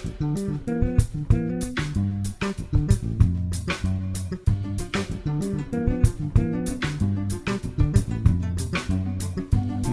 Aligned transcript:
Mi 0.00 0.06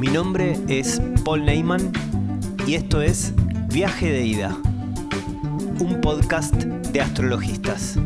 nombre 0.07 0.57
es 0.69 1.01
Paul 1.25 1.43
Neyman 1.43 1.91
y 2.65 2.75
esto 2.75 3.01
es 3.01 3.33
Viaje 3.69 4.09
de 4.09 4.25
Ida, 4.25 4.57
un 5.79 5.99
podcast 6.01 6.53
de 6.55 7.01
astrologistas. 7.01 7.99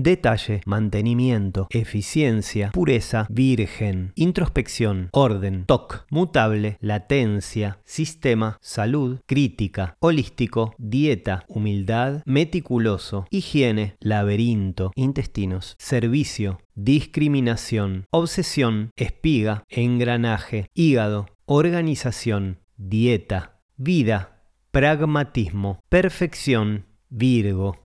Detalle, 0.00 0.60
mantenimiento, 0.64 1.66
eficiencia, 1.70 2.70
pureza, 2.70 3.26
virgen, 3.28 4.12
introspección, 4.14 5.08
orden, 5.10 5.64
TOC, 5.66 6.06
mutable, 6.08 6.78
latencia, 6.80 7.80
sistema, 7.84 8.58
salud, 8.60 9.18
crítica, 9.26 9.96
holístico, 9.98 10.72
dieta, 10.78 11.42
humildad, 11.48 12.22
meticuloso, 12.26 13.26
higiene, 13.30 13.96
laberinto, 13.98 14.92
intestinos, 14.94 15.74
servicio, 15.80 16.60
discriminación, 16.76 18.06
obsesión, 18.12 18.92
espiga, 18.94 19.64
engranaje, 19.68 20.68
hígado, 20.74 21.26
organización, 21.44 22.60
dieta, 22.76 23.58
vida, 23.76 24.44
pragmatismo, 24.70 25.80
perfección, 25.88 26.84
Virgo, 27.10 27.87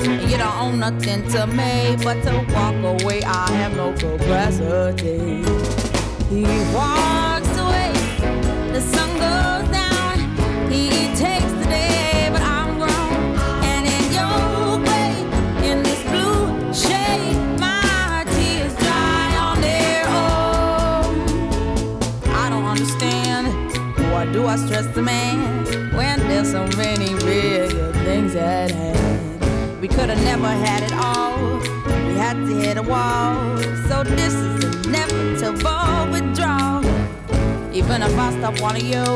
you 0.00 0.36
don't 0.36 0.56
own 0.60 0.78
nothing 0.80 1.26
to 1.30 1.46
me 1.46 1.96
but 2.02 2.22
to 2.22 2.46
walk 2.52 3.00
away. 3.00 3.22
I 3.24 3.50
have 3.52 3.74
no 3.76 3.92
capacity. 3.92 5.42
He 6.28 6.42
walks 6.74 7.56
away, 7.56 7.92
the 8.72 8.80
sun 8.80 9.08
goes 9.26 9.70
down. 9.70 10.18
He 10.70 10.88
takes 11.14 11.52
the 11.52 11.66
day, 11.68 12.28
but 12.32 12.42
I'm 12.42 12.78
grown. 12.78 13.38
And 13.70 13.86
in 13.86 14.12
your 14.12 14.78
way, 14.86 15.10
in 15.70 15.82
this 15.82 16.02
blue 16.10 16.74
shade, 16.74 17.36
my 17.60 18.24
tears 18.34 18.74
dry 18.76 19.36
on 19.48 19.60
their 19.60 20.04
own. 20.08 21.14
I 22.34 22.50
don't 22.50 22.64
understand. 22.64 23.46
Why 24.12 24.26
do 24.32 24.46
I 24.46 24.56
stress 24.56 24.86
the 24.94 25.02
man 25.02 25.94
when 25.94 26.18
there's 26.28 26.50
so 26.50 26.66
many 26.76 27.14
bigger 27.24 27.92
things 28.04 28.34
at 28.34 28.70
hand? 28.72 28.75
We 29.86 29.94
could 29.94 30.08
have 30.08 30.24
never 30.24 30.48
had 30.48 30.82
it 30.82 30.92
all. 30.94 31.60
We 32.08 32.14
had 32.14 32.34
to 32.34 32.56
hit 32.56 32.76
a 32.76 32.82
wall. 32.82 33.56
So 33.88 34.02
this 34.02 34.34
is 34.34 34.84
inevitable 34.84 36.10
withdrawal. 36.10 36.84
Even 37.72 38.02
if 38.02 38.18
I 38.18 38.36
stop 38.36 38.60
wanting 38.60 38.86
you 38.86 39.06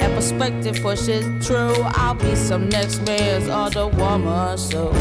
and 0.00 0.14
perspective 0.14 0.80
pushes 0.80 1.26
true, 1.46 1.74
I'll 1.88 2.14
be 2.14 2.34
some 2.36 2.70
next 2.70 3.02
man's 3.02 3.48
other 3.48 3.86
woman. 3.86 4.56
So 4.56 4.92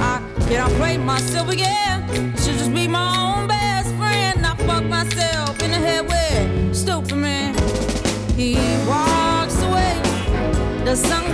I 0.00 0.22
cannot 0.48 0.70
play 0.80 0.96
myself 0.96 1.50
again. 1.50 2.08
Should 2.38 2.56
just 2.56 2.72
be 2.72 2.88
my 2.88 3.10
own 3.14 3.48
best 3.48 3.94
friend. 3.96 4.46
I 4.46 4.56
fuck 4.56 4.84
myself 4.84 5.62
in 5.62 5.70
the 5.70 5.76
head 5.76 6.08
with 6.08 6.74
stupid 6.74 7.16
man. 7.16 7.54
He 8.34 8.54
walks 8.88 9.60
away. 9.60 10.00
The 10.86 10.96
sun 10.96 11.25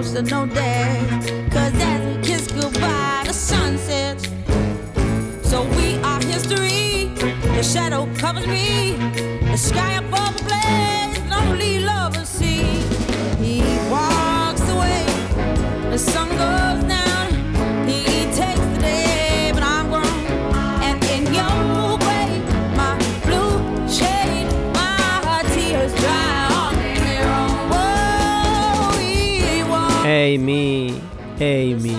emotional 0.00 0.46
day. 0.46 1.06
Cause 1.50 1.74
as 1.74 2.16
we 2.16 2.22
kiss 2.22 2.46
goodbye, 2.46 3.22
the 3.26 3.34
sun 3.34 3.76
sets. 3.76 4.24
So 5.42 5.62
we 5.76 5.96
are 6.02 6.22
history. 6.22 7.12
The 7.56 7.62
shadow 7.62 8.08
covers 8.16 8.46
me. 8.46 8.96
The 9.50 9.58
sky 9.58 9.92
above 10.04 10.38
the 10.38 10.44
blaze, 10.44 11.32
only 11.42 11.80
lovers 11.80 12.28
see. 12.28 12.62
He 13.44 13.60
walks 13.90 14.66
away. 14.70 15.04
The 15.90 15.98
sun 15.98 16.28
goes 16.30 16.59
Amy, 31.40 31.96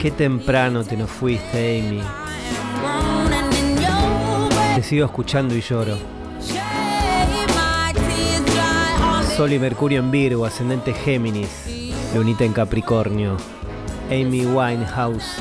qué 0.00 0.10
temprano 0.10 0.82
te 0.82 0.96
nos 0.96 1.08
fuiste, 1.08 1.78
Amy. 1.78 2.02
Te 4.74 4.82
sigo 4.82 5.04
escuchando 5.04 5.54
y 5.54 5.60
lloro. 5.60 5.96
Sol 9.36 9.52
y 9.52 9.60
Mercurio 9.60 10.00
en 10.00 10.10
Virgo, 10.10 10.44
ascendente 10.44 10.92
Géminis, 10.92 11.94
Lunita 12.12 12.44
en 12.44 12.52
Capricornio, 12.52 13.36
Amy 14.08 14.44
Winehouse. 14.44 15.36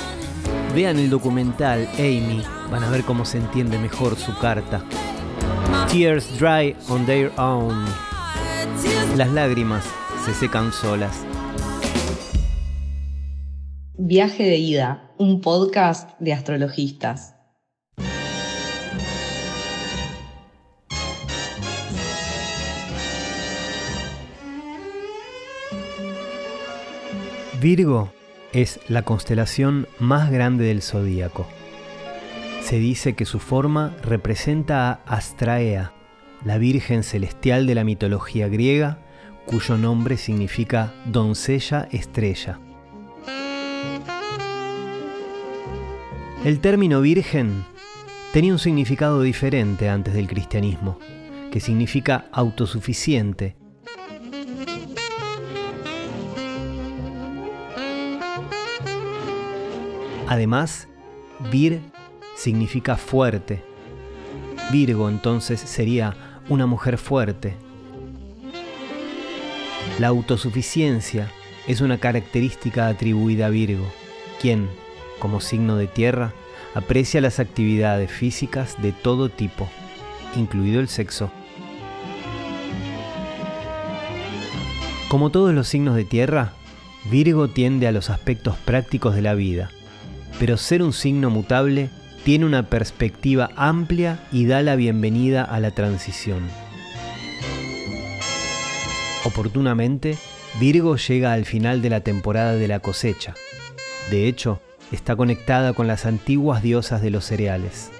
Vean 0.76 1.00
el 1.00 1.10
documental 1.10 1.90
Amy, 1.96 2.44
van 2.70 2.84
a 2.84 2.90
ver 2.92 3.04
cómo 3.04 3.26
se 3.26 3.40
entiende 3.40 3.80
mejor 3.80 4.16
su 4.16 4.38
carta. 4.38 4.84
Tears 5.92 6.38
dry 6.38 6.76
on 6.88 7.04
their 7.08 7.32
own. 7.38 7.84
Las 9.16 9.32
lágrimas 9.32 9.86
se 10.24 10.36
secan 10.36 10.72
solas. 10.72 11.26
Viaje 14.12 14.44
de 14.44 14.58
ida, 14.58 15.12
un 15.20 15.40
podcast 15.40 16.20
de 16.20 16.34
astrologistas. 16.34 17.36
Virgo 27.62 28.12
es 28.52 28.80
la 28.88 29.04
constelación 29.04 29.88
más 30.00 30.32
grande 30.32 30.66
del 30.66 30.82
zodíaco. 30.82 31.46
Se 32.64 32.80
dice 32.80 33.14
que 33.14 33.26
su 33.26 33.38
forma 33.38 33.96
representa 34.02 34.90
a 34.90 35.18
Astraea, 35.18 35.94
la 36.44 36.58
Virgen 36.58 37.04
celestial 37.04 37.68
de 37.68 37.76
la 37.76 37.84
mitología 37.84 38.48
griega, 38.48 38.98
cuyo 39.46 39.78
nombre 39.78 40.18
significa 40.18 40.96
doncella 41.06 41.88
estrella. 41.92 42.60
El 46.44 46.60
término 46.60 47.02
virgen 47.02 47.66
tenía 48.34 48.54
un 48.54 48.60
significado 48.60 49.22
diferente 49.22 49.90
antes 49.90 50.14
del 50.14 50.28
cristianismo, 50.28 50.98
que 51.52 51.60
significa 51.60 52.26
autosuficiente, 52.32 53.56
Además, 60.30 60.88
vir 61.52 61.82
significa 62.36 62.98
fuerte. 62.98 63.64
Virgo 64.72 65.10
entonces 65.10 65.60
sería 65.60 66.16
una 66.50 66.68
mujer 66.68 67.00
fuerte. 67.00 67.56
La 69.98 70.10
autosuficiencia 70.10 71.32
es 71.68 71.82
una 71.82 71.98
característica 71.98 72.88
atribuida 72.90 73.48
a 73.48 73.50
Virgo, 73.50 73.92
quien, 74.40 74.70
como 75.20 75.42
signo 75.42 75.76
de 75.76 75.88
tierra, 75.88 76.34
aprecia 76.74 77.22
las 77.22 77.40
actividades 77.40 78.12
físicas 78.12 78.82
de 78.82 78.92
todo 78.92 79.30
tipo, 79.30 79.70
incluido 80.36 80.80
el 80.80 80.88
sexo. 80.88 81.32
Como 85.10 85.30
todos 85.32 85.54
los 85.54 85.68
signos 85.68 85.96
de 85.96 86.06
tierra, 86.06 86.54
Virgo 87.10 87.48
tiende 87.48 87.88
a 87.88 87.92
los 87.92 88.10
aspectos 88.10 88.56
prácticos 88.58 89.16
de 89.16 89.22
la 89.22 89.34
vida, 89.34 89.72
pero 90.40 90.58
ser 90.58 90.84
un 90.84 90.94
signo 90.94 91.30
mutable 91.30 91.90
tiene 92.24 92.46
una 92.46 92.70
perspectiva 92.70 93.50
amplia 93.56 94.20
y 94.32 94.46
da 94.46 94.62
la 94.62 94.76
bienvenida 94.76 95.44
a 95.44 95.60
la 95.60 95.72
transición. 95.72 96.44
Oportunamente, 99.26 100.18
Virgo 100.60 100.96
llega 100.96 101.34
al 101.34 101.46
final 101.46 101.82
de 101.82 101.90
la 101.90 102.02
temporada 102.02 102.54
de 102.54 102.68
la 102.68 102.80
cosecha. 102.80 103.34
De 104.10 104.28
hecho, 104.28 104.62
está 104.92 105.16
conectada 105.16 105.74
con 105.74 105.88
las 105.88 106.06
antiguas 106.06 106.62
diosas 106.62 107.02
de 107.02 107.10
los 107.10 107.26
cereales. 107.26 107.92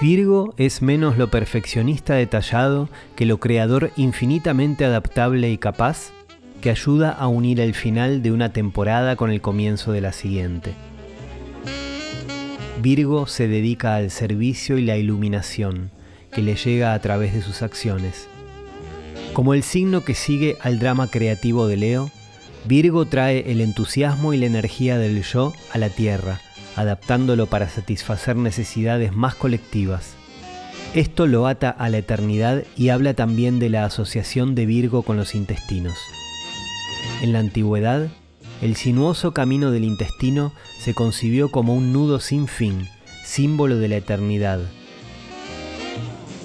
Virgo 0.00 0.54
es 0.56 0.80
menos 0.80 1.18
lo 1.18 1.30
perfeccionista 1.30 2.14
detallado 2.14 2.88
que 3.16 3.26
lo 3.26 3.38
creador 3.38 3.90
infinitamente 3.96 4.84
adaptable 4.84 5.50
y 5.50 5.58
capaz 5.58 6.10
que 6.60 6.70
ayuda 6.70 7.10
a 7.10 7.28
unir 7.28 7.60
el 7.60 7.74
final 7.74 8.22
de 8.22 8.32
una 8.32 8.52
temporada 8.52 9.16
con 9.16 9.30
el 9.30 9.40
comienzo 9.40 9.92
de 9.92 10.00
la 10.00 10.12
siguiente. 10.12 10.74
Virgo 12.80 13.26
se 13.26 13.46
dedica 13.46 13.96
al 13.96 14.10
servicio 14.10 14.78
y 14.78 14.82
la 14.82 14.96
iluminación, 14.96 15.90
que 16.32 16.40
le 16.40 16.54
llega 16.54 16.94
a 16.94 16.98
través 17.00 17.34
de 17.34 17.42
sus 17.42 17.60
acciones. 17.60 18.26
Como 19.34 19.52
el 19.52 19.62
signo 19.62 20.02
que 20.02 20.14
sigue 20.14 20.56
al 20.62 20.78
drama 20.78 21.08
creativo 21.08 21.66
de 21.66 21.76
Leo, 21.76 22.10
Virgo 22.64 23.06
trae 23.06 23.50
el 23.50 23.60
entusiasmo 23.60 24.34
y 24.34 24.38
la 24.38 24.46
energía 24.46 24.98
del 24.98 25.22
yo 25.22 25.52
a 25.72 25.78
la 25.78 25.88
Tierra, 25.88 26.40
adaptándolo 26.76 27.46
para 27.46 27.68
satisfacer 27.68 28.36
necesidades 28.36 29.14
más 29.14 29.34
colectivas. 29.34 30.14
Esto 30.94 31.26
lo 31.26 31.46
ata 31.46 31.70
a 31.70 31.88
la 31.88 31.98
eternidad 31.98 32.64
y 32.76 32.88
habla 32.88 33.14
también 33.14 33.58
de 33.60 33.70
la 33.70 33.84
asociación 33.84 34.54
de 34.54 34.66
Virgo 34.66 35.02
con 35.02 35.16
los 35.16 35.34
intestinos. 35.34 35.96
En 37.22 37.32
la 37.32 37.38
antigüedad, 37.38 38.08
el 38.60 38.76
sinuoso 38.76 39.32
camino 39.32 39.70
del 39.70 39.84
intestino 39.84 40.52
se 40.80 40.92
concibió 40.92 41.50
como 41.50 41.74
un 41.74 41.92
nudo 41.92 42.20
sin 42.20 42.46
fin, 42.46 42.88
símbolo 43.24 43.76
de 43.76 43.88
la 43.88 43.96
eternidad. 43.96 44.60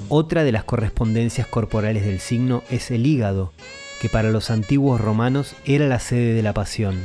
Otra 0.08 0.44
de 0.44 0.52
las 0.52 0.64
correspondencias 0.64 1.48
corporales 1.48 2.06
del 2.06 2.20
signo 2.20 2.64
es 2.70 2.92
el 2.92 3.06
hígado, 3.06 3.52
que 4.02 4.10
para 4.10 4.32
los 4.32 4.50
antiguos 4.50 5.02
romanos 5.02 5.56
era 5.66 5.88
la 5.88 6.00
sede 6.00 6.34
de 6.34 6.44
la 6.44 6.54
pasión, 6.54 7.04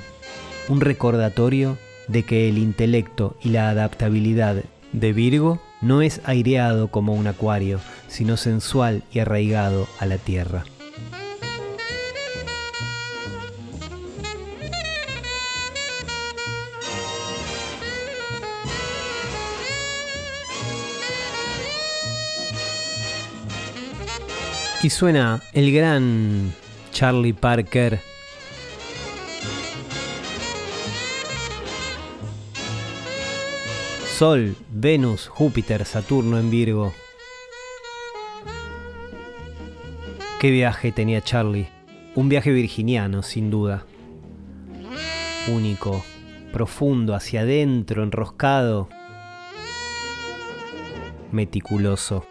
un 0.69 0.81
recordatorio 0.81 1.79
de 2.09 2.25
que 2.25 2.49
el 2.49 2.59
intelecto 2.59 3.37
y 3.43 3.51
la 3.51 3.71
adaptabilidad 3.71 4.63
de 4.93 5.13
Virgo 5.13 5.61
no 5.81 6.03
es 6.03 6.21
aireado 6.25 6.89
como 6.89 7.15
un 7.15 7.27
acuario, 7.27 7.81
sino 8.09 8.37
sensual 8.37 9.03
y 9.13 9.21
arraigado 9.21 9.89
a 9.99 10.07
la 10.07 10.19
tierra. 10.19 10.65
Y 24.83 24.89
suena 24.89 25.43
el 25.53 25.73
gran 25.73 26.55
Charlie 27.00 27.32
Parker. 27.32 27.99
Sol, 34.19 34.55
Venus, 34.70 35.26
Júpiter, 35.26 35.87
Saturno 35.87 36.38
en 36.38 36.50
Virgo. 36.50 36.93
Qué 40.41 40.50
viaje 40.50 40.93
tenía 40.93 41.23
Charlie. 41.23 41.70
Un 42.17 42.29
viaje 42.29 42.52
virginiano, 42.52 43.23
sin 43.23 43.50
duda. 43.50 43.87
Único, 45.49 46.05
profundo, 46.53 47.14
hacia 47.14 47.41
adentro, 47.41 48.03
enroscado. 48.03 48.91
Meticuloso. 51.32 52.26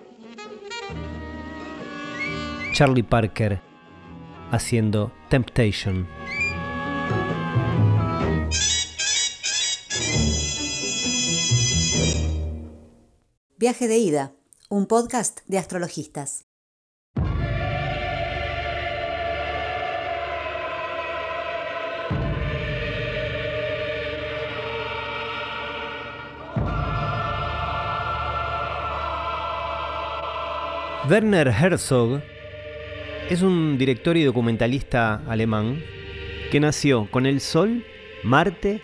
Charlie 2.71 3.01
Parker 3.01 3.67
haciendo 4.51 5.11
Temptation. 5.29 6.07
Viaje 13.57 13.87
de 13.87 13.97
ida, 13.97 14.33
un 14.69 14.85
podcast 14.85 15.41
de 15.47 15.57
astrologistas. 15.57 16.45
Werner 31.09 31.47
Herzog 31.47 32.21
es 33.29 33.43
un 33.43 33.77
director 33.77 34.17
y 34.17 34.23
documentalista 34.23 35.21
alemán 35.27 35.83
que 36.51 36.59
nació 36.59 37.07
con 37.11 37.27
el 37.27 37.41
Sol, 37.41 37.85
Marte, 38.23 38.81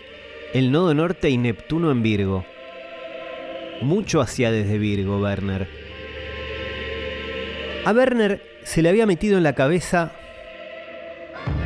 el 0.54 0.70
Nodo 0.70 0.94
Norte 0.94 1.30
y 1.30 1.36
Neptuno 1.36 1.90
en 1.90 2.02
Virgo. 2.04 2.44
Mucho 3.82 4.20
hacía 4.20 4.52
desde 4.52 4.78
Virgo, 4.78 5.20
Werner. 5.20 5.66
A 7.84 7.92
Werner 7.92 8.40
se 8.62 8.82
le 8.82 8.88
había 8.88 9.04
metido 9.04 9.36
en 9.36 9.42
la 9.42 9.56
cabeza 9.56 10.12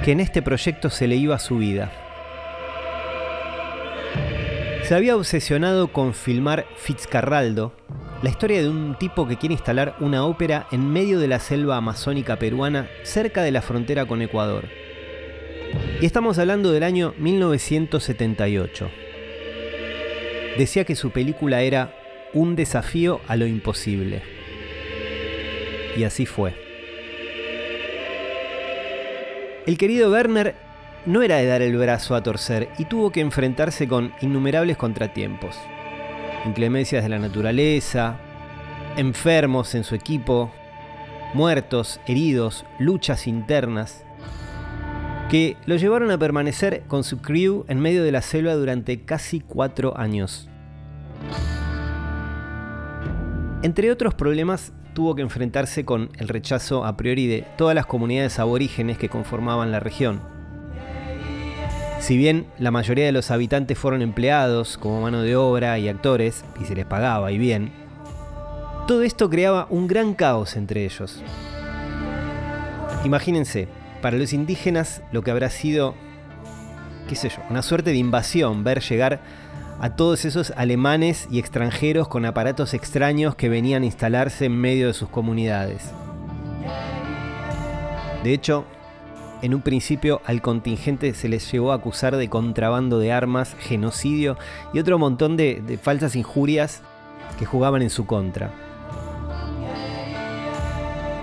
que 0.02 0.12
en 0.12 0.20
este 0.20 0.40
proyecto 0.40 0.88
se 0.88 1.06
le 1.06 1.16
iba 1.16 1.38
su 1.38 1.58
vida. 1.58 1.92
Se 4.84 4.94
había 4.94 5.16
obsesionado 5.16 5.88
con 5.92 6.14
filmar 6.14 6.64
Fitzcarraldo, 6.76 7.74
la 8.22 8.28
historia 8.28 8.60
de 8.60 8.68
un 8.68 8.96
tipo 8.96 9.26
que 9.26 9.38
quiere 9.38 9.54
instalar 9.54 9.96
una 9.98 10.26
ópera 10.26 10.66
en 10.70 10.92
medio 10.92 11.18
de 11.18 11.28
la 11.28 11.40
selva 11.40 11.76
amazónica 11.76 12.36
peruana 12.36 12.90
cerca 13.02 13.42
de 13.42 13.50
la 13.50 13.62
frontera 13.62 14.04
con 14.04 14.20
Ecuador. 14.20 14.68
Y 16.02 16.06
estamos 16.06 16.38
hablando 16.38 16.70
del 16.70 16.82
año 16.82 17.14
1978. 17.16 18.90
Decía 20.58 20.84
que 20.84 20.96
su 20.96 21.10
película 21.10 21.62
era 21.62 21.94
un 22.34 22.56
desafío 22.56 23.22
a 23.26 23.36
lo 23.36 23.46
imposible. 23.46 24.22
Y 25.96 26.04
así 26.04 26.26
fue. 26.26 26.54
El 29.66 29.78
querido 29.78 30.10
Werner 30.10 30.56
no 31.06 31.22
era 31.22 31.36
de 31.36 31.46
dar 31.46 31.62
el 31.62 31.76
brazo 31.76 32.14
a 32.14 32.22
torcer 32.22 32.68
y 32.78 32.84
tuvo 32.84 33.12
que 33.12 33.20
enfrentarse 33.20 33.88
con 33.88 34.12
innumerables 34.20 34.76
contratiempos 34.76 35.56
inclemencias 36.44 37.02
de 37.02 37.08
la 37.08 37.18
naturaleza, 37.18 38.16
enfermos 38.96 39.74
en 39.74 39.84
su 39.84 39.94
equipo, 39.94 40.50
muertos, 41.34 42.00
heridos, 42.06 42.64
luchas 42.78 43.26
internas, 43.26 44.04
que 45.28 45.56
lo 45.66 45.76
llevaron 45.76 46.10
a 46.10 46.18
permanecer 46.18 46.82
con 46.88 47.04
su 47.04 47.18
crew 47.18 47.64
en 47.68 47.80
medio 47.80 48.02
de 48.02 48.12
la 48.12 48.22
selva 48.22 48.54
durante 48.54 49.02
casi 49.02 49.40
cuatro 49.40 49.96
años. 49.96 50.48
Entre 53.62 53.92
otros 53.92 54.14
problemas, 54.14 54.72
tuvo 54.94 55.14
que 55.14 55.22
enfrentarse 55.22 55.84
con 55.84 56.10
el 56.18 56.28
rechazo 56.28 56.84
a 56.84 56.96
priori 56.96 57.26
de 57.26 57.46
todas 57.56 57.74
las 57.74 57.86
comunidades 57.86 58.38
aborígenes 58.38 58.98
que 58.98 59.08
conformaban 59.08 59.70
la 59.70 59.80
región 59.80 60.29
si 62.00 62.16
bien 62.16 62.46
la 62.58 62.70
mayoría 62.70 63.04
de 63.04 63.12
los 63.12 63.30
habitantes 63.30 63.78
fueron 63.78 64.00
empleados 64.00 64.78
como 64.78 65.02
mano 65.02 65.20
de 65.20 65.36
obra 65.36 65.78
y 65.78 65.88
actores, 65.88 66.44
y 66.60 66.64
se 66.64 66.74
les 66.74 66.86
pagaba 66.86 67.30
y 67.30 67.38
bien, 67.38 67.72
todo 68.88 69.02
esto 69.02 69.28
creaba 69.28 69.66
un 69.70 69.86
gran 69.86 70.14
caos 70.14 70.56
entre 70.56 70.84
ellos. 70.84 71.22
Imagínense, 73.04 73.68
para 74.00 74.16
los 74.16 74.32
indígenas 74.32 75.02
lo 75.12 75.22
que 75.22 75.30
habrá 75.30 75.50
sido, 75.50 75.94
qué 77.06 77.14
sé 77.14 77.28
yo, 77.28 77.36
una 77.50 77.62
suerte 77.62 77.90
de 77.90 77.98
invasión, 77.98 78.64
ver 78.64 78.80
llegar 78.80 79.20
a 79.78 79.94
todos 79.94 80.24
esos 80.24 80.52
alemanes 80.56 81.28
y 81.30 81.38
extranjeros 81.38 82.08
con 82.08 82.24
aparatos 82.24 82.74
extraños 82.74 83.34
que 83.34 83.48
venían 83.50 83.82
a 83.82 83.86
instalarse 83.86 84.46
en 84.46 84.56
medio 84.56 84.86
de 84.86 84.94
sus 84.94 85.10
comunidades. 85.10 85.90
De 88.24 88.32
hecho, 88.32 88.64
en 89.42 89.54
un 89.54 89.62
principio 89.62 90.20
al 90.24 90.42
contingente 90.42 91.14
se 91.14 91.28
les 91.28 91.50
llevó 91.50 91.72
a 91.72 91.76
acusar 91.76 92.16
de 92.16 92.28
contrabando 92.28 92.98
de 92.98 93.12
armas, 93.12 93.56
genocidio 93.58 94.36
y 94.72 94.78
otro 94.78 94.98
montón 94.98 95.36
de, 95.36 95.78
falsas 95.82 96.16
injurias 96.16 96.82
que 97.38 97.46
jugaban 97.46 97.82
en 97.82 97.90
su 97.90 98.06
contra. 98.06 98.50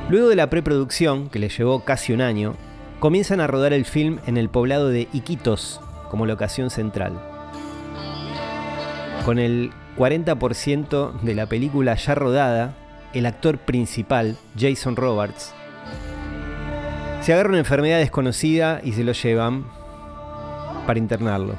Luego 0.09 0.29
de 0.29 0.35
la 0.35 0.49
preproducción, 0.49 1.29
que 1.29 1.39
les 1.39 1.57
llevó 1.57 1.83
casi 1.83 2.13
un 2.13 2.21
año, 2.21 2.55
comienzan 2.99 3.41
a 3.41 3.47
rodar 3.47 3.73
el 3.73 3.85
film 3.85 4.19
en 4.25 4.37
el 4.37 4.49
poblado 4.49 4.89
de 4.89 5.07
Iquitos 5.13 5.81
como 6.09 6.25
locación 6.25 6.69
central. 6.69 7.13
Con 9.25 9.37
el 9.37 9.71
40% 9.97 11.19
de 11.21 11.35
la 11.35 11.47
película 11.47 11.95
ya 11.95 12.15
rodada, 12.15 12.73
el 13.13 13.25
actor 13.25 13.57
principal, 13.57 14.37
Jason 14.57 14.95
Roberts, 14.95 15.53
se 17.27 17.33
agarra 17.33 17.49
una 17.49 17.57
enfermedad 17.57 17.97
desconocida 17.97 18.79
y 18.85 18.93
se 18.93 19.03
lo 19.03 19.11
llevan 19.11 19.65
para 20.85 20.97
internarlo. 20.97 21.55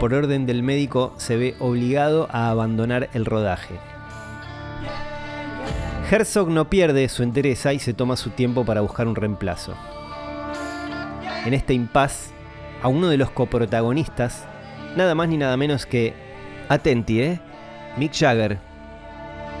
Por 0.00 0.12
orden 0.12 0.44
del 0.44 0.64
médico 0.64 1.14
se 1.18 1.36
ve 1.36 1.54
obligado 1.60 2.26
a 2.32 2.50
abandonar 2.50 3.08
el 3.14 3.24
rodaje. 3.24 3.76
Herzog 6.10 6.50
no 6.50 6.68
pierde 6.68 7.08
su 7.08 7.22
entereza 7.22 7.74
y 7.74 7.78
se 7.78 7.94
toma 7.94 8.16
su 8.16 8.30
tiempo 8.30 8.64
para 8.64 8.80
buscar 8.80 9.06
un 9.06 9.14
reemplazo. 9.14 9.76
En 11.44 11.54
este 11.54 11.72
impasse, 11.72 12.32
a 12.82 12.88
uno 12.88 13.06
de 13.06 13.18
los 13.18 13.30
coprotagonistas, 13.30 14.46
nada 14.96 15.14
más 15.14 15.28
ni 15.28 15.36
nada 15.36 15.56
menos 15.56 15.86
que, 15.86 16.12
atenti, 16.68 17.20
¿eh? 17.20 17.40
Mick 17.96 18.12
Jagger. 18.12 18.58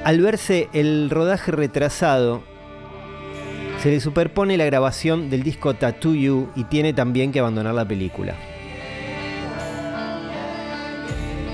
Al 0.02 0.20
verse 0.20 0.68
el 0.72 1.10
rodaje 1.10 1.52
retrasado, 1.52 2.55
se 3.86 3.92
le 3.92 4.00
superpone 4.00 4.56
la 4.56 4.64
grabación 4.64 5.30
del 5.30 5.44
disco 5.44 5.74
Tattoo 5.74 6.12
You 6.12 6.50
y 6.56 6.64
tiene 6.64 6.92
también 6.92 7.30
que 7.30 7.38
abandonar 7.38 7.72
la 7.72 7.86
película. 7.86 8.34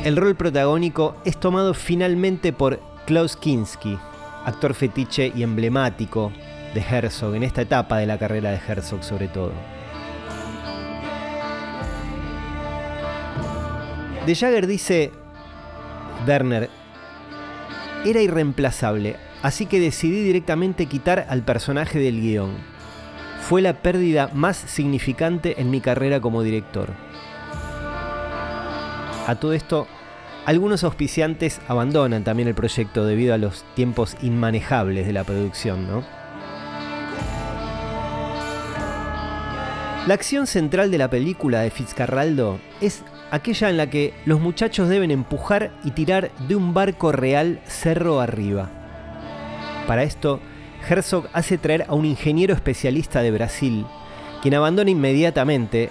El 0.02 0.16
rol 0.16 0.34
protagónico 0.34 1.14
es 1.26 1.38
tomado 1.38 1.74
finalmente 1.74 2.54
por 2.54 2.80
Klaus 3.04 3.36
Kinski, 3.36 3.98
actor 4.46 4.72
fetiche 4.72 5.30
y 5.36 5.42
emblemático 5.42 6.32
de 6.72 6.80
Herzog 6.80 7.34
en 7.34 7.42
esta 7.42 7.60
etapa 7.60 7.98
de 7.98 8.06
la 8.06 8.16
carrera 8.16 8.50
de 8.50 8.60
Herzog 8.66 9.04
sobre 9.04 9.28
todo. 9.28 9.52
De 14.24 14.34
Jagger 14.34 14.66
dice, 14.66 15.12
Werner, 16.26 16.70
era 18.06 18.22
irreemplazable, 18.22 19.16
así 19.42 19.66
que 19.66 19.80
decidí 19.80 20.22
directamente 20.22 20.86
quitar 20.86 21.26
al 21.28 21.42
personaje 21.42 21.98
del 21.98 22.20
guion. 22.20 22.50
Fue 23.40 23.60
la 23.60 23.82
pérdida 23.82 24.30
más 24.32 24.56
significante 24.56 25.60
en 25.60 25.70
mi 25.70 25.80
carrera 25.80 26.20
como 26.20 26.42
director. 26.42 26.90
A 29.26 29.34
todo 29.36 29.52
esto, 29.52 29.86
algunos 30.46 30.82
auspiciantes 30.84 31.60
abandonan 31.68 32.24
también 32.24 32.48
el 32.48 32.54
proyecto 32.54 33.04
debido 33.04 33.34
a 33.34 33.38
los 33.38 33.64
tiempos 33.74 34.16
inmanejables 34.22 35.06
de 35.06 35.12
la 35.12 35.24
producción, 35.24 35.86
¿no? 35.86 36.04
La 40.08 40.14
acción 40.14 40.48
central 40.48 40.90
de 40.90 40.98
la 40.98 41.08
película 41.08 41.60
de 41.60 41.70
Fitzcarraldo 41.70 42.58
es 42.80 43.04
aquella 43.30 43.70
en 43.70 43.76
la 43.76 43.88
que 43.88 44.12
los 44.24 44.40
muchachos 44.40 44.88
deben 44.88 45.12
empujar 45.12 45.70
y 45.84 45.92
tirar 45.92 46.32
de 46.48 46.56
un 46.56 46.74
barco 46.74 47.12
real 47.12 47.60
cerro 47.66 48.20
arriba. 48.20 48.81
Para 49.86 50.04
esto, 50.04 50.40
Herzog 50.88 51.28
hace 51.32 51.58
traer 51.58 51.84
a 51.88 51.94
un 51.94 52.04
ingeniero 52.04 52.54
especialista 52.54 53.22
de 53.22 53.30
Brasil, 53.30 53.84
quien 54.40 54.54
abandona 54.54 54.90
inmediatamente, 54.90 55.84
eh, 55.84 55.90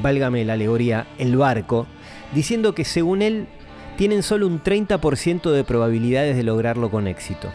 válgame 0.00 0.44
la 0.44 0.54
alegoría, 0.54 1.06
el 1.18 1.36
barco, 1.36 1.86
diciendo 2.34 2.74
que 2.74 2.84
según 2.84 3.22
él 3.22 3.46
tienen 3.96 4.22
solo 4.22 4.46
un 4.46 4.62
30% 4.62 5.50
de 5.50 5.64
probabilidades 5.64 6.36
de 6.36 6.42
lograrlo 6.42 6.90
con 6.90 7.06
éxito. 7.06 7.50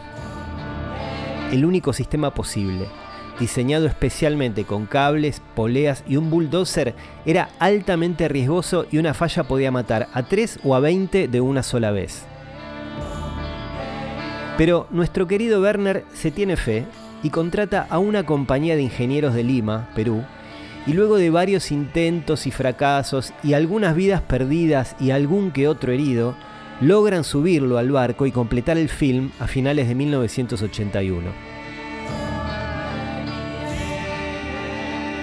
El 1.52 1.66
único 1.66 1.94
sistema 1.94 2.34
posible, 2.34 2.88
diseñado 3.40 3.86
especialmente 3.86 4.64
con 4.66 4.86
cables, 4.86 5.42
poleas 5.56 6.04
y 6.08 6.16
un 6.18 6.30
bulldozer, 6.30 6.96
era 7.26 7.50
altamente 7.60 8.28
riesgoso 8.28 8.86
y 8.92 8.98
una 8.98 9.14
falla 9.14 9.44
podía 9.44 9.72
matar 9.72 10.08
a 10.14 10.24
3 10.24 10.60
o 10.64 10.76
a 10.76 10.80
20 10.80 11.28
de 11.28 11.42
una 11.42 11.64
sola 11.64 11.92
vez. 11.92 12.26
Pero 14.62 14.86
nuestro 14.92 15.26
querido 15.26 15.60
Werner 15.60 16.06
se 16.14 16.30
tiene 16.30 16.56
fe 16.56 16.86
y 17.24 17.32
contrata 17.32 17.88
a 17.90 17.98
una 17.98 18.28
compañía 18.28 18.76
de 18.76 18.84
ingenieros 18.84 19.34
de 19.34 19.44
Lima, 19.44 19.90
Perú, 19.96 20.24
y 20.86 20.94
luego 20.94 21.18
de 21.18 21.32
varios 21.32 21.72
intentos 21.72 22.46
y 22.46 22.52
fracasos 22.52 23.34
y 23.42 23.54
algunas 23.54 23.96
vidas 23.96 24.22
perdidas 24.22 24.96
y 25.00 25.10
algún 25.10 25.50
que 25.50 25.68
otro 25.68 25.92
herido, 25.92 26.36
logran 26.80 27.24
subirlo 27.24 27.80
al 27.80 27.90
barco 27.90 28.28
y 28.28 28.32
completar 28.32 28.78
el 28.78 28.90
film 28.90 29.32
a 29.40 29.48
finales 29.48 29.88
de 29.88 29.96
1981. 29.96 31.32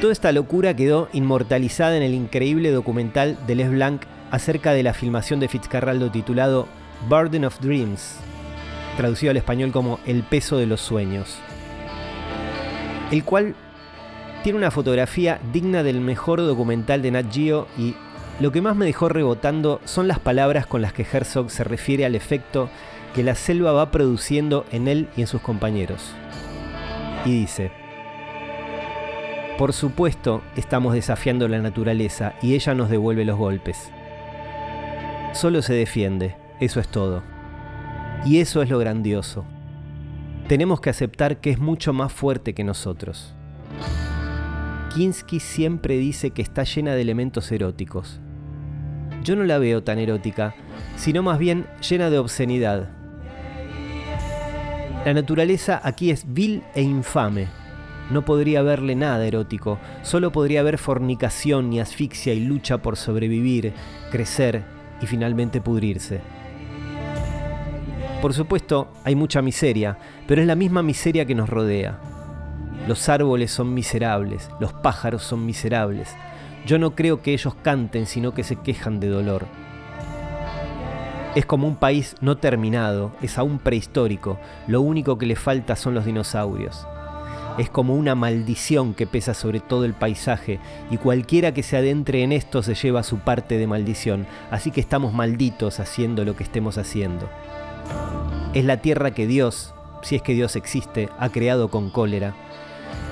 Toda 0.01 0.13
esta 0.13 0.33
locura 0.33 0.75
quedó 0.75 1.09
inmortalizada 1.13 1.97
en 1.97 2.03
el 2.03 2.15
increíble 2.15 2.73
documental 2.73 3.39
de 3.47 3.55
Les 3.55 3.71
Blanc 3.71 4.03
acerca 4.33 4.73
de 4.73 4.83
la 4.83 4.95
filmación 4.95 5.39
de 5.39 5.47
Fitzcarraldo 5.47 6.11
titulado 6.11 6.67
Burden 7.09 7.45
of 7.45 7.61
Dreams, 7.61 8.19
traducido 8.99 9.31
al 9.31 9.37
español 9.37 9.71
como 9.71 10.01
El 10.07 10.25
peso 10.25 10.59
de 10.59 10.67
los 10.67 10.81
sueños, 10.81 11.39
el 13.13 13.23
cual 13.23 13.55
tiene 14.43 14.59
una 14.59 14.73
fotografía 14.73 15.39
digna 15.53 15.85
del 15.85 16.01
mejor 16.01 16.41
documental 16.41 17.01
de 17.01 17.13
Nat 17.13 17.33
Geo 17.33 17.69
y 17.79 17.95
lo 18.41 18.51
que 18.51 18.61
más 18.61 18.75
me 18.75 18.87
dejó 18.87 19.09
rebotando 19.09 19.81
son 19.85 20.09
las 20.09 20.19
palabras 20.19 20.67
con 20.67 20.83
las 20.83 20.93
que 20.93 21.07
Herzog 21.11 21.49
se 21.49 21.63
refiere 21.63 22.07
al 22.07 22.17
efecto 22.17 22.71
que 23.15 23.23
la 23.23 23.37
selva 23.37 23.71
va 23.71 23.93
produciendo 23.93 24.67
en 24.73 24.89
él 24.89 25.09
y 25.17 25.21
en 25.21 25.27
sus 25.29 25.43
compañeros. 25.43 26.13
Y 27.25 27.31
dice, 27.43 27.71
por 29.59 29.73
supuesto 29.73 30.43
estamos 30.57 30.95
desafiando 30.95 31.47
la 31.47 31.61
naturaleza 31.61 32.35
y 32.43 32.55
ella 32.55 32.75
nos 32.75 32.91
devuelve 32.91 33.25
los 33.25 33.39
golpes. 33.39 33.93
Solo 35.35 35.63
se 35.63 35.75
defiende, 35.75 36.35
eso 36.59 36.81
es 36.81 36.89
todo. 36.89 37.38
Y 38.25 38.39
eso 38.41 38.63
es 38.63 38.71
lo 38.71 38.79
grandioso. 38.79 39.45
Tenemos 40.49 40.81
que 40.81 40.91
aceptar 40.91 41.41
que 41.41 41.51
es 41.51 41.59
mucho 41.59 41.93
más 41.93 42.13
fuerte 42.13 42.55
que 42.55 42.65
nosotros. 42.65 43.35
Kinski 44.95 45.41
siempre 45.41 45.99
dice 45.99 46.31
que 46.31 46.43
está 46.43 46.65
llena 46.65 46.95
de 46.95 47.03
elementos 47.03 47.53
eróticos. 47.53 48.21
Yo 49.23 49.37
no 49.37 49.45
la 49.45 49.59
veo 49.59 49.83
tan 49.83 49.99
erótica, 49.99 50.55
sino 50.97 51.23
más 51.23 51.39
bien 51.39 51.67
llena 51.89 52.11
de 52.11 52.19
obscenidad. 52.19 52.89
La 55.05 55.15
naturaleza 55.15 55.81
aquí 55.85 56.11
es 56.11 56.25
vil 56.33 56.63
e 56.75 56.83
infame. 56.83 57.49
No 58.11 58.25
podría 58.25 58.63
verle 58.63 58.95
nada 58.95 59.27
erótico, 59.27 59.79
solo 60.03 60.33
podría 60.33 60.61
haber 60.61 60.79
fornicación 60.79 61.73
y 61.73 61.81
asfixia 61.81 62.33
y 62.33 62.41
lucha 62.41 62.79
por 62.79 62.97
sobrevivir, 62.97 63.75
crecer 64.11 64.65
y 65.03 65.07
finalmente 65.07 65.61
pudrirse. 65.61 66.21
Por 68.21 68.35
supuesto, 68.35 68.89
hay 69.05 69.15
mucha 69.15 69.43
miseria, 69.43 69.97
pero 70.27 70.41
es 70.41 70.47
la 70.49 70.57
misma 70.57 70.83
miseria 70.83 71.25
que 71.25 71.37
nos 71.37 71.49
rodea. 71.49 72.01
Los 72.89 73.09
árboles 73.09 73.53
son 73.53 73.75
miserables, 73.75 74.51
los 74.59 74.73
pájaros 74.73 75.23
son 75.23 75.47
miserables. 75.47 76.17
Yo 76.67 76.81
no 76.81 76.97
creo 76.97 77.23
que 77.23 77.33
ellos 77.33 77.55
canten, 77.63 78.07
sino 78.07 78.35
que 78.35 78.43
se 78.43 78.57
quejan 78.57 78.99
de 78.99 79.09
dolor. 79.09 79.47
Es 81.37 81.47
como 81.47 81.69
un 81.69 81.77
país 81.77 82.17
no 82.21 82.39
terminado, 82.39 83.13
es 83.23 83.39
aún 83.39 83.61
prehistórico, 83.61 84.41
lo 84.67 84.81
único 84.81 85.17
que 85.17 85.27
le 85.27 85.37
falta 85.37 85.77
son 85.77 85.95
los 85.95 86.05
dinosaurios. 86.05 86.89
Es 87.57 87.71
como 87.71 87.95
una 87.95 88.17
maldición 88.17 88.95
que 88.95 89.07
pesa 89.07 89.33
sobre 89.33 89.61
todo 89.61 89.85
el 89.85 89.95
paisaje 89.95 90.59
y 90.91 90.97
cualquiera 90.97 91.55
que 91.55 91.63
se 91.63 91.77
adentre 91.77 92.25
en 92.25 92.33
esto 92.33 92.65
se 92.65 92.75
lleva 92.75 93.05
su 93.05 93.19
parte 93.19 93.59
de 93.59 93.69
maldición, 93.69 94.27
así 94.51 94.73
que 94.73 94.81
estamos 94.81 95.13
malditos 95.13 95.79
haciendo 95.79 96.25
lo 96.25 96.35
que 96.35 96.43
estemos 96.43 96.79
haciendo. 96.79 97.29
Es 98.55 98.65
la 98.65 98.79
tierra 98.79 99.13
que 99.13 99.27
Dios, 99.27 99.75
si 100.03 100.17
es 100.17 100.23
que 100.23 100.35
Dios 100.35 100.57
existe, 100.57 101.09
ha 101.19 101.29
creado 101.29 101.69
con 101.69 101.91
cólera 101.91 102.35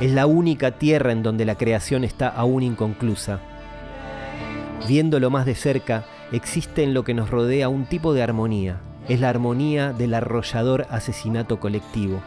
es 0.00 0.12
la 0.12 0.26
única 0.26 0.72
tierra 0.72 1.12
en 1.12 1.22
donde 1.22 1.44
la 1.44 1.54
creación 1.54 2.04
está 2.04 2.28
aún 2.28 2.62
inconclusa. 2.62 3.40
Viéndolo 4.86 5.30
más 5.30 5.46
de 5.46 5.54
cerca, 5.54 6.04
existe 6.32 6.82
en 6.82 6.92
lo 6.92 7.02
que 7.02 7.14
nos 7.14 7.30
rodea 7.30 7.68
un 7.68 7.86
tipo 7.86 8.12
de 8.12 8.22
armonía. 8.22 8.78
Es 9.08 9.20
la 9.20 9.30
armonía 9.30 9.92
del 9.92 10.14
arrollador 10.14 10.86
asesinato 10.90 11.60
colectivo. 11.60 12.20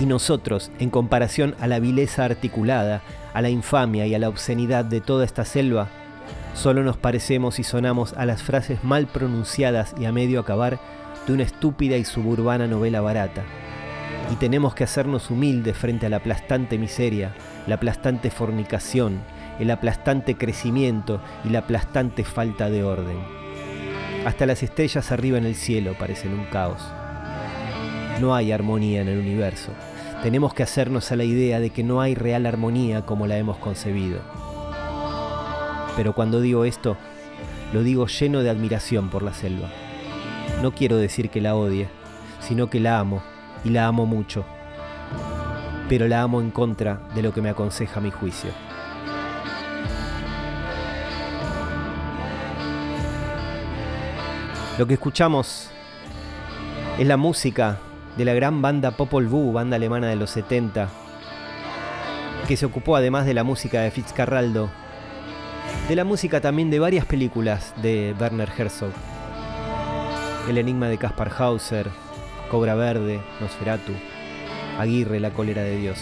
Y 0.00 0.06
nosotros, 0.06 0.70
en 0.78 0.90
comparación 0.90 1.54
a 1.60 1.66
la 1.66 1.78
vileza 1.78 2.24
articulada, 2.24 3.02
a 3.34 3.42
la 3.42 3.50
infamia 3.50 4.06
y 4.06 4.14
a 4.14 4.18
la 4.18 4.28
obscenidad 4.28 4.84
de 4.84 5.00
toda 5.00 5.24
esta 5.24 5.44
selva, 5.44 5.88
solo 6.54 6.82
nos 6.82 6.96
parecemos 6.96 7.58
y 7.58 7.64
sonamos 7.64 8.14
a 8.14 8.24
las 8.24 8.42
frases 8.42 8.82
mal 8.82 9.06
pronunciadas 9.06 9.94
y 9.98 10.06
a 10.06 10.12
medio 10.12 10.40
acabar 10.40 10.78
de 11.26 11.32
una 11.32 11.42
estúpida 11.42 11.96
y 11.96 12.04
suburbana 12.04 12.66
novela 12.66 13.00
barata 13.00 13.44
y 14.32 14.36
tenemos 14.36 14.74
que 14.74 14.84
hacernos 14.84 15.30
humildes 15.30 15.76
frente 15.76 16.06
a 16.06 16.08
la 16.08 16.16
aplastante 16.16 16.78
miseria, 16.78 17.34
la 17.66 17.76
aplastante 17.76 18.30
fornicación, 18.30 19.20
el 19.58 19.70
aplastante 19.70 20.36
crecimiento 20.36 21.20
y 21.44 21.50
la 21.50 21.60
aplastante 21.60 22.24
falta 22.24 22.68
de 22.70 22.82
orden. 22.82 23.16
Hasta 24.24 24.46
las 24.46 24.62
estrellas 24.62 25.12
arriba 25.12 25.38
en 25.38 25.46
el 25.46 25.54
cielo 25.54 25.94
parecen 25.98 26.32
un 26.34 26.46
caos. 26.46 26.82
No 28.20 28.34
hay 28.34 28.50
armonía 28.50 29.02
en 29.02 29.08
el 29.08 29.18
universo. 29.18 29.70
tenemos 30.22 30.54
que 30.54 30.62
hacernos 30.62 31.12
a 31.12 31.16
la 31.16 31.24
idea 31.24 31.60
de 31.60 31.70
que 31.70 31.84
no 31.84 32.00
hay 32.00 32.14
real 32.14 32.46
armonía 32.46 33.02
como 33.02 33.26
la 33.26 33.36
hemos 33.36 33.58
concebido. 33.58 34.18
Pero 35.94 36.14
cuando 36.14 36.40
digo 36.40 36.64
esto, 36.64 36.96
lo 37.72 37.82
digo 37.82 38.06
lleno 38.06 38.42
de 38.42 38.50
admiración 38.50 39.08
por 39.10 39.22
la 39.22 39.34
selva. 39.34 39.68
No 40.62 40.72
quiero 40.72 40.96
decir 40.96 41.28
que 41.28 41.40
la 41.40 41.54
odie, 41.54 41.88
sino 42.40 42.70
que 42.70 42.80
la 42.80 42.98
amo, 42.98 43.22
y 43.64 43.70
la 43.70 43.86
amo 43.86 44.06
mucho. 44.06 44.44
Pero 45.88 46.08
la 46.08 46.22
amo 46.22 46.40
en 46.40 46.50
contra 46.50 47.00
de 47.14 47.22
lo 47.22 47.32
que 47.32 47.42
me 47.42 47.50
aconseja 47.50 48.00
mi 48.00 48.10
juicio. 48.10 48.50
Lo 54.78 54.86
que 54.86 54.94
escuchamos 54.94 55.70
es 56.98 57.06
la 57.06 57.16
música 57.16 57.78
de 58.16 58.24
la 58.24 58.34
gran 58.34 58.62
banda 58.62 58.90
Popol 58.90 59.26
Vuh, 59.26 59.52
banda 59.52 59.76
alemana 59.76 60.08
de 60.08 60.16
los 60.16 60.30
70, 60.30 60.88
que 62.48 62.56
se 62.56 62.66
ocupó 62.66 62.96
además 62.96 63.26
de 63.26 63.34
la 63.34 63.44
música 63.44 63.82
de 63.82 63.90
Fitzcarraldo, 63.90 64.70
de 65.88 65.96
la 65.96 66.04
música 66.04 66.40
también 66.40 66.70
de 66.70 66.78
varias 66.78 67.04
películas 67.04 67.74
de 67.82 68.14
Werner 68.18 68.50
Herzog. 68.56 69.15
El 70.48 70.58
enigma 70.58 70.88
de 70.88 70.96
Kaspar 70.96 71.32
Hauser, 71.36 71.90
Cobra 72.52 72.76
Verde, 72.76 73.20
Nosferatu, 73.40 73.92
Aguirre, 74.78 75.18
La 75.18 75.32
cólera 75.32 75.62
de 75.62 75.76
Dios. 75.76 75.98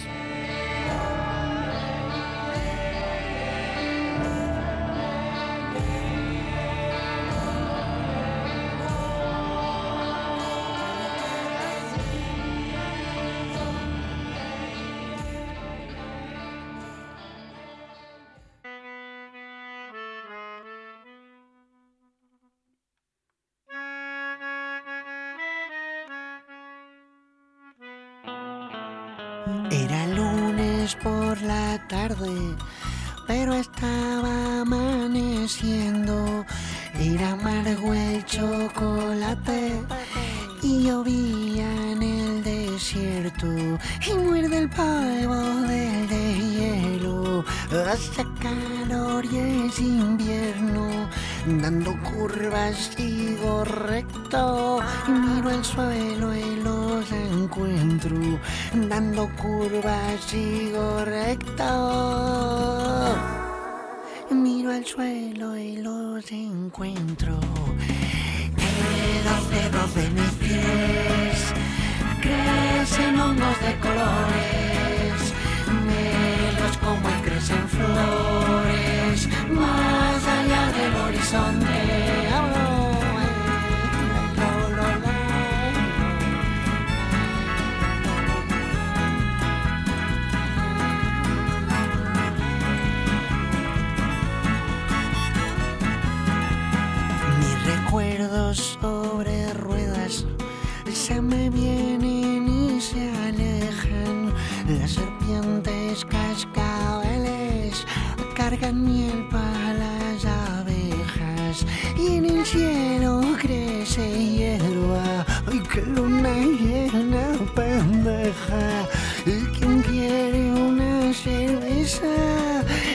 Hierba. 115.75 115.83
¡Ay, 115.83 115.83
qué 115.83 115.83
luna 115.83 116.33
llena 116.33 117.27
pendeja! 117.55 118.89
¿Y 119.27 119.45
quién 119.59 119.83
quiere 119.83 120.53
una 120.53 121.13
cerveza 121.13 122.15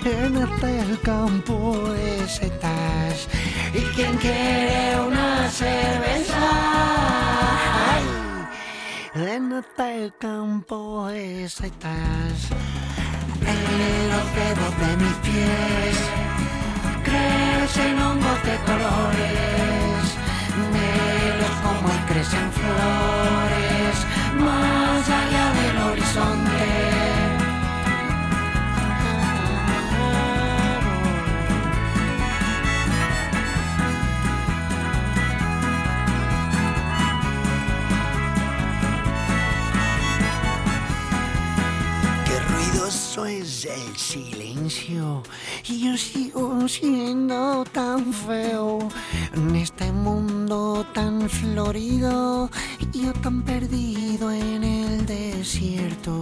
en 0.06 0.38
el 0.38 1.00
campo 1.02 1.90
de 1.94 2.28
setas? 2.28 3.28
¿Y 3.74 3.82
quién 3.96 4.16
quiere 4.18 5.00
una 5.00 5.50
cerveza? 5.50 6.50
En 9.16 9.52
este 9.54 10.14
campo 10.20 11.08
de 11.08 11.50
setas. 11.50 12.50
En 13.42 14.10
los 14.10 14.26
dedos 14.36 14.74
de 14.80 14.98
mis 14.98 15.16
pies 15.26 15.98
crecen 17.04 18.00
hongos 18.00 18.44
de 18.44 18.56
colores, 18.70 20.04
melos 20.72 21.49
como 21.62 21.90
crecen 22.08 22.52
flores, 22.52 23.96
más 24.38 25.10
allá 25.10 25.54
del 25.54 25.78
horizonte. 25.92 26.99
Ruidoso 42.90 43.26
es 43.28 43.66
el 43.66 43.96
silencio 43.98 45.22
y 45.68 45.86
yo 45.86 45.96
sigo 45.96 46.68
siendo 46.68 47.64
tan 47.72 48.12
feo 48.12 48.80
en 49.32 49.56
este 49.58 49.92
mundo 49.92 50.84
tan 50.92 51.30
florido 51.30 52.50
y 52.92 53.04
yo 53.04 53.14
tan 53.14 53.44
perdido 53.44 54.32
en 54.32 54.64
el 54.64 55.06
desierto. 55.06 56.20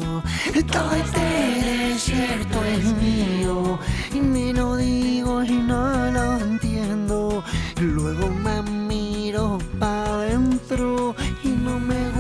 Todo 0.70 0.92
este 0.92 1.88
desierto 1.88 2.62
es 2.66 2.84
mío 3.02 3.80
y 4.14 4.20
me 4.20 4.52
lo 4.52 4.76
digo 4.76 5.44
y 5.44 5.54
no 5.54 6.12
lo 6.12 6.38
entiendo. 6.38 7.44
Luego 7.80 8.28
me 8.28 8.62
miro 8.64 9.58
para 9.80 10.16
adentro 10.16 11.16
y 11.46 11.48
no 11.48 11.80
me 11.80 12.17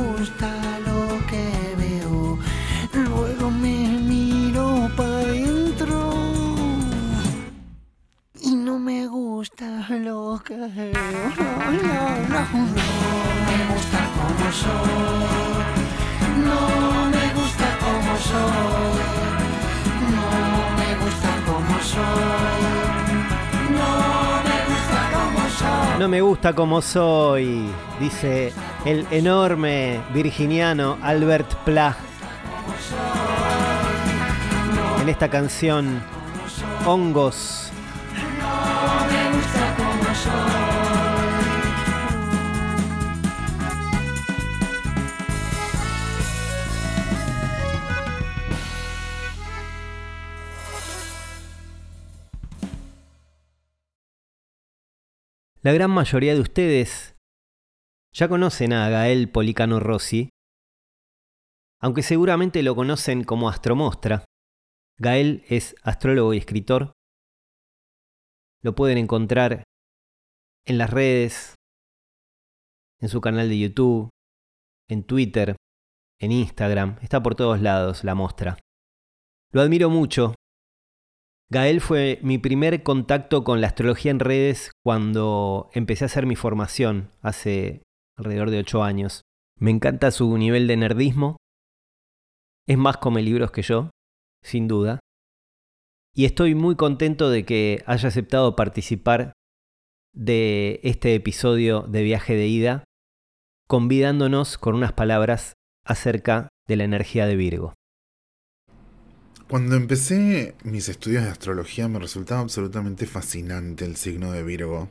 me 8.88 9.06
gusta 9.06 9.86
lo 9.90 10.42
que. 10.46 10.56
No, 10.56 10.64
no, 10.64 10.80
no, 12.32 12.42
no 12.54 12.78
me 13.48 13.58
gusta 13.74 14.00
como 14.16 14.46
soy. 14.62 15.28
No 16.48 16.60
me 17.16 17.26
gusta 17.38 17.68
como 17.84 18.14
soy. 18.30 19.00
No 20.16 20.28
me 20.80 20.90
gusta 21.04 21.32
como 21.48 21.76
soy. 21.92 22.64
No 23.78 23.90
me 24.48 24.58
gusta 24.70 25.00
como 25.16 25.42
soy. 25.50 26.00
No 26.00 26.08
me 26.08 26.22
gusta 26.22 26.54
como 26.54 26.82
soy, 26.82 27.70
dice 28.00 28.54
el 28.86 29.06
enorme 29.12 30.00
virginiano 30.14 30.98
Albert 31.02 31.54
Plag 31.66 31.98
en 35.02 35.10
esta 35.10 35.30
canción 35.30 36.02
Hongos. 36.86 37.68
La 55.68 55.74
gran 55.74 55.92
mayoría 55.92 56.34
de 56.34 56.40
ustedes 56.40 57.18
ya 58.14 58.30
conocen 58.30 58.72
a 58.72 58.88
Gael 58.90 59.30
Policano 59.30 59.82
Rossi, 59.82 60.30
Aunque 61.82 62.04
seguramente 62.04 62.64
lo 62.64 62.74
conocen 62.74 63.26
como 63.26 63.50
Astromostra, 63.50 64.24
Gael 64.98 65.44
es 65.50 65.76
astrólogo 65.84 66.34
y 66.34 66.38
escritor. 66.38 66.94
Lo 68.64 68.76
pueden 68.76 68.98
encontrar 68.98 69.66
en 70.68 70.78
las 70.78 70.90
redes, 70.90 71.56
en 73.00 73.10
su 73.10 73.22
canal 73.22 73.50
de 73.50 73.58
YouTube, 73.58 74.10
en 74.90 75.04
Twitter, 75.04 75.56
en 76.20 76.32
Instagram, 76.32 76.98
está 77.02 77.24
por 77.24 77.36
todos 77.36 77.62
lados 77.62 78.04
la 78.04 78.16
mostra. 78.16 78.58
Lo 79.54 79.62
admiro 79.62 79.90
mucho. 79.90 80.36
Gael 81.50 81.80
fue 81.80 82.20
mi 82.22 82.38
primer 82.38 82.84
contacto 82.84 83.46
con 83.46 83.62
la 83.62 83.68
astrología 83.68 84.12
en 84.12 84.20
redes 84.20 84.72
cuando 84.84 85.70
empecé 85.74 86.04
a 86.04 86.08
hacer 86.08 86.26
mi 86.26 86.36
formación 86.36 87.12
hace 87.22 87.84
alrededor 88.18 88.50
de 88.50 88.60
8 88.60 88.84
años. 88.84 89.22
Me 89.58 89.72
encanta 89.72 90.12
su 90.12 90.38
nivel 90.38 90.68
de 90.68 90.76
nerdismo. 90.76 91.38
Es 92.68 92.78
más 92.78 92.98
come 92.98 93.22
libros 93.22 93.52
que 93.52 93.62
yo, 93.62 93.90
sin 94.44 94.68
duda. 94.68 95.00
Y 96.14 96.26
estoy 96.26 96.56
muy 96.56 96.76
contento 96.76 97.30
de 97.30 97.46
que 97.46 97.84
haya 97.86 98.10
aceptado 98.10 98.58
participar 98.58 99.32
de 100.18 100.80
este 100.82 101.14
episodio 101.14 101.84
de 101.84 102.02
viaje 102.02 102.36
de 102.36 102.48
ida, 102.48 102.84
convidándonos 103.68 104.58
con 104.58 104.74
unas 104.74 104.94
palabras 104.94 105.54
acerca 105.86 106.50
de 106.68 106.76
la 106.76 106.86
energía 106.86 107.28
de 107.28 107.36
Virgo. 107.36 107.74
Cuando 109.48 109.76
empecé 109.76 110.56
mis 110.64 110.90
estudios 110.90 111.24
de 111.24 111.30
astrología 111.30 111.88
me 111.88 112.00
resultaba 112.00 112.42
absolutamente 112.42 113.06
fascinante 113.06 113.86
el 113.86 113.96
signo 113.96 114.32
de 114.32 114.44
Virgo, 114.44 114.90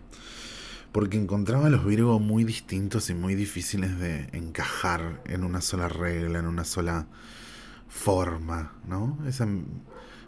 porque 0.93 1.19
encontraba 1.19 1.67
a 1.67 1.71
los 1.71 1.85
Virgo 1.85 2.21
muy 2.21 2.45
distintos 2.45 3.11
y 3.11 3.15
muy 3.15 3.35
difíciles 3.35 3.99
de 3.99 4.29
encajar 4.33 5.23
en 5.27 5.43
una 5.43 5.61
sola 5.61 5.89
regla, 5.89 6.39
en 6.39 6.47
una 6.47 6.65
sola 6.65 7.09
forma, 7.89 8.79
¿no? 8.87 9.19
Esa 9.27 9.49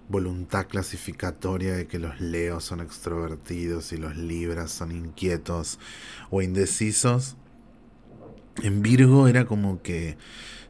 voluntad 0.09 0.67
clasificatoria 0.67 1.75
de 1.75 1.87
que 1.87 1.99
los 1.99 2.21
leos 2.21 2.65
son 2.65 2.81
extrovertidos 2.81 3.93
y 3.93 3.99
los 3.99 4.17
libras 4.17 4.71
son 4.71 4.93
inquietos 4.93 5.79
o 6.31 6.43
indecisos. 6.43 7.37
En 8.63 8.83
Virgo 8.83 9.29
era 9.29 9.45
como 9.45 9.83
que 9.83 10.17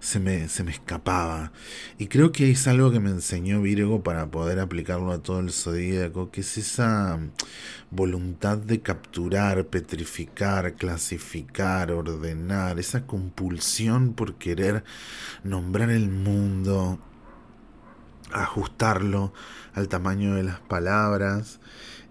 se 0.00 0.20
me, 0.20 0.48
se 0.48 0.64
me 0.64 0.70
escapaba. 0.70 1.52
Y 1.98 2.06
creo 2.06 2.32
que 2.32 2.50
es 2.50 2.66
algo 2.68 2.90
que 2.90 3.00
me 3.00 3.10
enseñó 3.10 3.62
Virgo 3.62 4.02
para 4.02 4.30
poder 4.30 4.60
aplicarlo 4.60 5.12
a 5.12 5.22
todo 5.22 5.40
el 5.40 5.52
zodíaco, 5.52 6.30
que 6.30 6.42
es 6.42 6.58
esa 6.58 7.18
voluntad 7.90 8.58
de 8.58 8.80
capturar, 8.80 9.66
petrificar, 9.66 10.74
clasificar, 10.74 11.90
ordenar, 11.92 12.78
esa 12.78 13.06
compulsión 13.06 14.12
por 14.14 14.34
querer 14.34 14.84
nombrar 15.42 15.90
el 15.90 16.10
mundo, 16.10 16.98
ajustarlo 18.32 19.32
al 19.74 19.88
tamaño 19.88 20.34
de 20.34 20.44
las 20.44 20.60
palabras. 20.60 21.60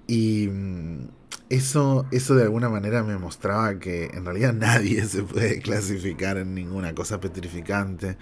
Y 0.08 0.48
mm, 0.48 1.08
eso, 1.50 2.06
eso 2.12 2.36
de 2.36 2.44
alguna 2.44 2.70
manera 2.70 3.04
me 3.04 3.18
mostraba 3.18 3.80
que 3.80 4.06
en 4.14 4.26
realidad 4.26 4.54
nadie 4.54 5.06
se 5.06 5.24
puede 5.24 5.62
clasificar 5.62 6.38
en 6.38 6.54
ninguna 6.54 6.94
cosa 6.94 7.20
petrificante, 7.20 8.18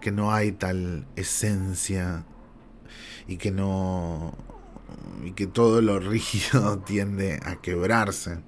que 0.00 0.12
no 0.12 0.32
hay 0.32 0.52
tal 0.52 1.06
esencia 1.16 2.24
y 3.26 3.36
que 3.38 3.50
no 3.50 4.36
y 5.24 5.32
que 5.32 5.46
todo 5.46 5.80
lo 5.82 5.98
rígido 6.00 6.78
tiende 6.80 7.40
a 7.44 7.56
quebrarse. 7.56 8.38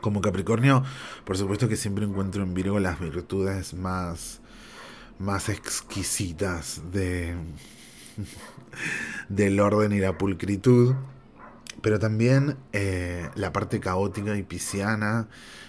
Como 0.00 0.20
Capricornio, 0.20 0.84
por 1.24 1.36
supuesto 1.36 1.68
que 1.68 1.76
siempre 1.76 2.04
encuentro 2.04 2.42
en 2.42 2.54
Virgo 2.54 2.78
las 2.78 3.00
virtudes 3.00 3.74
más 3.74 4.39
más 5.20 5.48
exquisitas 5.48 6.82
de 6.90 7.36
del 9.28 9.60
orden 9.60 9.92
y 9.92 10.00
la 10.00 10.18
pulcritud 10.18 10.96
pero 11.82 11.98
también 11.98 12.56
eh, 12.72 13.28
la 13.34 13.52
parte 13.52 13.80
caótica 13.80 14.36
y 14.36 14.42
pisciana 14.42 15.28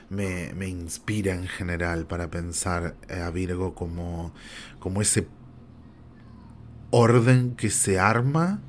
me, 0.09 0.51
me, 0.53 0.67
inspira 0.67 1.33
en 1.33 1.47
general 1.47 2.05
para 2.05 2.29
pensar 2.29 2.95
a 3.09 3.29
Virgo 3.29 3.73
como, 3.73 4.33
como 4.79 5.01
ese 5.01 5.27
orden 6.89 7.55
que 7.55 7.69
se 7.69 7.97
arma 7.97 8.59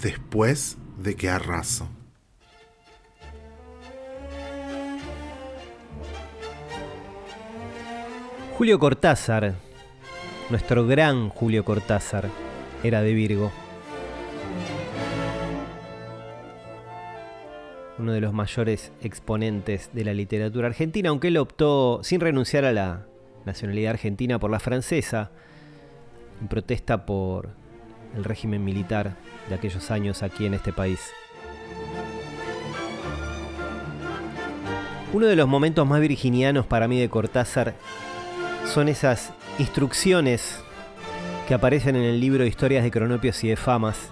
después 0.00 0.76
de 0.98 1.16
que 1.16 1.30
arraso. 1.30 1.88
Julio 8.58 8.78
Cortázar, 8.78 9.54
nuestro 10.50 10.86
gran 10.86 11.28
Julio 11.28 11.64
Cortázar, 11.64 12.28
era 12.82 13.02
de 13.02 13.14
Virgo. 13.14 13.52
uno 17.98 18.12
de 18.12 18.20
los 18.20 18.32
mayores 18.32 18.92
exponentes 19.00 19.90
de 19.92 20.04
la 20.04 20.12
literatura 20.12 20.66
argentina, 20.66 21.08
aunque 21.08 21.28
él 21.28 21.38
optó, 21.38 22.00
sin 22.02 22.20
renunciar 22.20 22.64
a 22.64 22.72
la 22.72 23.06
nacionalidad 23.44 23.92
argentina, 23.92 24.38
por 24.38 24.50
la 24.50 24.60
francesa, 24.60 25.30
en 26.40 26.48
protesta 26.48 27.06
por 27.06 27.50
el 28.14 28.24
régimen 28.24 28.64
militar 28.64 29.16
de 29.48 29.54
aquellos 29.54 29.90
años 29.90 30.22
aquí 30.22 30.46
en 30.46 30.54
este 30.54 30.72
país. 30.72 31.00
Uno 35.12 35.26
de 35.26 35.36
los 35.36 35.48
momentos 35.48 35.86
más 35.86 36.00
virginianos 36.00 36.66
para 36.66 36.88
mí 36.88 37.00
de 37.00 37.08
Cortázar 37.08 37.74
son 38.66 38.88
esas 38.88 39.32
instrucciones 39.58 40.60
que 41.48 41.54
aparecen 41.54 41.96
en 41.96 42.02
el 42.02 42.20
libro 42.20 42.44
Historias 42.44 42.84
de 42.84 42.90
Cronopios 42.90 43.42
y 43.44 43.48
de 43.48 43.56
Famas, 43.56 44.10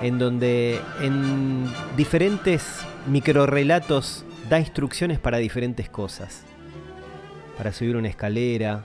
en 0.00 0.18
donde 0.18 0.80
en 1.00 1.66
diferentes 1.96 2.84
microrelatos 3.06 4.24
da 4.48 4.60
instrucciones 4.60 5.18
para 5.18 5.38
diferentes 5.38 5.88
cosas. 5.88 6.42
Para 7.56 7.72
subir 7.72 7.96
una 7.96 8.08
escalera, 8.08 8.84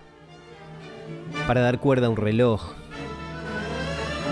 para 1.47 1.61
dar 1.61 1.79
cuerda 1.79 2.07
a 2.07 2.09
un 2.09 2.17
reloj. 2.17 2.73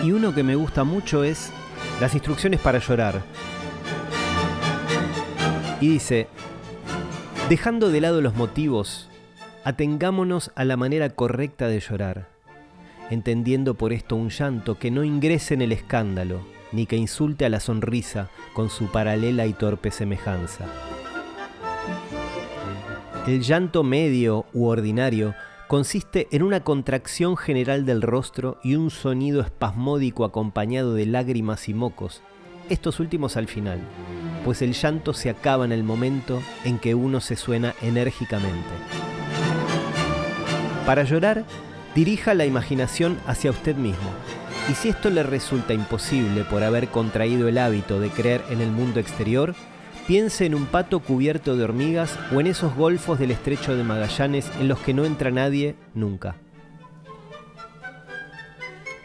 Y 0.03 0.11
uno 0.11 0.33
que 0.33 0.43
me 0.43 0.55
gusta 0.55 0.83
mucho 0.83 1.23
es 1.23 1.51
las 1.99 2.13
instrucciones 2.13 2.59
para 2.59 2.79
llorar. 2.79 3.21
Y 5.81 5.89
dice, 5.89 6.27
dejando 7.49 7.89
de 7.89 8.01
lado 8.01 8.21
los 8.21 8.35
motivos, 8.35 9.09
atengámonos 9.67 10.49
a 10.55 10.63
la 10.63 10.77
manera 10.77 11.09
correcta 11.09 11.67
de 11.67 11.81
llorar, 11.81 12.29
entendiendo 13.09 13.73
por 13.73 13.91
esto 13.91 14.15
un 14.15 14.29
llanto 14.29 14.79
que 14.79 14.91
no 14.91 15.03
ingrese 15.03 15.55
en 15.55 15.61
el 15.61 15.73
escándalo, 15.73 16.39
ni 16.71 16.85
que 16.85 16.95
insulte 16.95 17.43
a 17.43 17.49
la 17.49 17.59
sonrisa 17.59 18.29
con 18.53 18.69
su 18.69 18.89
paralela 18.89 19.45
y 19.45 19.51
torpe 19.51 19.91
semejanza. 19.91 20.63
El 23.27 23.41
llanto 23.41 23.83
medio 23.83 24.45
u 24.53 24.67
ordinario 24.67 25.35
consiste 25.67 26.29
en 26.31 26.43
una 26.43 26.61
contracción 26.61 27.35
general 27.35 27.85
del 27.85 28.01
rostro 28.01 28.61
y 28.63 28.75
un 28.75 28.89
sonido 28.89 29.41
espasmódico 29.41 30.23
acompañado 30.23 30.93
de 30.93 31.07
lágrimas 31.07 31.67
y 31.67 31.73
mocos, 31.73 32.21
estos 32.69 33.01
últimos 33.01 33.35
al 33.35 33.47
final, 33.47 33.81
pues 34.45 34.61
el 34.61 34.71
llanto 34.71 35.13
se 35.13 35.29
acaba 35.29 35.65
en 35.65 35.73
el 35.73 35.83
momento 35.83 36.41
en 36.63 36.79
que 36.79 36.95
uno 36.95 37.19
se 37.19 37.35
suena 37.35 37.75
enérgicamente. 37.81 39.16
Para 40.87 41.03
llorar, 41.03 41.43
dirija 41.95 42.33
la 42.33 42.45
imaginación 42.45 43.19
hacia 43.27 43.51
usted 43.51 43.75
mismo, 43.75 44.09
y 44.71 44.73
si 44.73 44.87
esto 44.87 45.09
le 45.09 45.21
resulta 45.21 45.73
imposible 45.73 46.45
por 46.45 46.63
haber 46.63 46.87
contraído 46.87 47.49
el 47.49 47.57
hábito 47.57 47.99
de 47.99 48.09
creer 48.09 48.41
en 48.51 48.61
el 48.61 48.71
mundo 48.71 49.01
exterior, 49.01 49.53
piense 50.07 50.45
en 50.45 50.55
un 50.55 50.65
pato 50.65 51.01
cubierto 51.01 51.57
de 51.57 51.65
hormigas 51.65 52.17
o 52.33 52.39
en 52.39 52.47
esos 52.47 52.73
golfos 52.73 53.19
del 53.19 53.31
estrecho 53.31 53.75
de 53.75 53.83
Magallanes 53.83 54.49
en 54.61 54.69
los 54.69 54.79
que 54.79 54.93
no 54.93 55.03
entra 55.03 55.29
nadie 55.29 55.75
nunca. 55.93 56.37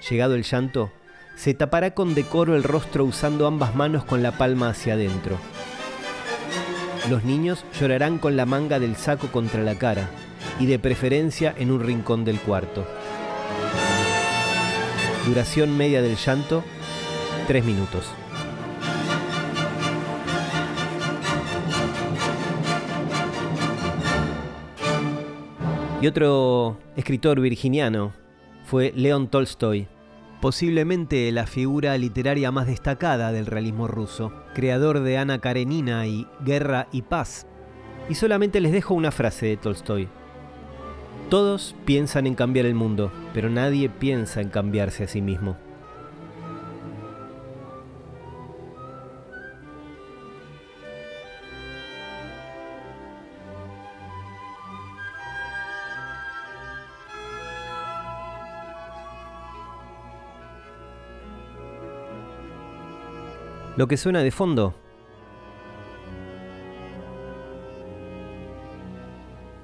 Llegado 0.08 0.36
el 0.36 0.44
llanto, 0.44 0.92
se 1.34 1.52
tapará 1.52 1.94
con 1.94 2.14
decoro 2.14 2.54
el 2.54 2.62
rostro 2.62 3.04
usando 3.04 3.48
ambas 3.48 3.74
manos 3.74 4.04
con 4.04 4.22
la 4.22 4.38
palma 4.38 4.68
hacia 4.68 4.94
adentro. 4.94 5.36
Los 7.10 7.24
niños 7.24 7.64
llorarán 7.80 8.18
con 8.18 8.36
la 8.36 8.46
manga 8.46 8.78
del 8.78 8.94
saco 8.94 9.32
contra 9.32 9.64
la 9.64 9.74
cara 9.74 10.08
y 10.58 10.66
de 10.66 10.78
preferencia 10.78 11.54
en 11.58 11.70
un 11.70 11.80
rincón 11.80 12.24
del 12.24 12.38
cuarto. 12.40 12.86
Duración 15.26 15.76
media 15.76 16.02
del 16.02 16.16
llanto, 16.16 16.64
3 17.46 17.64
minutos. 17.64 18.12
Y 26.00 26.08
otro 26.08 26.78
escritor 26.96 27.40
virginiano 27.40 28.12
fue 28.64 28.92
León 28.96 29.28
Tolstoy, 29.28 29.86
posiblemente 30.40 31.30
la 31.30 31.46
figura 31.46 31.96
literaria 31.96 32.50
más 32.50 32.66
destacada 32.66 33.30
del 33.30 33.46
realismo 33.46 33.86
ruso, 33.86 34.32
creador 34.52 34.98
de 35.00 35.18
Ana 35.18 35.40
Karenina 35.40 36.08
y 36.08 36.26
Guerra 36.44 36.88
y 36.90 37.02
Paz. 37.02 37.46
Y 38.08 38.16
solamente 38.16 38.60
les 38.60 38.72
dejo 38.72 38.94
una 38.94 39.12
frase 39.12 39.46
de 39.46 39.56
Tolstoy. 39.56 40.08
Todos 41.32 41.74
piensan 41.86 42.26
en 42.26 42.34
cambiar 42.34 42.66
el 42.66 42.74
mundo, 42.74 43.10
pero 43.32 43.48
nadie 43.48 43.88
piensa 43.88 44.42
en 44.42 44.50
cambiarse 44.50 45.04
a 45.04 45.08
sí 45.08 45.22
mismo. 45.22 45.56
Lo 63.78 63.88
que 63.88 63.96
suena 63.96 64.22
de 64.22 64.30
fondo. 64.30 64.81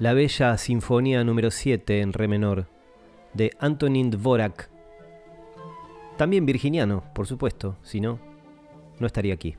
La 0.00 0.12
bella 0.12 0.56
Sinfonía 0.58 1.24
número 1.24 1.50
7 1.50 2.00
en 2.02 2.12
re 2.12 2.28
menor 2.28 2.68
de 3.34 3.50
Antonin 3.58 4.12
Dvorak. 4.12 4.70
También 6.16 6.46
virginiano, 6.46 7.02
por 7.16 7.26
supuesto, 7.26 7.76
si 7.82 8.00
no, 8.00 8.20
no 9.00 9.08
estaría 9.08 9.34
aquí. 9.34 9.56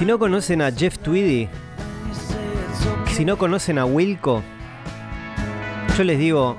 Si 0.00 0.06
no 0.06 0.18
conocen 0.18 0.62
a 0.62 0.72
Jeff 0.72 0.96
Tweedy, 0.98 1.46
si 3.12 3.26
no 3.26 3.36
conocen 3.36 3.78
a 3.78 3.84
Wilco, 3.84 4.42
yo 5.94 6.04
les 6.04 6.18
digo, 6.18 6.56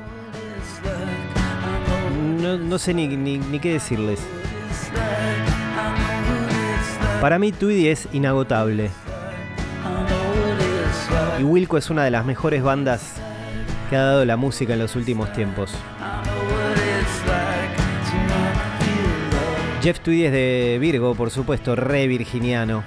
no, 2.40 2.60
no 2.60 2.78
sé 2.78 2.94
ni, 2.94 3.08
ni- 3.08 3.40
ni 3.40 3.58
qué 3.60 3.74
decirles. 3.74 4.20
Para 7.20 7.40
mí 7.40 7.52
Tweedy 7.52 7.88
es 7.88 8.08
inagotable 8.14 8.92
y 11.40 11.44
Wilco 11.44 11.80
es 11.80 11.90
una 11.90 12.04
de 12.04 12.12
las 12.12 12.24
mejores 12.26 12.62
bandas 12.62 13.14
que 13.90 13.96
ha 13.96 14.04
dado 14.04 14.24
la 14.24 14.38
música 14.38 14.74
en 14.74 14.80
los 14.80 14.96
últimos 14.96 15.34
tiempos. 15.34 15.74
Jeff 19.82 20.00
Tweedy 20.02 20.26
es 20.26 20.32
de 20.32 20.78
Virgo, 20.80 21.16
por 21.16 21.32
supuesto, 21.32 21.76
re 21.76 22.06
virginiano. 22.06 22.84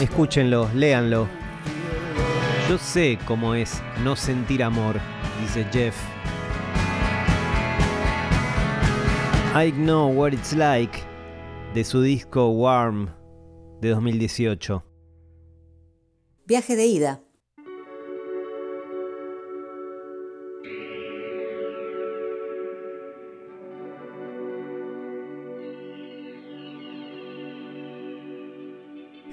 Escúchenlo, 0.00 0.68
léanlo. 0.74 1.28
Yo 2.68 2.78
sé 2.78 3.18
cómo 3.26 3.54
es 3.54 3.80
no 4.02 4.16
sentir 4.16 4.62
amor, 4.62 5.00
dice 5.40 5.64
Jeff. 5.72 5.96
I 9.54 9.70
know 9.70 10.08
what 10.08 10.32
it's 10.32 10.52
like, 10.52 10.98
de 11.74 11.84
su 11.84 12.02
disco 12.02 12.48
Warm 12.48 13.08
de 13.80 13.90
2018. 13.90 14.82
Viaje 16.46 16.74
de 16.74 16.86
ida. 16.86 17.23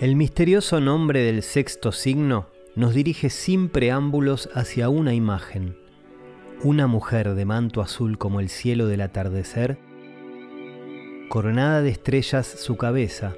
El 0.02 0.16
misterioso 0.16 0.82
nombre 0.82 1.22
del 1.22 1.44
sexto 1.44 1.92
signo 1.92 2.48
nos 2.74 2.96
dirige 2.96 3.30
sin 3.30 3.70
preámbulos 3.70 4.50
hacia 4.56 4.90
una 4.90 5.14
imagen. 5.14 5.78
Una 6.64 6.88
mujer 6.88 7.36
de 7.36 7.46
manto 7.46 7.82
azul 7.82 8.18
como 8.18 8.40
el 8.40 8.50
cielo 8.50 8.88
del 8.88 9.02
atardecer, 9.02 9.78
coronada 11.30 11.84
de 11.84 11.92
estrellas 11.92 12.48
su 12.48 12.78
cabeza, 12.78 13.36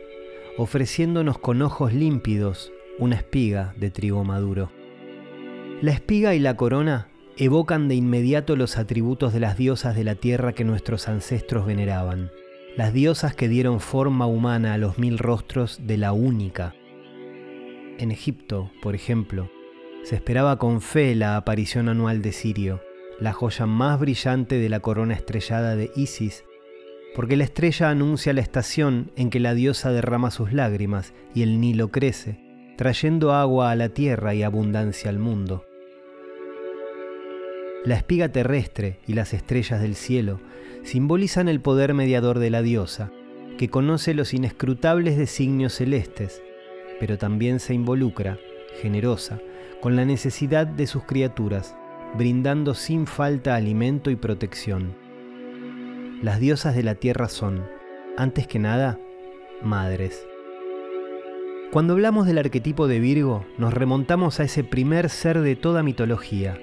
ofreciéndonos 0.58 1.38
con 1.38 1.62
ojos 1.62 1.92
límpidos 1.92 2.72
una 2.98 3.18
espiga 3.18 3.74
de 3.76 3.92
trigo 3.92 4.24
maduro. 4.24 4.72
La 5.82 5.92
espiga 5.92 6.34
y 6.34 6.40
la 6.40 6.56
corona 6.56 7.10
evocan 7.36 7.90
de 7.90 7.96
inmediato 7.96 8.56
los 8.56 8.78
atributos 8.78 9.34
de 9.34 9.42
las 9.42 9.58
diosas 9.58 9.98
de 9.98 10.06
la 10.06 10.16
tierra 10.16 10.54
que 10.54 10.64
nuestros 10.64 11.10
ancestros 11.10 11.66
veneraban, 11.66 12.32
las 12.76 12.92
diosas 12.92 13.36
que 13.36 13.48
dieron 13.48 13.80
forma 13.80 14.26
humana 14.26 14.74
a 14.74 14.78
los 14.78 14.98
mil 14.98 15.20
rostros 15.20 15.82
de 15.86 15.98
la 15.98 16.12
única. 16.12 16.74
En 18.00 18.12
Egipto, 18.12 18.72
por 18.82 18.96
ejemplo, 18.96 19.52
se 20.04 20.16
esperaba 20.16 20.58
con 20.58 20.82
fe 20.82 21.14
la 21.14 21.38
aparición 21.38 21.88
anual 21.88 22.24
de 22.24 22.32
Sirio, 22.32 22.82
la 23.20 23.32
joya 23.32 23.68
más 23.68 24.00
brillante 24.00 24.58
de 24.58 24.70
la 24.70 24.80
corona 24.80 25.14
estrellada 25.14 25.76
de 25.76 25.92
Isis, 25.96 26.44
porque 27.16 27.38
la 27.38 27.44
estrella 27.44 27.90
anuncia 27.90 28.34
la 28.34 28.42
estación 28.42 29.12
en 29.16 29.30
que 29.30 29.40
la 29.40 29.54
diosa 29.54 29.92
derrama 29.92 30.32
sus 30.32 30.52
lágrimas 30.52 31.14
y 31.36 31.44
el 31.44 31.62
Nilo 31.62 31.92
crece, 31.92 32.40
trayendo 32.76 33.34
agua 33.34 33.70
a 33.70 33.76
la 33.76 33.90
tierra 33.90 34.34
y 34.34 34.42
abundancia 34.42 35.12
al 35.12 35.20
mundo. 35.20 35.64
La 37.86 37.96
espiga 37.96 38.30
terrestre 38.30 39.00
y 39.06 39.14
las 39.14 39.34
estrellas 39.34 39.80
del 39.80 39.96
cielo 39.96 40.40
simbolizan 40.84 41.48
el 41.48 41.62
poder 41.62 41.94
mediador 41.94 42.40
de 42.40 42.50
la 42.50 42.62
diosa, 42.62 43.12
que 43.58 43.70
conoce 43.70 44.14
los 44.14 44.34
inescrutables 44.34 45.18
designios 45.18 45.74
celestes, 45.74 46.42
pero 47.00 47.18
también 47.18 47.60
se 47.60 47.74
involucra, 47.74 48.38
generosa, 48.82 49.40
con 49.82 49.96
la 49.96 50.06
necesidad 50.06 50.68
de 50.68 50.88
sus 50.88 51.04
criaturas, 51.04 51.76
brindando 52.18 52.74
sin 52.74 53.08
falta 53.08 53.56
alimento 53.56 54.12
y 54.12 54.16
protección. 54.16 54.96
Las 56.22 56.40
diosas 56.40 56.76
de 56.76 56.84
la 56.84 56.96
tierra 56.96 57.28
son, 57.28 57.66
antes 58.18 58.48
que 58.48 58.60
nada, 58.60 59.00
madres. 59.62 60.26
Cuando 61.72 61.94
hablamos 61.94 62.28
del 62.28 62.38
arquetipo 62.38 62.88
de 62.88 63.00
Virgo, 63.00 63.46
nos 63.58 63.74
remontamos 63.74 64.40
a 64.40 64.44
ese 64.44 64.64
primer 64.64 65.10
ser 65.10 65.42
de 65.42 65.56
toda 65.56 65.82
mitología, 65.82 66.58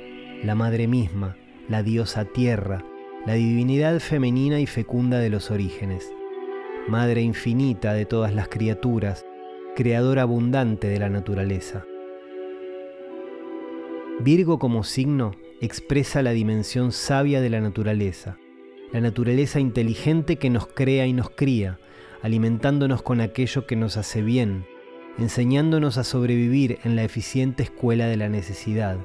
la 0.44 0.54
madre 0.54 0.86
misma, 0.86 1.36
la 1.68 1.82
diosa 1.82 2.24
tierra, 2.24 2.84
la 3.26 3.34
divinidad 3.34 4.00
femenina 4.00 4.60
y 4.60 4.66
fecunda 4.66 5.18
de 5.18 5.28
los 5.28 5.50
orígenes, 5.50 6.10
madre 6.88 7.20
infinita 7.20 7.92
de 7.92 8.06
todas 8.06 8.34
las 8.34 8.48
criaturas, 8.48 9.26
creadora 9.76 10.22
abundante 10.22 10.88
de 10.88 10.98
la 10.98 11.10
naturaleza. 11.10 11.84
Virgo 14.20 14.58
como 14.58 14.84
signo 14.84 15.32
expresa 15.60 16.22
la 16.22 16.30
dimensión 16.30 16.92
sabia 16.92 17.42
de 17.42 17.50
la 17.50 17.60
naturaleza, 17.60 18.38
la 18.92 19.00
naturaleza 19.00 19.60
inteligente 19.60 20.36
que 20.36 20.48
nos 20.48 20.66
crea 20.66 21.06
y 21.06 21.12
nos 21.12 21.28
cría, 21.30 21.78
alimentándonos 22.22 23.02
con 23.02 23.20
aquello 23.20 23.66
que 23.66 23.76
nos 23.76 23.98
hace 23.98 24.22
bien, 24.22 24.64
enseñándonos 25.18 25.98
a 25.98 26.04
sobrevivir 26.04 26.78
en 26.84 26.96
la 26.96 27.04
eficiente 27.04 27.62
escuela 27.62 28.06
de 28.06 28.16
la 28.16 28.30
necesidad. 28.30 28.98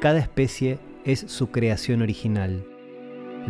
Cada 0.00 0.18
especie 0.18 0.78
es 1.04 1.20
su 1.20 1.50
creación 1.50 2.02
original. 2.02 2.69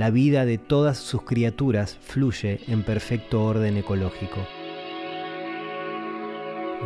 La 0.01 0.09
vida 0.09 0.47
de 0.47 0.57
todas 0.57 0.97
sus 0.97 1.25
criaturas 1.25 1.99
fluye 2.01 2.61
en 2.69 2.85
perfecto 2.85 3.45
orden 3.45 3.77
ecológico. 3.77 4.39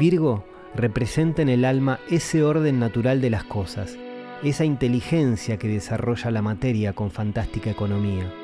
Virgo 0.00 0.44
representa 0.74 1.40
en 1.40 1.48
el 1.48 1.64
alma 1.64 2.00
ese 2.11 2.42
orden 2.42 2.81
natural 2.81 3.20
de 3.20 3.31
las 3.31 3.44
cosas, 3.44 3.96
esa 4.42 4.64
inteligencia 4.64 5.59
que 5.59 5.68
desarrolla 5.68 6.33
la 6.33 6.42
materia 6.42 6.92
con 6.92 7.12
fantástica 7.12 7.70
economía. 7.70 8.35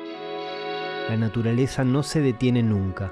La 1.09 1.17
naturaleza 1.17 1.83
no 1.83 2.01
se 2.01 2.21
detiene 2.21 2.63
nunca. 2.63 3.11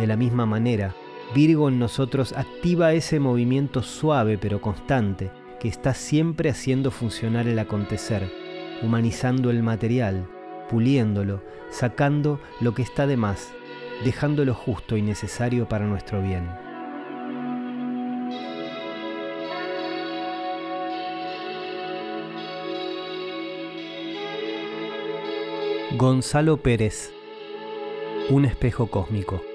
De 0.00 0.08
la 0.08 0.16
misma 0.16 0.46
manera, 0.46 0.96
Virgo 1.32 1.68
en 1.68 1.78
nosotros 1.78 2.32
activa 2.32 2.92
ese 2.92 3.20
movimiento 3.20 3.84
suave 3.84 4.36
pero 4.36 4.60
constante 4.60 5.30
que 5.60 5.68
está 5.68 5.94
siempre 5.94 6.50
haciendo 6.50 6.90
funcionar 6.90 7.46
el 7.46 7.60
acontecer, 7.60 8.28
humanizando 8.82 9.48
el 9.50 9.62
material, 9.62 10.26
puliéndolo, 10.72 11.42
sacando 11.70 12.40
lo 12.60 12.72
que 12.72 12.80
está 12.80 13.06
de 13.06 13.18
más, 13.18 13.52
dejándolo 14.04 14.54
justo 14.54 14.96
y 14.96 15.02
necesario 15.02 15.68
para 15.68 15.84
nuestro 15.84 16.22
bien. 16.22 16.48
Gonzalo 25.98 26.56
Pérez, 26.56 27.12
Un 28.30 28.46
espejo 28.46 28.86
cósmico. 28.86 29.51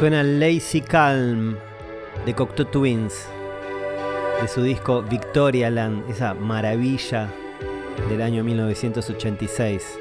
Suena 0.00 0.22
Lazy 0.22 0.80
Calm 0.80 1.58
de 2.24 2.32
Cocteau 2.32 2.64
Twins, 2.64 3.28
de 4.40 4.48
su 4.48 4.62
disco 4.62 5.02
Victorialand, 5.02 6.08
esa 6.08 6.32
maravilla 6.32 7.28
del 8.08 8.22
año 8.22 8.42
1986. 8.42 9.98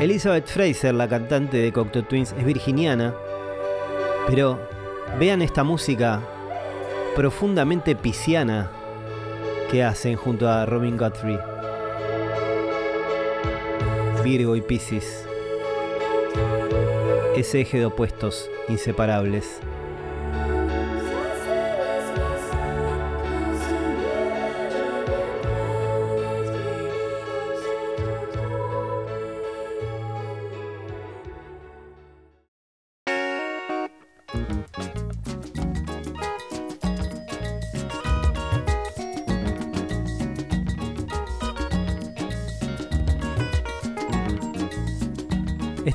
Elizabeth 0.00 0.46
Fraser, 0.46 0.94
la 0.94 1.08
cantante 1.08 1.56
de 1.56 1.72
Cocteau 1.72 2.04
Twins, 2.04 2.32
es 2.38 2.44
virginiana, 2.44 3.12
pero 4.28 4.60
vean 5.18 5.42
esta 5.42 5.64
música 5.64 6.20
profundamente 7.16 7.96
pisciana 7.96 8.70
que 9.68 9.82
hacen 9.82 10.14
junto 10.14 10.48
a 10.48 10.64
Robin 10.64 10.96
Guthrie. 10.96 11.40
Virgo 14.22 14.54
y 14.54 14.60
Piscis 14.60 15.27
ese 17.38 17.60
eje 17.60 17.78
de 17.78 17.86
opuestos 17.86 18.50
inseparables. 18.68 19.60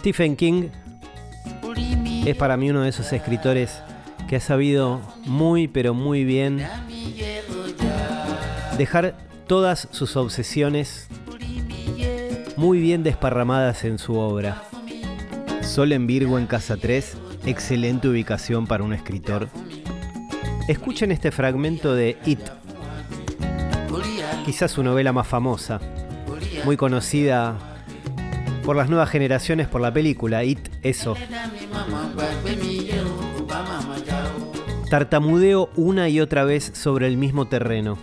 Stephen 0.03 0.35
King 0.35 0.69
es 2.25 2.35
para 2.37 2.57
mí 2.57 2.69
uno 2.69 2.81
de 2.81 2.89
esos 2.89 3.11
escritores 3.11 3.81
que 4.27 4.37
ha 4.37 4.39
sabido 4.39 5.01
muy 5.25 5.67
pero 5.67 5.93
muy 5.93 6.23
bien 6.23 6.65
dejar 8.77 9.15
todas 9.47 9.87
sus 9.91 10.15
obsesiones 10.15 11.07
muy 12.55 12.79
bien 12.79 13.03
desparramadas 13.03 13.83
en 13.83 13.97
su 13.97 14.15
obra. 14.15 14.63
Sol 15.61 15.91
en 15.91 16.07
Virgo 16.07 16.37
en 16.37 16.45
Casa 16.45 16.77
3, 16.77 17.17
excelente 17.45 18.07
ubicación 18.07 18.67
para 18.67 18.83
un 18.83 18.93
escritor. 18.93 19.49
Escuchen 20.67 21.11
este 21.11 21.31
fragmento 21.31 21.93
de 21.93 22.17
It, 22.25 22.39
quizás 24.45 24.71
su 24.71 24.83
novela 24.83 25.11
más 25.11 25.27
famosa, 25.27 25.81
muy 26.63 26.77
conocida 26.77 27.57
por 28.63 28.77
las 28.77 28.89
nuevas 28.89 29.09
generaciones 29.09 29.67
por 29.67 29.81
la 29.81 29.91
película 29.91 30.43
It 30.43 30.72
Eso. 30.83 31.15
Tartamudeo 34.89 35.69
una 35.75 36.09
y 36.09 36.19
otra 36.19 36.43
vez 36.43 36.71
sobre 36.75 37.07
el 37.07 37.17
mismo 37.17 37.47
terreno. 37.47 37.97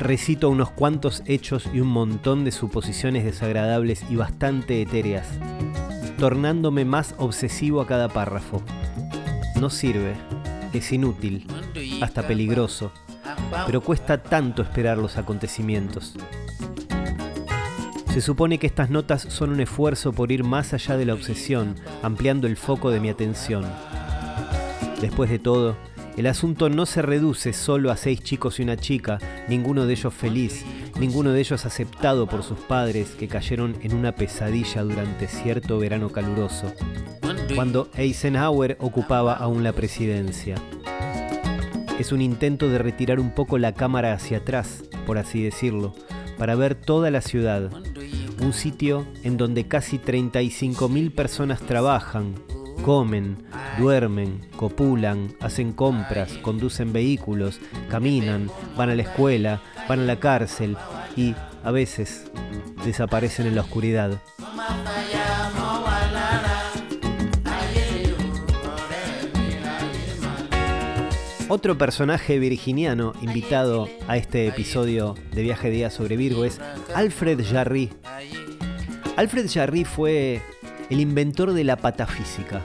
Recito 0.00 0.50
unos 0.50 0.70
cuantos 0.70 1.22
hechos 1.26 1.68
y 1.72 1.80
un 1.80 1.88
montón 1.88 2.44
de 2.44 2.50
suposiciones 2.50 3.24
desagradables 3.24 4.04
y 4.10 4.16
bastante 4.16 4.82
etéreas, 4.82 5.28
tornándome 6.18 6.84
más 6.84 7.14
obsesivo 7.18 7.80
a 7.80 7.86
cada 7.86 8.08
párrafo. 8.08 8.62
No 9.60 9.70
sirve, 9.70 10.14
es 10.72 10.90
inútil, 10.92 11.46
hasta 12.02 12.26
peligroso, 12.26 12.92
pero 13.66 13.82
cuesta 13.82 14.22
tanto 14.22 14.62
esperar 14.62 14.98
los 14.98 15.16
acontecimientos. 15.16 16.14
Se 18.12 18.20
supone 18.20 18.58
que 18.58 18.66
estas 18.66 18.90
notas 18.90 19.22
son 19.22 19.50
un 19.50 19.60
esfuerzo 19.60 20.12
por 20.12 20.32
ir 20.32 20.42
más 20.42 20.74
allá 20.74 20.96
de 20.96 21.04
la 21.04 21.14
obsesión, 21.14 21.76
ampliando 22.02 22.48
el 22.48 22.56
foco 22.56 22.90
de 22.90 22.98
mi 22.98 23.08
atención. 23.08 23.64
Después 25.00 25.30
de 25.30 25.38
todo, 25.38 25.76
el 26.16 26.26
asunto 26.26 26.68
no 26.68 26.86
se 26.86 27.02
reduce 27.02 27.52
solo 27.52 27.92
a 27.92 27.96
seis 27.96 28.20
chicos 28.20 28.58
y 28.58 28.64
una 28.64 28.76
chica, 28.76 29.18
ninguno 29.48 29.86
de 29.86 29.92
ellos 29.92 30.12
feliz, 30.12 30.64
ninguno 30.98 31.30
de 31.30 31.40
ellos 31.40 31.64
aceptado 31.64 32.26
por 32.26 32.42
sus 32.42 32.58
padres 32.58 33.10
que 33.10 33.28
cayeron 33.28 33.76
en 33.80 33.94
una 33.94 34.12
pesadilla 34.12 34.82
durante 34.82 35.28
cierto 35.28 35.78
verano 35.78 36.10
caluroso, 36.10 36.74
cuando 37.54 37.88
Eisenhower 37.94 38.76
ocupaba 38.80 39.34
aún 39.34 39.62
la 39.62 39.72
presidencia. 39.72 40.56
Es 42.00 42.10
un 42.10 42.22
intento 42.22 42.68
de 42.68 42.78
retirar 42.78 43.20
un 43.20 43.30
poco 43.30 43.56
la 43.56 43.72
cámara 43.72 44.12
hacia 44.12 44.38
atrás, 44.38 44.82
por 45.06 45.16
así 45.16 45.42
decirlo, 45.44 45.94
para 46.38 46.54
ver 46.54 46.74
toda 46.74 47.10
la 47.10 47.20
ciudad, 47.20 47.70
un 48.40 48.52
sitio 48.52 49.06
en 49.22 49.36
donde 49.36 49.66
casi 49.66 49.98
35.000 49.98 51.14
personas 51.14 51.60
trabajan, 51.60 52.34
comen, 52.84 53.44
duermen, 53.78 54.46
copulan, 54.56 55.34
hacen 55.40 55.72
compras, 55.72 56.32
conducen 56.42 56.92
vehículos, 56.92 57.60
caminan, 57.90 58.50
van 58.76 58.90
a 58.90 58.94
la 58.94 59.02
escuela, 59.02 59.62
van 59.88 60.00
a 60.00 60.04
la 60.04 60.18
cárcel 60.18 60.76
y, 61.16 61.34
a 61.62 61.70
veces, 61.70 62.30
desaparecen 62.84 63.46
en 63.46 63.54
la 63.54 63.62
oscuridad. 63.62 64.20
Otro 71.52 71.76
personaje 71.76 72.38
virginiano 72.38 73.12
invitado 73.22 73.88
a 74.06 74.16
este 74.16 74.46
episodio 74.46 75.16
de 75.32 75.42
Viaje 75.42 75.68
Día 75.68 75.90
sobre 75.90 76.16
Virgo 76.16 76.44
es 76.44 76.60
Alfred 76.94 77.44
Jarry. 77.44 77.90
Alfred 79.16 79.50
Jarry 79.52 79.84
fue 79.84 80.42
el 80.90 81.00
inventor 81.00 81.52
de 81.52 81.64
la 81.64 81.74
patafísica, 81.74 82.62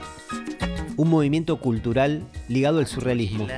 un 0.96 1.10
movimiento 1.10 1.58
cultural 1.58 2.22
ligado 2.46 2.78
al 2.78 2.86
surrealismo. 2.86 3.48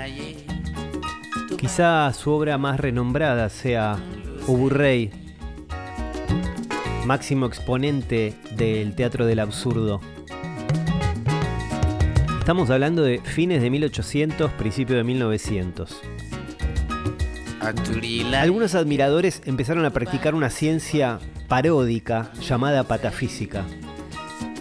Quizá 1.58 2.10
su 2.14 2.30
obra 2.30 2.56
más 2.56 2.80
renombrada 2.80 3.50
sea 3.50 3.98
Uburrey, 4.46 5.10
máximo 7.04 7.44
exponente 7.44 8.32
del 8.56 8.94
teatro 8.94 9.26
del 9.26 9.40
absurdo. 9.40 10.00
Estamos 12.48 12.70
hablando 12.70 13.02
de 13.02 13.18
fines 13.18 13.60
de 13.60 13.68
1800, 13.68 14.52
principio 14.52 14.96
de 14.96 15.04
1900. 15.04 16.00
Algunos 18.40 18.74
admiradores 18.74 19.42
empezaron 19.44 19.84
a 19.84 19.90
practicar 19.90 20.34
una 20.34 20.48
ciencia 20.48 21.18
paródica 21.46 22.32
llamada 22.40 22.84
patafísica, 22.84 23.66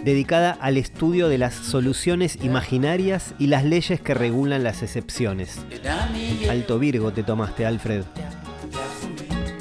dedicada 0.04 0.50
al 0.50 0.76
estudio 0.76 1.30
de 1.30 1.38
las 1.38 1.54
soluciones 1.54 2.36
imaginarias 2.42 3.34
y 3.38 3.46
las 3.46 3.64
leyes 3.64 4.02
que 4.02 4.12
regulan 4.12 4.64
las 4.64 4.82
excepciones. 4.82 5.58
Alto 6.50 6.78
Virgo 6.78 7.14
te 7.14 7.22
tomaste, 7.22 7.64
Alfred. 7.64 8.04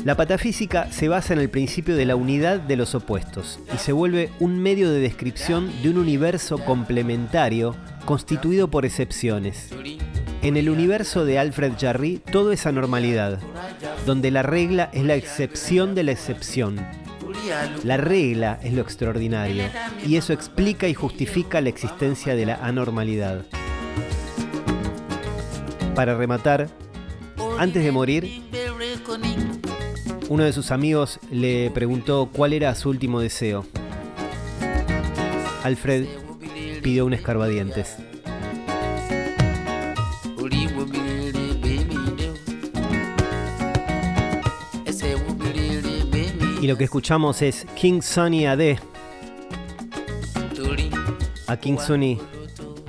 La 0.07 0.15
patafísica 0.15 0.89
se 0.89 1.09
basa 1.09 1.33
en 1.33 1.39
el 1.41 1.49
principio 1.49 1.97
de 1.97 2.05
la 2.05 2.15
unidad 2.15 2.61
de 2.61 2.77
los 2.77 2.95
opuestos 2.95 3.59
y 3.75 3.77
se 3.77 3.91
vuelve 3.91 4.29
un 4.39 4.57
medio 4.57 4.89
de 4.89 5.01
descripción 5.01 5.69
de 5.83 5.89
un 5.89 5.97
universo 5.97 6.59
complementario 6.59 7.75
constituido 8.05 8.69
por 8.69 8.85
excepciones. 8.85 9.69
En 10.41 10.55
el 10.55 10.69
universo 10.69 11.25
de 11.25 11.39
Alfred 11.39 11.73
Jarry 11.77 12.21
todo 12.31 12.53
es 12.53 12.65
anormalidad, 12.65 13.39
donde 14.05 14.31
la 14.31 14.43
regla 14.43 14.89
es 14.93 15.03
la 15.03 15.15
excepción 15.15 15.93
de 15.93 16.03
la 16.03 16.13
excepción. 16.13 16.77
La 17.83 17.97
regla 17.97 18.61
es 18.63 18.71
lo 18.71 18.83
extraordinario, 18.83 19.65
y 20.07 20.15
eso 20.15 20.31
explica 20.31 20.87
y 20.87 20.93
justifica 20.93 21.59
la 21.59 21.67
existencia 21.67 22.33
de 22.33 22.45
la 22.45 22.55
anormalidad. 22.65 23.43
Para 25.95 26.15
rematar, 26.15 26.69
antes 27.59 27.83
de 27.83 27.91
morir, 27.91 28.46
uno 30.29 30.43
de 30.43 30.53
sus 30.53 30.71
amigos 30.71 31.19
le 31.31 31.71
preguntó 31.71 32.29
cuál 32.31 32.53
era 32.53 32.73
su 32.75 32.89
último 32.89 33.19
deseo. 33.19 33.65
Alfred 35.63 36.05
pidió 36.81 37.05
un 37.05 37.13
escarbadientes. 37.13 37.97
Y 46.61 46.67
lo 46.67 46.77
que 46.77 46.83
escuchamos 46.83 47.41
es 47.41 47.65
King 47.75 48.01
Sunny 48.01 48.45
AD. 48.45 48.77
A 51.47 51.57
King 51.57 51.77
Sunny 51.77 52.19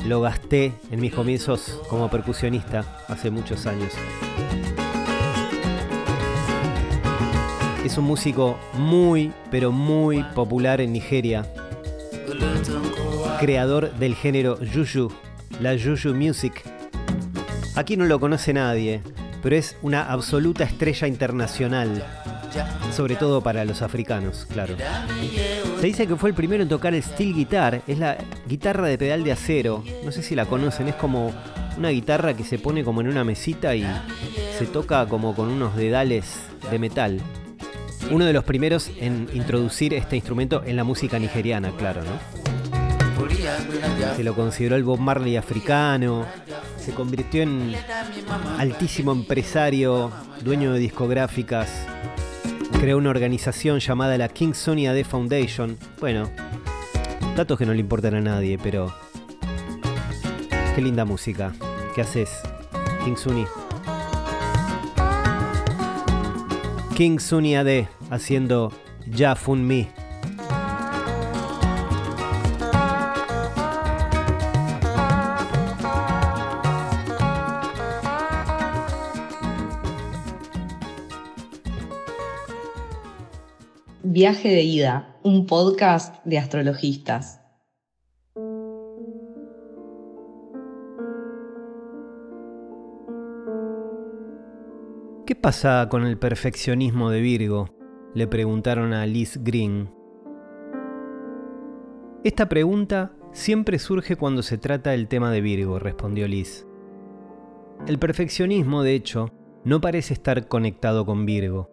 lo 0.07 0.21
gasté 0.21 0.73
en 0.91 1.01
mis 1.01 1.15
comienzos 1.15 1.81
como 1.89 2.11
percusionista 2.11 3.05
hace 3.09 3.31
muchos 3.31 3.67
años. 3.67 3.93
Es 7.85 7.97
un 7.97 8.05
músico 8.05 8.59
muy, 8.75 9.33
pero 9.51 9.73
muy 9.73 10.23
popular 10.35 10.81
en 10.81 10.93
Nigeria. 10.93 11.47
Creador 13.41 13.93
del 13.95 14.15
género 14.15 14.59
Juju, 14.75 15.11
la 15.61 15.77
Juju 15.79 16.15
Music. 16.15 16.63
Aquí 17.77 17.97
no 17.97 18.05
lo 18.05 18.19
conoce 18.19 18.53
nadie, 18.53 19.01
pero 19.43 19.57
es 19.57 19.77
una 19.83 20.11
absoluta 20.11 20.65
estrella 20.65 21.07
internacional. 21.07 22.05
Sobre 22.95 23.15
todo 23.15 23.43
para 23.43 23.65
los 23.65 23.81
africanos, 23.83 24.47
claro. 24.51 24.75
Se 25.81 25.87
dice 25.87 26.07
que 26.07 26.17
fue 26.17 26.31
el 26.31 26.35
primero 26.35 26.63
en 26.63 26.69
tocar 26.69 26.95
el 26.95 27.03
steel 27.03 27.35
guitar, 27.35 27.83
es 27.87 27.99
la 27.99 28.19
guitarra 28.49 28.89
de 28.89 28.99
pedal 28.99 29.23
de 29.23 29.33
acero. 29.33 29.85
No 30.05 30.11
sé 30.11 30.23
si 30.23 30.35
la 30.35 30.47
conocen, 30.47 30.89
es 30.89 30.97
como 30.97 31.33
una 31.77 31.91
guitarra 31.91 32.35
que 32.35 32.43
se 32.43 32.59
pone 32.59 32.83
como 32.83 33.01
en 33.01 33.09
una 33.09 33.23
mesita 33.23 33.77
y 33.77 33.87
se 34.59 34.67
toca 34.67 35.07
como 35.07 35.37
con 35.37 35.49
unos 35.49 35.77
dedales 35.77 36.41
de 36.71 36.79
metal. 36.81 37.21
Uno 38.11 38.25
de 38.25 38.33
los 38.33 38.45
primeros 38.45 38.91
en 38.99 39.29
introducir 39.35 39.93
este 39.95 40.17
instrumento 40.17 40.63
en 40.65 40.77
la 40.77 40.85
música 40.85 41.19
nigeriana, 41.19 41.73
claro, 41.77 42.03
¿no? 42.03 42.39
Se 44.17 44.25
lo 44.25 44.35
consideró 44.35 44.77
el 44.77 44.85
Bob 44.85 44.99
Marley 44.99 45.37
africano, 45.37 46.25
se 46.79 46.93
convirtió 46.93 47.43
en 47.43 47.75
altísimo 48.59 49.13
empresario, 49.13 50.11
dueño 50.43 50.73
de 50.73 50.79
discográficas, 50.79 51.87
creó 52.81 52.97
una 52.97 53.11
organización 53.11 53.81
llamada 53.81 54.17
la 54.17 54.29
King 54.29 54.55
Sony 54.55 54.87
AD 54.89 55.05
Foundation. 55.05 55.77
Bueno, 56.01 56.31
datos 57.37 57.59
que 57.59 57.67
no 57.67 57.75
le 57.75 57.81
importan 57.81 58.15
a 58.15 58.21
nadie, 58.21 58.59
pero 58.59 58.95
qué 60.75 60.81
linda 60.81 61.05
música. 61.05 61.53
¿Qué 61.95 62.03
haces, 62.03 62.31
King 63.05 63.17
Sunny? 63.17 63.45
King 66.99 67.21
Sunny 67.21 67.55
haciendo 68.11 68.73
Ya 69.07 69.37
Fun 69.37 69.65
Me. 69.65 69.87
Viaje 84.03 84.49
de 84.49 84.63
ida, 84.63 85.17
un 85.23 85.47
podcast 85.47 86.17
de 86.25 86.39
astrologistas. 86.39 87.48
¿Qué 95.29 95.37
pasa 95.37 95.87
con 95.91 96.07
el 96.07 96.17
perfeccionismo 96.17 97.11
de 97.11 97.21
Virgo? 97.21 97.69
Le 98.15 98.27
preguntaron 98.27 98.95
a 98.95 99.05
Liz 99.05 99.39
Green. 99.45 99.91
Esta 102.25 102.49
pregunta 102.49 103.15
siempre 103.33 103.79
surge 103.79 104.17
cuando 104.17 104.43
se 104.43 104.57
trata 104.57 104.93
del 104.93 105.07
tema 105.07 105.31
de 105.31 105.43
Virgo, 105.43 105.79
respondió 105.79 106.27
Liz. 106.27 106.67
El 107.87 107.99
perfeccionismo, 107.99 108.83
de 108.83 108.95
hecho, 108.95 109.29
no 109.65 109.83
parece 109.83 110.15
estar 110.15 110.49
conectado 110.49 111.05
con 111.05 111.27
Virgo. 111.27 111.69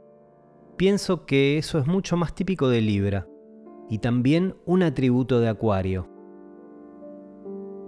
Pienso 0.76 1.26
que 1.26 1.58
eso 1.58 1.80
es 1.80 1.88
mucho 1.88 2.18
más 2.18 2.36
típico 2.36 2.68
de 2.68 2.82
Libra 2.82 3.26
y 3.90 4.00
también 4.00 4.58
un 4.66 4.84
atributo 4.84 5.40
de 5.40 5.48
Acuario. 5.48 6.10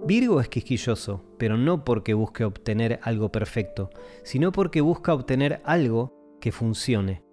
Virgo 0.05 0.39
es 0.39 0.47
quisquilloso, 0.47 1.26
pero 1.38 1.57
no 1.57 1.83
porque 1.83 2.13
busque 2.13 2.43
obtener 2.43 2.99
algo 3.03 3.31
perfecto, 3.31 3.89
sino 4.23 4.51
porque 4.51 4.81
busca 4.81 5.13
obtener 5.13 5.61
algo 5.63 6.38
que 6.41 6.51
funcione. 6.51 7.23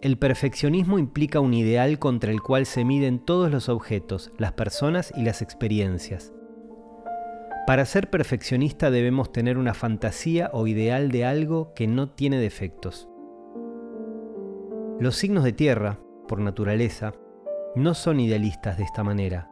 El 0.00 0.18
perfeccionismo 0.18 0.98
implica 0.98 1.40
un 1.40 1.54
ideal 1.54 1.98
contra 1.98 2.32
el 2.32 2.42
cual 2.42 2.66
se 2.66 2.84
miden 2.84 3.20
todos 3.20 3.52
los 3.52 3.68
objetos, 3.68 4.32
las 4.36 4.52
personas 4.52 5.12
y 5.16 5.22
las 5.22 5.42
experiencias. 5.42 6.32
Para 7.68 7.84
ser 7.84 8.10
perfeccionista 8.10 8.90
debemos 8.90 9.30
tener 9.30 9.56
una 9.58 9.74
fantasía 9.74 10.50
o 10.52 10.66
ideal 10.66 11.12
de 11.12 11.24
algo 11.24 11.72
que 11.74 11.86
no 11.86 12.10
tiene 12.10 12.38
defectos. 12.38 13.08
Los 14.98 15.14
signos 15.14 15.44
de 15.44 15.52
tierra, 15.52 16.00
por 16.26 16.40
naturaleza, 16.40 17.12
no 17.76 17.94
son 17.94 18.18
idealistas 18.18 18.78
de 18.78 18.84
esta 18.84 19.04
manera. 19.04 19.48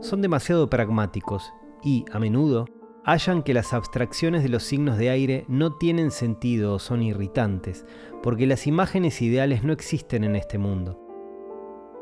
Son 0.00 0.22
demasiado 0.22 0.70
pragmáticos 0.70 1.52
y, 1.82 2.06
a 2.10 2.18
menudo, 2.18 2.64
hallan 3.04 3.42
que 3.42 3.54
las 3.54 3.72
abstracciones 3.72 4.42
de 4.42 4.48
los 4.48 4.62
signos 4.62 4.98
de 4.98 5.10
aire 5.10 5.44
no 5.48 5.72
tienen 5.72 6.10
sentido 6.10 6.74
o 6.74 6.78
son 6.78 7.02
irritantes, 7.02 7.84
porque 8.22 8.46
las 8.46 8.66
imágenes 8.66 9.22
ideales 9.22 9.64
no 9.64 9.72
existen 9.72 10.24
en 10.24 10.36
este 10.36 10.58
mundo. 10.58 10.98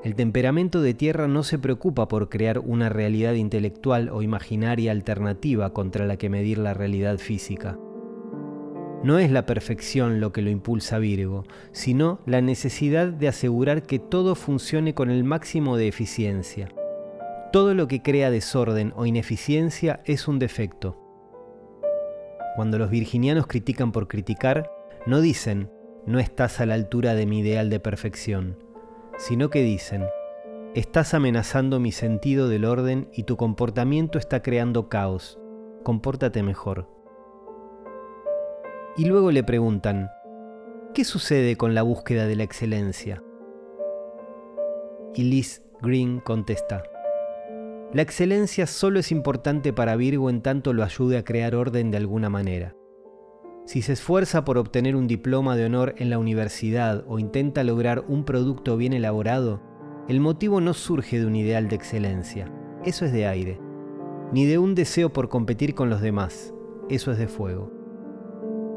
El 0.05 0.15
temperamento 0.15 0.81
de 0.81 0.95
tierra 0.95 1.27
no 1.27 1.43
se 1.43 1.59
preocupa 1.59 2.07
por 2.07 2.29
crear 2.29 2.61
una 2.61 2.89
realidad 2.89 3.35
intelectual 3.35 4.11
o 4.11 4.23
imaginaria 4.23 4.93
alternativa 4.93 5.73
contra 5.73 6.07
la 6.07 6.17
que 6.17 6.31
medir 6.31 6.59
la 6.59 6.73
realidad 6.73 7.19
física. 7.19 7.77
No 9.03 9.19
es 9.19 9.31
la 9.31 9.47
perfección 9.47 10.21
lo 10.21 10.33
que 10.33 10.43
lo 10.43 10.51
impulsa 10.51 10.99
Virgo, 10.99 11.45
sino 11.73 12.21
la 12.27 12.41
necesidad 12.41 13.09
de 13.09 13.29
asegurar 13.29 13.83
que 13.83 13.99
todo 13.99 14.35
funcione 14.35 14.95
con 14.95 15.11
el 15.11 15.25
máximo 15.25 15.77
de 15.77 15.89
eficiencia. 15.89 16.69
Todo 17.51 17.73
lo 17.73 17.89
que 17.89 18.03
crea 18.03 18.31
desorden 18.31 18.93
o 18.95 19.07
ineficiencia 19.07 20.01
es 20.05 20.29
un 20.29 20.39
defecto. 20.39 20.99
Cuando 22.57 22.79
los 22.79 22.91
virginianos 22.91 23.47
critican 23.47 23.91
por 23.91 24.07
criticar, 24.07 24.71
no 25.07 25.23
dicen, 25.23 25.71
no 26.05 26.19
estás 26.19 26.61
a 26.61 26.67
la 26.67 26.75
altura 26.75 27.15
de 27.15 27.25
mi 27.25 27.39
ideal 27.39 27.71
de 27.71 27.81
perfección, 27.81 28.59
sino 29.17 29.49
que 29.49 29.63
dicen, 29.63 30.05
estás 30.75 31.15
amenazando 31.15 31.81
mi 31.81 31.91
sentido 31.91 32.51
del 32.51 32.67
orden 32.67 33.09
y 33.15 33.23
tu 33.23 33.39
comportamiento 33.39 34.19
está 34.19 34.43
creando 34.43 34.91
caos, 34.91 35.41
compórtate 35.85 36.43
mejor. 36.43 36.87
Y 38.99 39.07
luego 39.07 39.31
le 39.31 39.43
preguntan, 39.43 40.11
¿qué 40.93 41.05
sucede 41.05 41.57
con 41.57 41.75
la 41.75 41.81
búsqueda 41.83 42.27
de 42.27 42.37
la 42.37 42.43
excelencia? 42.43 43.23
Y 45.15 45.23
Liz 45.23 45.63
Green 45.81 46.21
contesta, 46.21 46.83
la 47.93 48.03
excelencia 48.03 48.67
solo 48.67 49.01
es 49.01 49.11
importante 49.11 49.73
para 49.73 49.97
Virgo 49.97 50.29
en 50.29 50.43
tanto 50.43 50.75
lo 50.75 50.85
ayude 50.85 51.17
a 51.17 51.25
crear 51.25 51.55
orden 51.55 51.91
de 51.91 51.97
alguna 51.97 52.29
manera. 52.29 52.77
Si 53.65 53.81
se 53.81 53.95
esfuerza 53.95 54.45
por 54.45 54.59
obtener 54.59 54.95
un 54.95 55.07
diploma 55.07 55.57
de 55.57 55.65
honor 55.65 55.95
en 55.97 56.11
la 56.11 56.19
universidad 56.19 57.05
o 57.07 57.19
intenta 57.19 57.65
lograr 57.65 58.05
un 58.07 58.25
producto 58.25 58.77
bien 58.77 58.93
elaborado, 58.93 59.63
el 60.07 60.21
motivo 60.21 60.61
no 60.61 60.75
surge 60.75 61.19
de 61.19 61.27
un 61.27 61.37
ideal 61.37 61.69
de 61.69 61.77
excelencia, 61.77 62.53
eso 62.85 63.07
es 63.07 63.13
de 63.13 63.27
aire, 63.27 63.59
ni 64.33 64.45
de 64.45 64.59
un 64.59 64.75
deseo 64.75 65.13
por 65.13 65.31
competir 65.31 65.75
con 65.75 65.89
los 65.89 66.03
demás, 66.03 66.53
eso 66.91 67.11
es 67.11 67.19
de 67.19 67.29
fuego. 67.29 67.73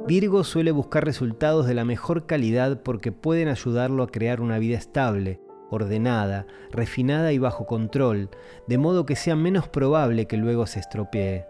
Virgo 0.07 0.43
suele 0.43 0.71
buscar 0.71 1.05
resultados 1.05 1.67
de 1.67 1.73
la 1.73 1.85
mejor 1.85 2.25
calidad 2.25 2.81
porque 2.81 3.11
pueden 3.11 3.49
ayudarlo 3.49 4.03
a 4.03 4.07
crear 4.07 4.41
una 4.41 4.57
vida 4.57 4.77
estable, 4.77 5.41
ordenada, 5.71 6.45
refinada 6.71 7.31
y 7.31 7.39
bajo 7.39 7.65
control, 7.65 8.29
de 8.67 8.77
modo 8.77 9.05
que 9.05 9.15
sea 9.15 9.35
menos 9.35 9.67
probable 9.67 10.27
que 10.27 10.37
luego 10.37 10.67
se 10.67 10.79
estropee. 10.79 11.45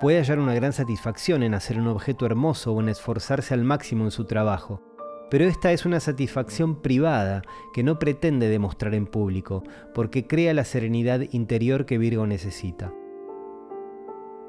Puede 0.00 0.18
hallar 0.18 0.38
una 0.38 0.54
gran 0.54 0.72
satisfacción 0.72 1.42
en 1.42 1.54
hacer 1.54 1.78
un 1.78 1.86
objeto 1.88 2.26
hermoso 2.26 2.72
o 2.72 2.80
en 2.80 2.88
esforzarse 2.88 3.54
al 3.54 3.64
máximo 3.64 4.04
en 4.04 4.10
su 4.10 4.24
trabajo, 4.24 4.82
pero 5.30 5.46
esta 5.46 5.72
es 5.72 5.86
una 5.86 6.00
satisfacción 6.00 6.82
privada 6.82 7.42
que 7.72 7.82
no 7.82 7.98
pretende 7.98 8.48
demostrar 8.48 8.94
en 8.94 9.06
público, 9.06 9.62
porque 9.94 10.26
crea 10.26 10.54
la 10.54 10.64
serenidad 10.64 11.22
interior 11.32 11.86
que 11.86 11.98
Virgo 11.98 12.26
necesita. 12.26 12.92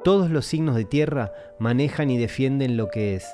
Todos 0.04 0.30
los 0.30 0.46
signos 0.46 0.76
de 0.76 0.86
tierra 0.86 1.32
manejan 1.60 2.12
y 2.12 2.18
defienden 2.18 2.78
lo 2.78 2.90
que 2.90 3.16
es, 3.16 3.26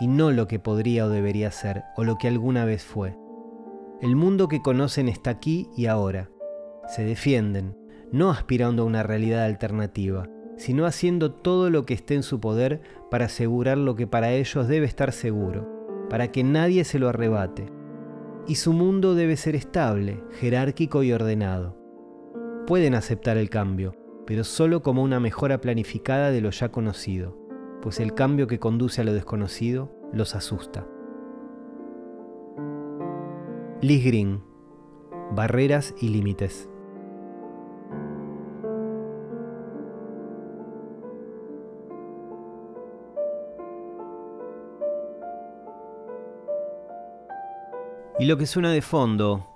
y 0.00 0.08
no 0.08 0.32
lo 0.32 0.48
que 0.48 0.58
podría 0.58 1.06
o 1.06 1.08
debería 1.08 1.50
ser, 1.50 1.84
o 1.96 2.04
lo 2.04 2.16
que 2.16 2.28
alguna 2.28 2.64
vez 2.64 2.82
fue. 2.82 3.16
El 4.02 4.14
mundo 4.14 4.46
que 4.46 4.60
conocen 4.60 5.08
está 5.08 5.30
aquí 5.30 5.70
y 5.74 5.86
ahora. 5.86 6.30
Se 6.86 7.02
defienden, 7.02 7.78
no 8.12 8.30
aspirando 8.30 8.82
a 8.82 8.84
una 8.86 9.02
realidad 9.02 9.46
alternativa, 9.46 10.28
sino 10.58 10.84
haciendo 10.84 11.32
todo 11.32 11.70
lo 11.70 11.86
que 11.86 11.94
esté 11.94 12.14
en 12.14 12.22
su 12.22 12.38
poder 12.38 12.82
para 13.10 13.24
asegurar 13.24 13.78
lo 13.78 13.96
que 13.96 14.06
para 14.06 14.32
ellos 14.32 14.68
debe 14.68 14.84
estar 14.84 15.12
seguro, 15.12 16.06
para 16.10 16.30
que 16.30 16.44
nadie 16.44 16.84
se 16.84 16.98
lo 16.98 17.08
arrebate. 17.08 17.72
Y 18.46 18.56
su 18.56 18.74
mundo 18.74 19.14
debe 19.14 19.38
ser 19.38 19.56
estable, 19.56 20.22
jerárquico 20.40 21.02
y 21.02 21.12
ordenado. 21.12 21.74
Pueden 22.66 22.94
aceptar 22.94 23.38
el 23.38 23.48
cambio, 23.48 23.94
pero 24.26 24.44
solo 24.44 24.82
como 24.82 25.02
una 25.02 25.20
mejora 25.20 25.62
planificada 25.62 26.30
de 26.30 26.42
lo 26.42 26.50
ya 26.50 26.70
conocido, 26.70 27.34
pues 27.80 27.98
el 27.98 28.12
cambio 28.12 28.46
que 28.46 28.58
conduce 28.58 29.00
a 29.00 29.04
lo 29.04 29.14
desconocido 29.14 29.90
los 30.12 30.34
asusta. 30.34 30.86
Liz 33.82 34.02
Green, 34.06 34.42
Barreras 35.32 35.94
y 36.00 36.08
Límites. 36.08 36.66
Y 48.18 48.24
lo 48.24 48.38
que 48.38 48.46
suena 48.46 48.72
de 48.72 48.80
fondo, 48.80 49.46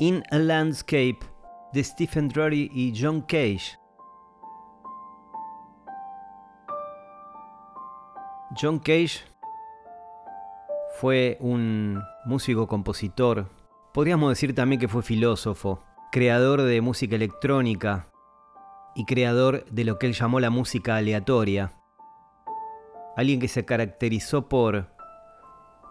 In 0.00 0.24
a 0.32 0.38
Landscape, 0.38 1.18
de 1.72 1.84
Stephen 1.84 2.26
Drury 2.28 2.68
y 2.74 2.92
John 3.00 3.20
Cage. 3.20 3.78
John 8.60 8.80
Cage 8.80 9.20
fue 10.98 11.38
un 11.40 12.02
músico, 12.24 12.66
compositor, 12.66 13.48
podríamos 13.92 14.30
decir 14.30 14.54
también 14.54 14.80
que 14.80 14.88
fue 14.88 15.02
filósofo, 15.02 15.82
creador 16.12 16.62
de 16.62 16.80
música 16.80 17.16
electrónica 17.16 18.10
y 18.94 19.04
creador 19.04 19.64
de 19.70 19.84
lo 19.84 19.98
que 19.98 20.06
él 20.06 20.12
llamó 20.12 20.40
la 20.40 20.50
música 20.50 20.96
aleatoria. 20.96 21.72
Alguien 23.16 23.40
que 23.40 23.48
se 23.48 23.64
caracterizó 23.64 24.48
por 24.48 24.94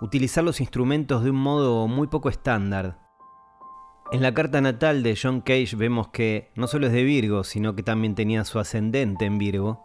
utilizar 0.02 0.44
los 0.44 0.62
instrumentos 0.62 1.24
de 1.24 1.32
un 1.32 1.38
modo 1.38 1.88
muy 1.88 2.08
poco 2.08 2.30
estándar. 2.30 3.00
En 4.12 4.22
la 4.22 4.34
carta 4.34 4.62
natal 4.62 5.04
de 5.04 5.18
John 5.22 5.42
Cage 5.42 5.76
vemos 5.76 6.08
que 6.10 6.52
no 6.56 6.68
solo 6.68 6.88
es 6.88 6.94
de 6.94 7.04
Virgo, 7.04 7.44
sino 7.44 7.76
que 7.76 7.84
también 7.84 8.16
tenía 8.16 8.44
su 8.46 8.60
ascendente 8.60 9.26
en 9.26 9.38
Virgo 9.38 9.84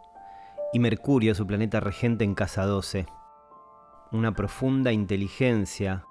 y 0.73 0.79
Mercurio, 0.79 1.35
su 1.35 1.45
planeta 1.45 1.79
regente, 1.79 2.23
en 2.23 2.33
casa 2.33 2.65
12 2.65 3.05
una 4.15 4.33
profunda 4.33 4.91
inteligencia 4.91 6.05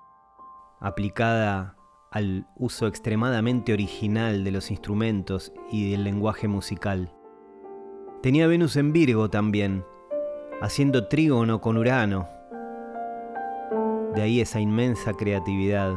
aplicada 0.85 1.77
al 2.11 2.47
uso 2.57 2.87
extremadamente 2.87 3.73
original 3.73 4.45
de 4.45 4.53
los 4.53 4.71
instrumentos 4.71 5.53
y 5.73 5.91
del 5.91 6.05
lenguaje 6.05 6.47
musical. 6.47 7.13
Tenía 8.23 8.47
Venus 8.47 8.77
en 8.77 8.93
Virgo 8.93 9.29
también, 9.29 9.85
haciendo 10.63 11.09
trígono 11.09 11.61
con 11.61 11.77
Urano. 11.77 12.29
De 14.15 14.23
ahí 14.23 14.41
esa 14.41 14.61
inmensa 14.61 15.13
creatividad. 15.15 15.97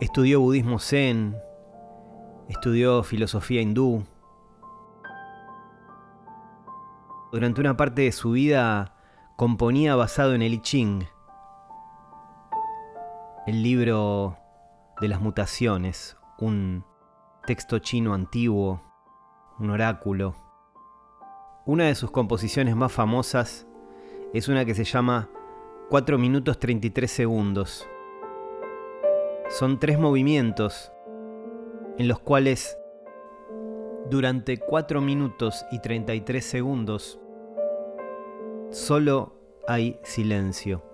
Estudió 0.00 0.40
budismo 0.40 0.78
zen, 0.78 1.36
estudió 2.48 3.02
filosofía 3.02 3.60
hindú, 3.60 4.04
Durante 7.32 7.62
una 7.62 7.78
parte 7.78 8.02
de 8.02 8.12
su 8.12 8.32
vida 8.32 8.94
componía 9.36 9.96
basado 9.96 10.34
en 10.34 10.42
el 10.42 10.52
I 10.52 10.58
Ching, 10.60 11.04
el 13.46 13.62
libro 13.62 14.38
de 15.00 15.08
las 15.08 15.20
mutaciones, 15.20 16.16
un 16.38 16.84
texto 17.44 17.80
chino 17.80 18.14
antiguo, 18.14 18.80
un 19.58 19.70
oráculo. 19.70 20.36
Una 21.66 21.84
de 21.84 21.96
sus 21.96 22.12
composiciones 22.12 22.76
más 22.76 22.92
famosas 22.92 23.66
es 24.32 24.48
una 24.48 24.64
que 24.64 24.74
se 24.74 24.84
llama 24.84 25.28
4 25.90 26.18
minutos 26.18 26.58
33 26.60 27.10
segundos. 27.10 27.88
Son 29.48 29.80
tres 29.80 29.98
movimientos 29.98 30.92
en 31.98 32.06
los 32.06 32.20
cuales 32.20 32.78
durante 34.08 34.58
4 34.58 35.00
minutos 35.00 35.66
y 35.72 35.80
33 35.80 36.44
segundos 36.44 37.20
solo 38.70 39.34
hay 39.66 39.98
silencio. 40.04 40.91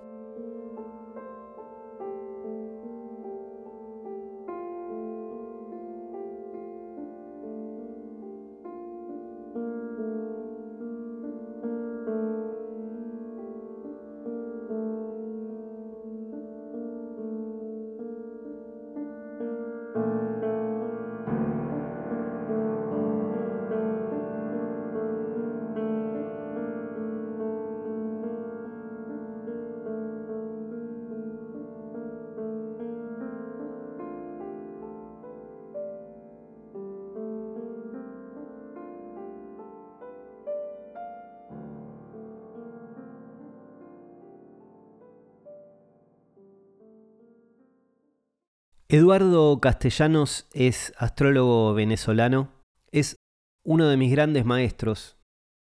Eduardo 49.19 49.61
Castellanos 49.61 50.47
es 50.53 50.95
astrólogo 50.97 51.75
venezolano, 51.75 52.53
es 52.93 53.16
uno 53.64 53.89
de 53.89 53.97
mis 53.97 54.12
grandes 54.12 54.45
maestros. 54.45 55.19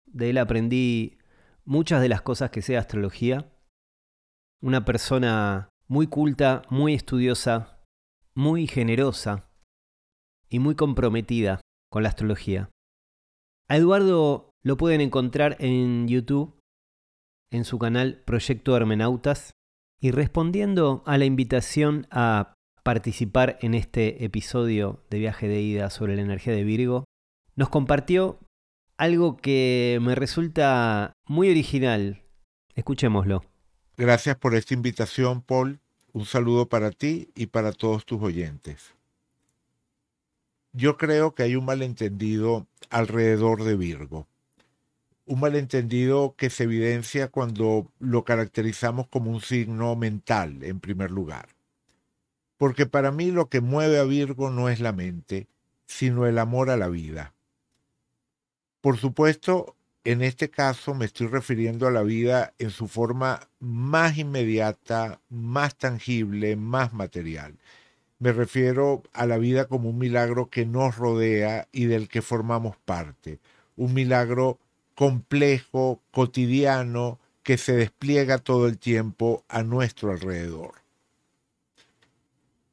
De 0.06 0.30
él 0.30 0.38
aprendí 0.38 1.18
muchas 1.66 2.00
de 2.00 2.10
las 2.10 2.22
cosas 2.22 2.52
que 2.52 2.62
sé 2.62 2.78
astrología. 2.78 3.52
Una 4.62 4.86
persona 4.86 5.70
muy 5.88 6.06
culta, 6.06 6.62
muy 6.70 6.94
estudiosa, 6.94 7.82
muy 8.36 8.68
generosa 8.68 9.50
y 10.48 10.60
muy 10.60 10.76
comprometida 10.76 11.60
con 11.90 12.04
la 12.04 12.10
astrología. 12.10 12.70
A 13.68 13.78
Eduardo 13.78 14.52
lo 14.62 14.78
pueden 14.78 15.02
encontrar 15.02 15.58
en 15.58 16.08
YouTube, 16.08 16.60
en 17.50 17.66
su 17.66 17.80
canal 17.80 18.22
Proyecto 18.28 18.78
Hermenautas, 18.78 19.54
y 20.00 20.12
respondiendo 20.12 21.02
a 21.08 21.18
la 21.18 21.26
invitación 21.26 22.06
a 22.12 22.54
participar 22.90 23.60
en 23.62 23.76
este 23.76 24.26
episodio 24.26 25.06
de 25.12 25.20
viaje 25.20 25.48
de 25.48 25.62
ida 25.62 25.92
sobre 25.92 26.16
la 26.16 26.24
energía 26.24 26.54
de 26.54 26.64
Virgo, 26.64 27.06
nos 27.56 27.70
compartió 27.70 28.40
algo 28.98 29.38
que 29.38 30.00
me 30.02 30.16
resulta 30.16 31.14
muy 31.28 31.52
original. 31.52 32.24
Escuchémoslo. 32.74 33.46
Gracias 33.96 34.38
por 34.38 34.56
esta 34.56 34.74
invitación, 34.74 35.44
Paul. 35.44 35.80
Un 36.14 36.26
saludo 36.26 36.68
para 36.68 36.90
ti 36.90 37.30
y 37.36 37.46
para 37.46 37.74
todos 37.74 38.08
tus 38.08 38.24
oyentes. 38.24 38.96
Yo 40.74 40.98
creo 40.98 41.36
que 41.36 41.44
hay 41.44 41.56
un 41.56 41.66
malentendido 41.66 42.66
alrededor 42.90 43.66
de 43.66 43.76
Virgo. 43.76 44.26
Un 45.28 45.42
malentendido 45.42 46.34
que 46.36 46.50
se 46.50 46.64
evidencia 46.64 47.28
cuando 47.28 47.92
lo 48.00 48.24
caracterizamos 48.24 49.06
como 49.10 49.30
un 49.30 49.42
signo 49.42 49.96
mental, 49.96 50.64
en 50.64 50.80
primer 50.80 51.12
lugar 51.12 51.50
porque 52.60 52.86
para 52.86 53.14
mí 53.14 53.32
lo 53.32 53.48
que 53.48 53.62
mueve 53.62 54.00
a 54.00 54.04
Virgo 54.04 54.50
no 54.50 54.68
es 54.68 54.82
la 54.82 54.92
mente, 54.92 55.48
sino 55.88 56.28
el 56.28 56.38
amor 56.38 56.70
a 56.70 56.76
la 56.76 56.90
vida. 56.90 57.34
Por 58.82 58.98
supuesto, 58.98 59.78
en 60.04 60.22
este 60.22 60.50
caso 60.50 60.94
me 60.94 61.06
estoy 61.06 61.28
refiriendo 61.28 61.88
a 61.88 61.92
la 61.92 62.04
vida 62.04 62.54
en 62.60 62.70
su 62.72 62.90
forma 62.90 63.48
más 63.62 64.18
inmediata, 64.18 65.22
más 65.30 65.78
tangible, 65.78 66.58
más 66.58 66.92
material. 66.92 67.56
Me 68.20 68.34
refiero 68.34 69.04
a 69.14 69.26
la 69.26 69.38
vida 69.38 69.70
como 69.70 69.90
un 69.90 69.98
milagro 69.98 70.50
que 70.50 70.66
nos 70.66 70.98
rodea 70.98 71.70
y 71.72 71.86
del 71.86 72.10
que 72.10 72.22
formamos 72.22 72.76
parte. 72.76 73.40
Un 73.78 73.94
milagro 73.94 74.60
complejo, 74.96 76.02
cotidiano, 76.12 77.20
que 77.42 77.58
se 77.58 77.72
despliega 77.72 78.38
todo 78.38 78.68
el 78.68 78.78
tiempo 78.78 79.46
a 79.48 79.64
nuestro 79.64 80.12
alrededor. 80.12 80.79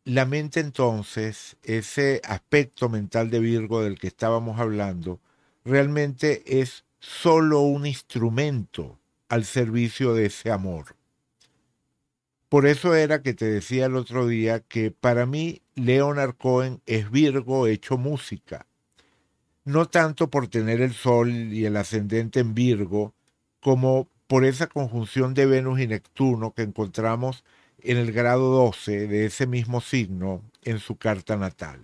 La 0.06 0.24
mente 0.24 0.60
entonces, 0.60 1.56
ese 1.64 2.22
aspecto 2.22 2.88
mental 2.88 3.28
de 3.28 3.40
Virgo 3.40 3.82
del 3.82 3.98
que 3.98 4.06
estábamos 4.06 4.60
hablando, 4.60 5.18
realmente 5.64 6.60
es 6.60 6.84
solo 7.00 7.62
un 7.62 7.86
instrumento 7.86 9.00
al 9.28 9.44
servicio 9.44 10.14
de 10.14 10.26
ese 10.26 10.52
amor. 10.52 10.94
Por 12.48 12.66
eso 12.66 12.94
era 12.94 13.20
que 13.20 13.34
te 13.34 13.46
decía 13.46 13.86
el 13.86 13.96
otro 13.96 14.28
día 14.28 14.60
que 14.60 14.92
para 14.92 15.26
mí 15.26 15.60
Leonard 15.74 16.36
Cohen 16.36 16.80
es 16.86 17.10
Virgo 17.10 17.66
hecho 17.66 17.98
música. 17.98 18.64
No 19.64 19.88
tanto 19.88 20.30
por 20.30 20.46
tener 20.46 20.82
el 20.82 20.94
Sol 20.94 21.32
y 21.32 21.64
el 21.64 21.76
ascendente 21.76 22.38
en 22.38 22.54
Virgo, 22.54 23.12
como 23.58 24.08
por 24.28 24.44
esa 24.44 24.68
conjunción 24.68 25.34
de 25.34 25.46
Venus 25.46 25.80
y 25.80 25.88
Neptuno 25.88 26.52
que 26.54 26.62
encontramos 26.62 27.42
en 27.82 27.96
el 27.98 28.12
grado 28.12 28.50
12 28.50 29.06
de 29.06 29.26
ese 29.26 29.46
mismo 29.46 29.80
signo 29.80 30.42
en 30.62 30.78
su 30.78 30.96
carta 30.96 31.36
natal. 31.36 31.80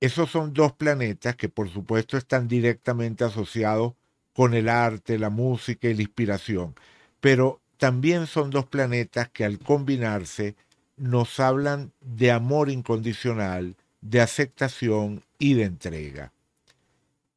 Esos 0.00 0.30
son 0.30 0.52
dos 0.52 0.72
planetas 0.72 1.36
que 1.36 1.48
por 1.48 1.70
supuesto 1.70 2.16
están 2.16 2.48
directamente 2.48 3.24
asociados 3.24 3.94
con 4.34 4.54
el 4.54 4.68
arte, 4.68 5.18
la 5.18 5.30
música 5.30 5.88
y 5.88 5.94
la 5.94 6.02
inspiración, 6.02 6.74
pero 7.20 7.60
también 7.78 8.26
son 8.26 8.50
dos 8.50 8.66
planetas 8.66 9.28
que 9.30 9.44
al 9.44 9.58
combinarse 9.58 10.56
nos 10.96 11.40
hablan 11.40 11.92
de 12.00 12.30
amor 12.30 12.70
incondicional, 12.70 13.76
de 14.00 14.20
aceptación 14.20 15.22
y 15.38 15.54
de 15.54 15.64
entrega. 15.64 16.32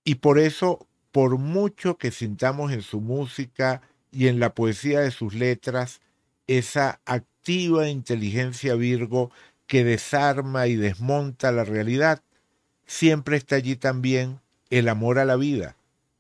Y 0.03 0.15
por 0.15 0.39
eso, 0.39 0.85
por 1.11 1.37
mucho 1.37 1.97
que 1.97 2.11
sintamos 2.11 2.71
en 2.71 2.81
su 2.81 3.01
música 3.01 3.81
y 4.11 4.27
en 4.27 4.39
la 4.39 4.53
poesía 4.53 5.01
de 5.01 5.11
sus 5.11 5.33
letras 5.33 6.01
esa 6.47 6.99
activa 7.05 7.89
inteligencia 7.89 8.75
Virgo 8.75 9.31
que 9.67 9.83
desarma 9.83 10.67
y 10.67 10.75
desmonta 10.75 11.51
la 11.51 11.63
realidad, 11.63 12.21
siempre 12.85 13.37
está 13.37 13.57
allí 13.57 13.75
también 13.75 14.39
el 14.69 14.89
amor 14.89 15.19
a 15.19 15.25
la 15.25 15.35
vida, 15.35 15.75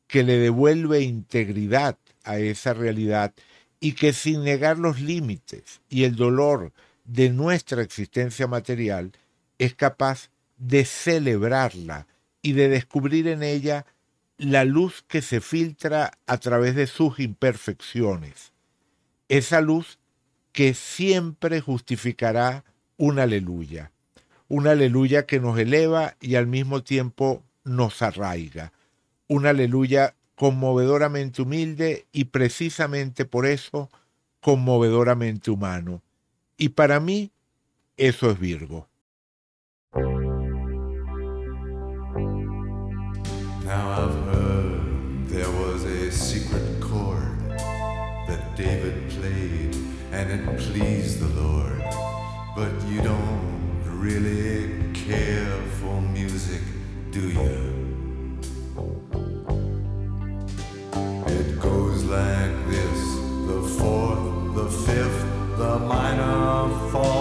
que 0.07 0.23
le 0.23 0.37
devuelve 0.37 1.01
integridad 1.01 1.97
a 2.23 2.39
esa 2.39 2.73
realidad 2.73 3.33
y 3.79 3.93
que 3.93 4.13
sin 4.13 4.43
negar 4.43 4.77
los 4.77 4.99
límites 4.99 5.81
y 5.89 6.03
el 6.03 6.15
dolor 6.15 6.73
de 7.05 7.29
nuestra 7.29 7.81
existencia 7.81 8.47
material, 8.47 9.13
es 9.57 9.73
capaz 9.73 10.29
de 10.57 10.85
celebrarla 10.85 12.07
y 12.41 12.53
de 12.53 12.69
descubrir 12.69 13.27
en 13.27 13.43
ella 13.43 13.85
la 14.37 14.65
luz 14.65 15.03
que 15.07 15.21
se 15.21 15.41
filtra 15.41 16.11
a 16.27 16.37
través 16.37 16.75
de 16.75 16.85
sus 16.87 17.19
imperfecciones. 17.19 18.51
Esa 19.29 19.61
luz 19.61 19.99
que 20.57 20.73
siempre 20.73 21.61
justificará 21.61 22.63
un 22.97 23.19
aleluya. 23.19 23.91
Un 24.47 24.65
aleluya 24.65 25.27
que 25.27 25.39
nos 25.39 25.59
eleva 25.59 26.15
y 26.19 26.33
al 26.33 26.47
mismo 26.47 26.81
tiempo 26.81 27.43
nos 27.63 28.01
arraiga. 28.01 28.73
Un 29.27 29.45
aleluya 29.45 30.15
conmovedoramente 30.33 31.43
humilde 31.43 32.07
y 32.11 32.23
precisamente 32.23 33.23
por 33.23 33.45
eso 33.45 33.91
conmovedoramente 34.41 35.51
humano. 35.51 36.01
Y 36.57 36.69
para 36.69 36.99
mí 36.99 37.29
eso 37.95 38.31
es 38.31 38.39
Virgo. 38.39 38.87
Secret 46.09 46.81
that 48.27 48.55
David 48.57 48.96
and 50.17 50.31
it 50.31 50.57
pleased 50.57 51.19
the 51.19 51.41
Lord. 51.41 51.79
But 52.55 52.73
you 52.89 53.01
don't 53.01 53.83
really 53.85 54.91
care 54.93 55.61
for 55.79 56.01
music, 56.01 56.61
do 57.11 57.21
you? 57.29 57.57
It 61.37 61.59
goes 61.59 62.03
like 62.05 62.55
this 62.73 62.99
the 63.51 63.61
fourth, 63.77 64.55
the 64.55 64.69
fifth, 64.87 65.21
the 65.59 65.77
minor 65.93 66.89
fall, 66.91 67.16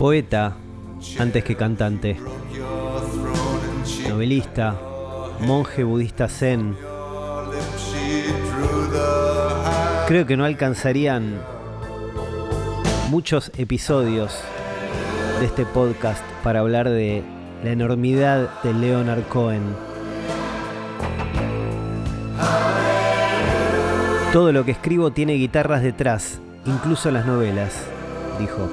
Poeta, 0.00 0.56
antes 1.18 1.44
que 1.44 1.56
cantante, 1.56 2.16
novelista, 4.08 4.74
monje 5.40 5.84
budista 5.84 6.26
zen. 6.26 6.74
Creo 10.08 10.24
que 10.24 10.38
no 10.38 10.46
alcanzarían 10.46 11.42
muchos 13.10 13.52
episodios 13.58 14.40
de 15.38 15.44
este 15.44 15.66
podcast 15.66 16.24
para 16.42 16.60
hablar 16.60 16.88
de 16.88 17.22
la 17.62 17.72
enormidad 17.72 18.62
de 18.62 18.72
Leonard 18.72 19.24
Cohen. 19.24 19.76
Todo 24.32 24.50
lo 24.50 24.64
que 24.64 24.70
escribo 24.70 25.10
tiene 25.10 25.34
guitarras 25.34 25.82
detrás, 25.82 26.40
incluso 26.64 27.10
las 27.10 27.26
novelas, 27.26 27.84
dijo. 28.38 28.70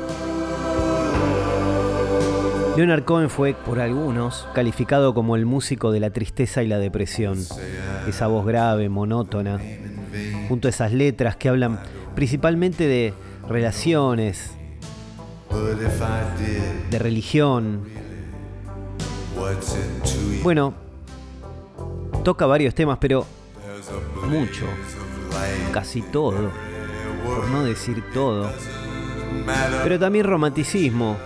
Leonard 2.78 3.05
Cohen 3.05 3.32
fue, 3.32 3.55
por 3.55 3.80
algunos, 3.80 4.47
calificado 4.53 5.15
como 5.15 5.36
el 5.36 5.47
músico 5.47 5.91
de 5.91 5.99
la 5.99 6.11
tristeza 6.11 6.61
y 6.61 6.67
la 6.67 6.78
depresión. 6.78 7.39
Esa 8.07 8.28
voz 8.28 8.45
grave, 8.45 8.88
monótona, 8.88 9.59
junto 10.47 10.67
a 10.67 10.69
esas 10.69 10.93
letras 10.93 11.36
que 11.38 11.49
hablan 11.49 11.80
principalmente 12.13 12.86
de 12.86 13.15
relaciones, 13.49 14.51
de 16.91 16.99
religión. 16.99 17.82
Bueno, 20.43 20.75
toca 22.23 22.45
varios 22.45 22.75
temas, 22.75 22.99
pero 23.01 23.25
mucho, 24.30 24.65
casi 25.73 26.03
todo, 26.03 26.51
por 27.25 27.47
no 27.49 27.63
decir 27.63 28.03
todo. 28.13 28.51
Pero 29.82 29.97
también 29.97 30.25
romanticismo, 30.25 31.17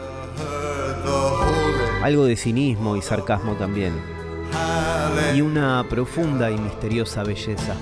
algo 2.03 2.25
de 2.25 2.35
cinismo 2.35 2.95
y 2.95 3.01
sarcasmo 3.01 3.53
también. 3.53 3.93
Y 5.35 5.41
una 5.41 5.85
profunda 5.89 6.49
y 6.51 6.57
misteriosa 6.57 7.23
belleza. 7.23 7.75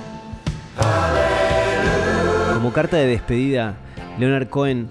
Como 2.53 2.74
carta 2.74 2.97
de 2.97 3.07
despedida, 3.07 3.76
Leonard 4.17 4.49
Cohen 4.49 4.89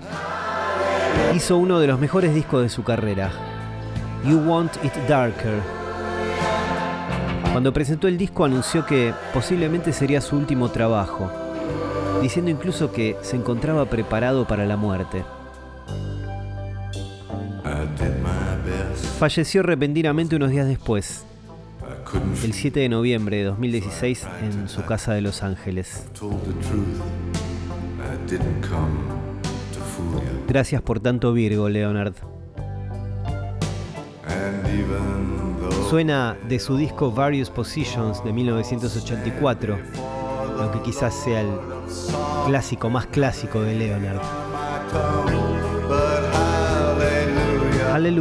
hizo 1.35 1.59
uno 1.59 1.79
de 1.81 1.87
los 1.87 2.01
mejores 2.01 2.35
discos 2.35 2.63
de 2.63 2.69
su 2.69 2.83
carrera, 2.83 3.31
You 4.25 4.39
Want 4.39 4.73
It 4.83 4.95
Darker. 5.09 5.61
Cuando 7.53 7.73
presentó 7.73 8.09
el 8.09 8.17
disco 8.17 8.45
anunció 8.45 8.87
que 8.87 9.13
posiblemente 9.35 9.93
sería 9.93 10.21
su 10.21 10.37
último 10.37 10.71
trabajo, 10.71 11.31
diciendo 12.23 12.51
incluso 12.51 12.93
que 12.93 13.17
se 13.23 13.37
encontraba 13.37 13.85
preparado 13.87 14.47
para 14.47 14.65
la 14.65 14.77
muerte. 14.77 15.25
Falleció 19.19 19.65
repentinamente 19.65 20.37
unos 20.37 20.51
días 20.51 20.69
después, 20.69 21.25
el 22.45 22.53
7 22.53 22.79
de 22.79 22.89
noviembre 22.89 23.39
de 23.39 23.45
2016, 23.45 24.27
en 24.43 24.69
su 24.69 24.85
casa 24.85 25.13
de 25.13 25.23
Los 25.23 25.43
Ángeles. 25.43 26.07
Gracias 30.47 30.83
por 30.83 31.01
tanto 31.01 31.33
Virgo, 31.33 31.69
Leonard. 31.69 32.15
Suena 35.91 36.37
de 36.49 36.61
su 36.61 36.77
disco 36.77 37.11
Various 37.11 37.51
Positions 37.51 38.23
de 38.23 38.33
1984, 38.33 39.79
lo 40.59 40.71
que 40.71 40.83
quizás 40.83 41.13
sea 41.13 41.41
el 41.41 41.51
clásico 42.47 42.89
más 42.89 43.07
clásico 43.07 43.63
de 43.63 43.75
Leonard. 43.75 44.21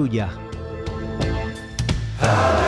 my 0.10 0.47
있다. 2.28 2.67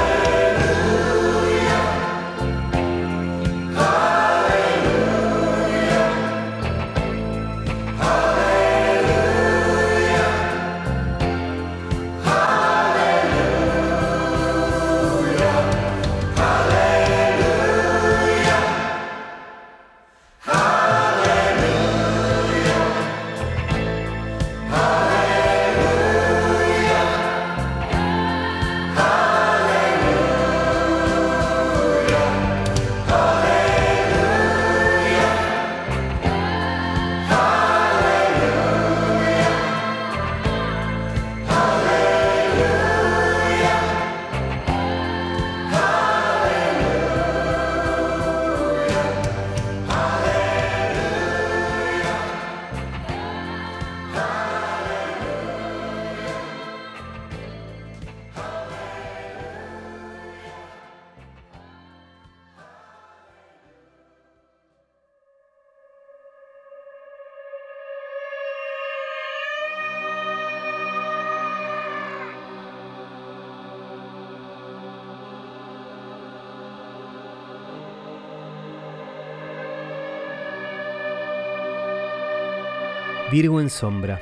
Virgo 83.42 83.62
en 83.62 83.70
sombra. 83.70 84.20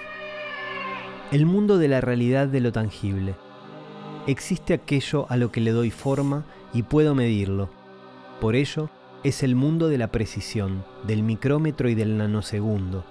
El 1.32 1.48
mundo 1.48 1.80
de 1.80 1.88
la 1.88 2.02
realidad 2.02 2.48
de 2.48 2.62
lo 2.62 2.72
tangible. 2.72 3.34
Existe 4.28 4.76
aquello 4.76 5.26
a 5.30 5.38
lo 5.38 5.52
que 5.52 5.60
le 5.60 5.72
doy 5.72 5.90
forma 5.90 6.46
y 6.72 6.84
puedo 6.84 7.16
medirlo. 7.16 7.68
Por 8.40 8.56
ello, 8.56 8.92
es 9.24 9.42
el 9.42 9.56
mundo 9.56 9.88
de 9.90 9.98
la 9.98 10.12
precisión, 10.12 10.86
del 11.08 11.24
micrómetro 11.24 11.90
y 11.90 11.96
del 11.96 12.16
nanosegundo. 12.16 13.06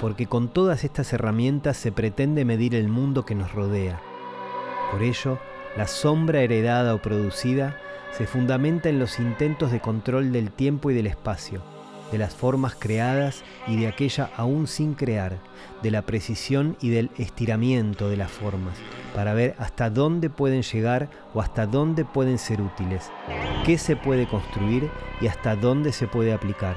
Porque 0.00 0.26
con 0.26 0.46
todas 0.46 0.84
estas 0.84 1.12
herramientas 1.12 1.76
se 1.76 1.90
pretende 1.90 2.44
medir 2.44 2.76
el 2.76 2.86
mundo 2.86 3.26
que 3.26 3.34
nos 3.34 3.52
rodea. 3.52 4.00
Por 4.92 5.02
ello, 5.02 5.40
la 5.76 5.88
sombra 5.88 6.42
heredada 6.42 6.94
o 6.94 7.02
producida 7.02 7.76
se 8.12 8.28
fundamenta 8.28 8.90
en 8.90 9.00
los 9.00 9.18
intentos 9.18 9.72
de 9.72 9.80
control 9.80 10.30
del 10.30 10.52
tiempo 10.52 10.92
y 10.92 10.94
del 10.94 11.08
espacio, 11.08 11.64
de 12.12 12.18
las 12.18 12.34
formas 12.34 12.76
creadas 12.78 13.42
y 13.66 13.76
de 13.76 13.88
aquella 13.88 14.30
aún 14.36 14.68
sin 14.68 14.94
crear, 14.94 15.38
de 15.82 15.90
la 15.90 16.02
precisión 16.02 16.76
y 16.80 16.90
del 16.90 17.10
estiramiento 17.18 18.08
de 18.08 18.18
las 18.18 18.30
formas, 18.30 18.74
para 19.14 19.34
ver 19.34 19.56
hasta 19.58 19.90
dónde 19.90 20.30
pueden 20.30 20.62
llegar 20.62 21.08
o 21.34 21.40
hasta 21.40 21.66
dónde 21.66 22.04
pueden 22.04 22.38
ser 22.38 22.60
útiles, 22.60 23.10
qué 23.64 23.78
se 23.78 23.96
puede 23.96 24.28
construir 24.28 24.88
y 25.20 25.26
hasta 25.26 25.56
dónde 25.56 25.92
se 25.92 26.06
puede 26.06 26.32
aplicar. 26.32 26.76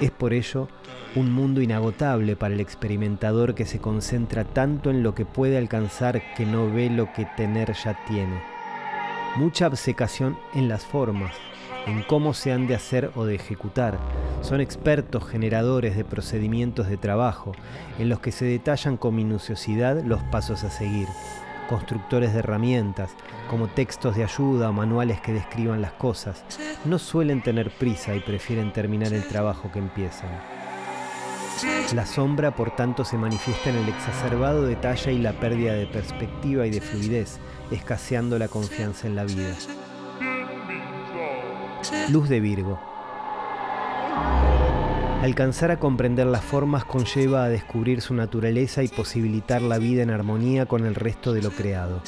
Es 0.00 0.10
por 0.10 0.32
ello 0.32 0.68
un 1.14 1.32
mundo 1.32 1.62
inagotable 1.62 2.36
para 2.36 2.54
el 2.54 2.60
experimentador 2.60 3.54
que 3.54 3.64
se 3.64 3.78
concentra 3.78 4.44
tanto 4.44 4.90
en 4.90 5.02
lo 5.02 5.14
que 5.14 5.24
puede 5.24 5.56
alcanzar 5.56 6.22
que 6.34 6.44
no 6.44 6.70
ve 6.70 6.90
lo 6.90 7.12
que 7.12 7.26
tener 7.36 7.72
ya 7.72 7.98
tiene. 8.06 8.42
Mucha 9.36 9.66
obcecación 9.66 10.38
en 10.54 10.68
las 10.68 10.84
formas, 10.84 11.32
en 11.86 12.02
cómo 12.02 12.34
se 12.34 12.52
han 12.52 12.66
de 12.66 12.74
hacer 12.74 13.10
o 13.14 13.24
de 13.24 13.36
ejecutar. 13.36 13.98
Son 14.42 14.60
expertos 14.60 15.26
generadores 15.26 15.96
de 15.96 16.04
procedimientos 16.04 16.88
de 16.88 16.96
trabajo, 16.96 17.52
en 17.98 18.08
los 18.08 18.20
que 18.20 18.32
se 18.32 18.44
detallan 18.44 18.96
con 18.96 19.14
minuciosidad 19.14 20.02
los 20.02 20.22
pasos 20.24 20.64
a 20.64 20.70
seguir. 20.70 21.08
Constructores 21.68 22.32
de 22.32 22.40
herramientas, 22.40 23.10
como 23.50 23.68
textos 23.68 24.16
de 24.16 24.24
ayuda 24.24 24.70
o 24.70 24.72
manuales 24.72 25.20
que 25.20 25.32
describan 25.32 25.82
las 25.82 25.92
cosas, 25.92 26.44
no 26.84 26.98
suelen 26.98 27.42
tener 27.42 27.70
prisa 27.70 28.14
y 28.14 28.20
prefieren 28.20 28.72
terminar 28.72 29.12
el 29.12 29.26
trabajo 29.26 29.70
que 29.72 29.78
empiezan. 29.78 30.30
La 31.94 32.04
sombra, 32.04 32.54
por 32.54 32.76
tanto, 32.76 33.04
se 33.04 33.16
manifiesta 33.16 33.70
en 33.70 33.76
el 33.76 33.88
exacerbado 33.88 34.66
detalle 34.66 35.12
y 35.12 35.18
la 35.18 35.32
pérdida 35.32 35.72
de 35.72 35.86
perspectiva 35.86 36.66
y 36.66 36.70
de 36.70 36.80
fluidez, 36.80 37.38
escaseando 37.70 38.38
la 38.38 38.48
confianza 38.48 39.06
en 39.06 39.16
la 39.16 39.24
vida. 39.24 39.54
Luz 42.10 42.28
de 42.28 42.40
Virgo. 42.40 42.78
Alcanzar 45.22 45.70
a 45.70 45.78
comprender 45.78 46.26
las 46.26 46.44
formas 46.44 46.84
conlleva 46.84 47.44
a 47.44 47.48
descubrir 47.48 48.00
su 48.00 48.14
naturaleza 48.14 48.82
y 48.82 48.88
posibilitar 48.88 49.62
la 49.62 49.78
vida 49.78 50.02
en 50.02 50.10
armonía 50.10 50.66
con 50.66 50.86
el 50.86 50.94
resto 50.94 51.32
de 51.32 51.42
lo 51.42 51.50
creado. 51.50 52.02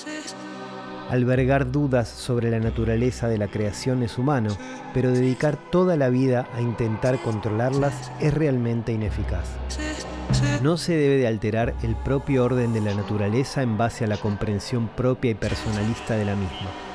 Albergar 1.10 1.72
dudas 1.72 2.08
sobre 2.08 2.50
la 2.50 2.60
naturaleza 2.60 3.28
de 3.28 3.38
la 3.38 3.48
creación 3.48 4.02
es 4.02 4.18
humano, 4.18 4.56
pero 4.92 5.10
dedicar 5.10 5.56
toda 5.56 5.96
la 5.96 6.10
vida 6.10 6.46
a 6.54 6.60
intentar 6.60 7.18
controlarlas 7.18 8.12
es 8.20 8.34
realmente 8.34 8.92
ineficaz. 8.92 9.48
No 10.62 10.76
se 10.76 10.94
debe 10.94 11.16
de 11.16 11.26
alterar 11.26 11.74
el 11.82 11.96
propio 11.96 12.44
orden 12.44 12.72
de 12.72 12.82
la 12.82 12.94
naturaleza 12.94 13.62
en 13.62 13.78
base 13.78 14.04
a 14.04 14.08
la 14.08 14.18
comprensión 14.18 14.88
propia 14.88 15.30
y 15.30 15.34
personalista 15.34 16.14
de 16.14 16.24
la 16.26 16.36
misma. 16.36 16.87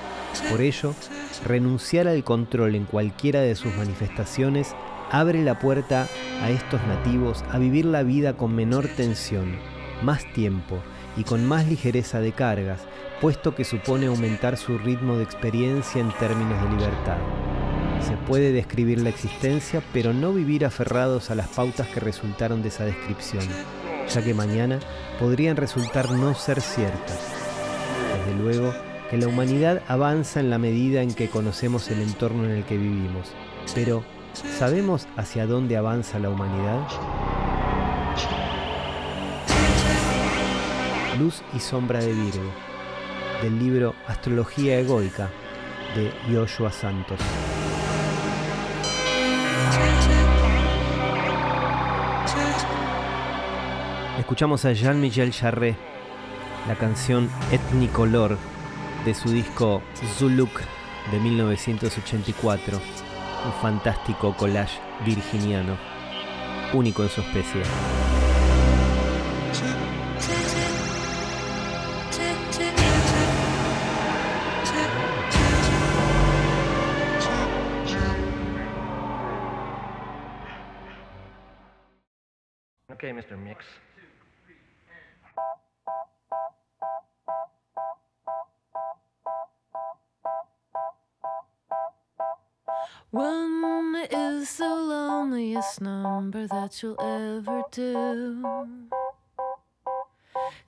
Por 0.49 0.61
ello, 0.61 0.93
renunciar 1.45 2.07
al 2.07 2.23
control 2.23 2.75
en 2.75 2.85
cualquiera 2.85 3.41
de 3.41 3.55
sus 3.55 3.75
manifestaciones 3.75 4.75
abre 5.11 5.43
la 5.43 5.59
puerta 5.59 6.07
a 6.41 6.49
estos 6.49 6.81
nativos 6.87 7.43
a 7.51 7.59
vivir 7.59 7.85
la 7.85 8.03
vida 8.03 8.35
con 8.35 8.55
menor 8.55 8.87
tensión, 8.87 9.55
más 10.01 10.25
tiempo 10.33 10.79
y 11.15 11.23
con 11.23 11.45
más 11.45 11.67
ligereza 11.67 12.19
de 12.19 12.31
cargas, 12.31 12.81
puesto 13.21 13.53
que 13.53 13.63
supone 13.63 14.07
aumentar 14.07 14.57
su 14.57 14.77
ritmo 14.77 15.17
de 15.17 15.23
experiencia 15.23 16.01
en 16.01 16.11
términos 16.13 16.61
de 16.63 16.69
libertad. 16.69 17.17
Se 18.01 18.17
puede 18.17 18.51
describir 18.51 19.01
la 19.01 19.09
existencia, 19.09 19.81
pero 19.93 20.13
no 20.13 20.33
vivir 20.33 20.65
aferrados 20.65 21.29
a 21.29 21.35
las 21.35 21.47
pautas 21.47 21.87
que 21.87 21.99
resultaron 21.99 22.61
de 22.61 22.69
esa 22.69 22.83
descripción, 22.83 23.45
ya 24.13 24.23
que 24.23 24.33
mañana 24.33 24.79
podrían 25.19 25.55
resultar 25.55 26.11
no 26.11 26.33
ser 26.33 26.59
ciertas. 26.59 27.19
Desde 28.17 28.41
luego 28.41 28.73
que 29.13 29.19
la 29.19 29.27
humanidad 29.27 29.83
avanza 29.87 30.39
en 30.39 30.49
la 30.49 30.57
medida 30.57 31.03
en 31.03 31.13
que 31.13 31.29
conocemos 31.29 31.87
el 31.91 32.01
entorno 32.01 32.45
en 32.45 32.49
el 32.49 32.63
que 32.63 32.77
vivimos, 32.77 33.31
pero 33.75 34.03
¿sabemos 34.57 35.07
hacia 35.17 35.45
dónde 35.45 35.77
avanza 35.77 36.17
la 36.17 36.29
humanidad? 36.31 36.79
Luz 41.19 41.43
y 41.53 41.59
sombra 41.59 41.99
de 41.99 42.11
Virgo, 42.11 42.51
del 43.43 43.59
libro 43.59 43.93
Astrología 44.07 44.79
Egoica 44.79 45.29
de 45.95 46.11
Yoshua 46.33 46.71
Santos. 46.71 47.19
Escuchamos 54.17 54.65
a 54.65 54.73
Jean-Michel 54.73 55.31
Jarre, 55.31 55.75
la 56.67 56.73
canción 56.73 57.29
Etnicolor 57.51 58.39
de 59.05 59.13
su 59.13 59.29
disco 59.29 59.81
Zuluk 60.17 60.61
de 61.11 61.19
1984, 61.19 62.77
un 62.77 63.53
fantástico 63.61 64.35
collage 64.35 64.79
virginiano, 65.05 65.77
único 66.73 67.03
en 67.03 67.09
su 67.09 67.21
especie. 67.21 67.63
One 93.13 93.95
is 94.09 94.57
the 94.57 94.67
loneliest 94.67 95.81
number 95.81 96.47
that 96.47 96.81
you'll 96.81 96.99
ever 96.99 97.61
do. 97.69 98.43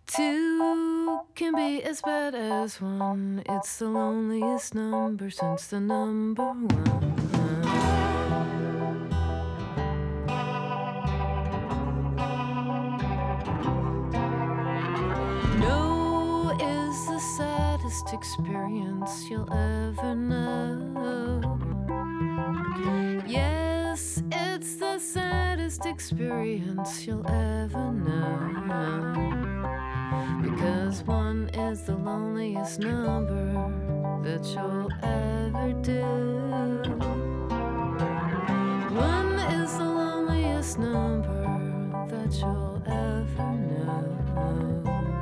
Two 0.05 1.21
can 1.33 1.55
be 1.55 1.81
as 1.81 2.03
bad 2.03 2.35
as 2.35 2.79
one. 2.79 3.41
It's 3.49 3.79
the 3.79 3.89
loneliest 3.89 4.75
number 4.75 5.31
since 5.31 5.65
the 5.65 5.79
number 5.79 6.45
one. 6.45 7.61
No 15.59 16.51
is 16.61 17.07
the 17.07 17.19
saddest 17.37 18.13
experience 18.13 19.31
you'll 19.31 19.51
ever 19.51 20.13
know. 20.13 21.55
Yes, 23.27 24.21
it's 24.31 24.75
the 24.75 24.99
saddest 24.99 25.85
experience 25.85 27.07
you'll 27.07 27.25
ever 27.27 27.91
know. 27.91 28.51
Because 30.43 31.01
one 31.03 31.49
is 31.53 31.81
the 31.83 31.95
loneliest 31.95 32.79
number 32.79 33.71
that 34.23 34.45
you'll 34.45 34.91
ever 35.01 35.73
do. 35.81 36.03
One 38.93 39.39
is 39.59 39.77
the 39.77 39.85
loneliest 39.85 40.77
number 40.77 41.45
that 42.09 42.33
you'll 42.39 42.83
ever 42.85 43.51
know. 43.69 45.14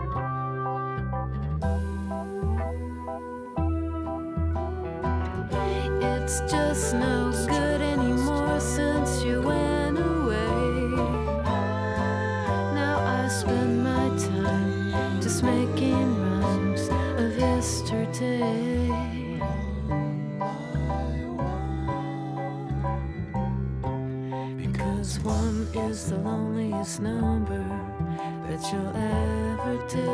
It's 6.36 6.52
just 6.52 6.96
no 6.96 7.32
good 7.46 7.80
anymore 7.80 8.60
since 8.60 9.24
you 9.24 9.40
went 9.40 10.00
away. 10.00 10.90
Now 12.74 12.98
I 13.06 13.28
spend 13.28 13.84
my 13.84 14.10
time 14.18 15.22
just 15.22 15.44
making 15.44 16.10
rhymes 16.20 16.90
of 17.22 17.38
yesterday. 17.38 18.90
Because 24.58 25.20
one 25.20 25.68
is 25.76 26.10
the 26.10 26.18
loneliest 26.18 27.00
number 27.00 27.64
that 28.48 28.64
you'll 28.72 28.98
ever 28.98 29.78
do. 29.88 30.10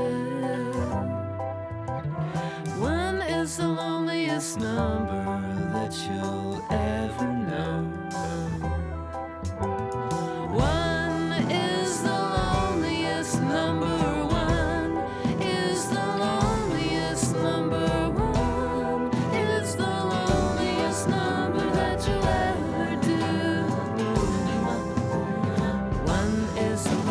One 2.81 3.21
is 3.21 3.55
the 3.55 3.69
loneliest 3.69 4.59
number 4.59 5.48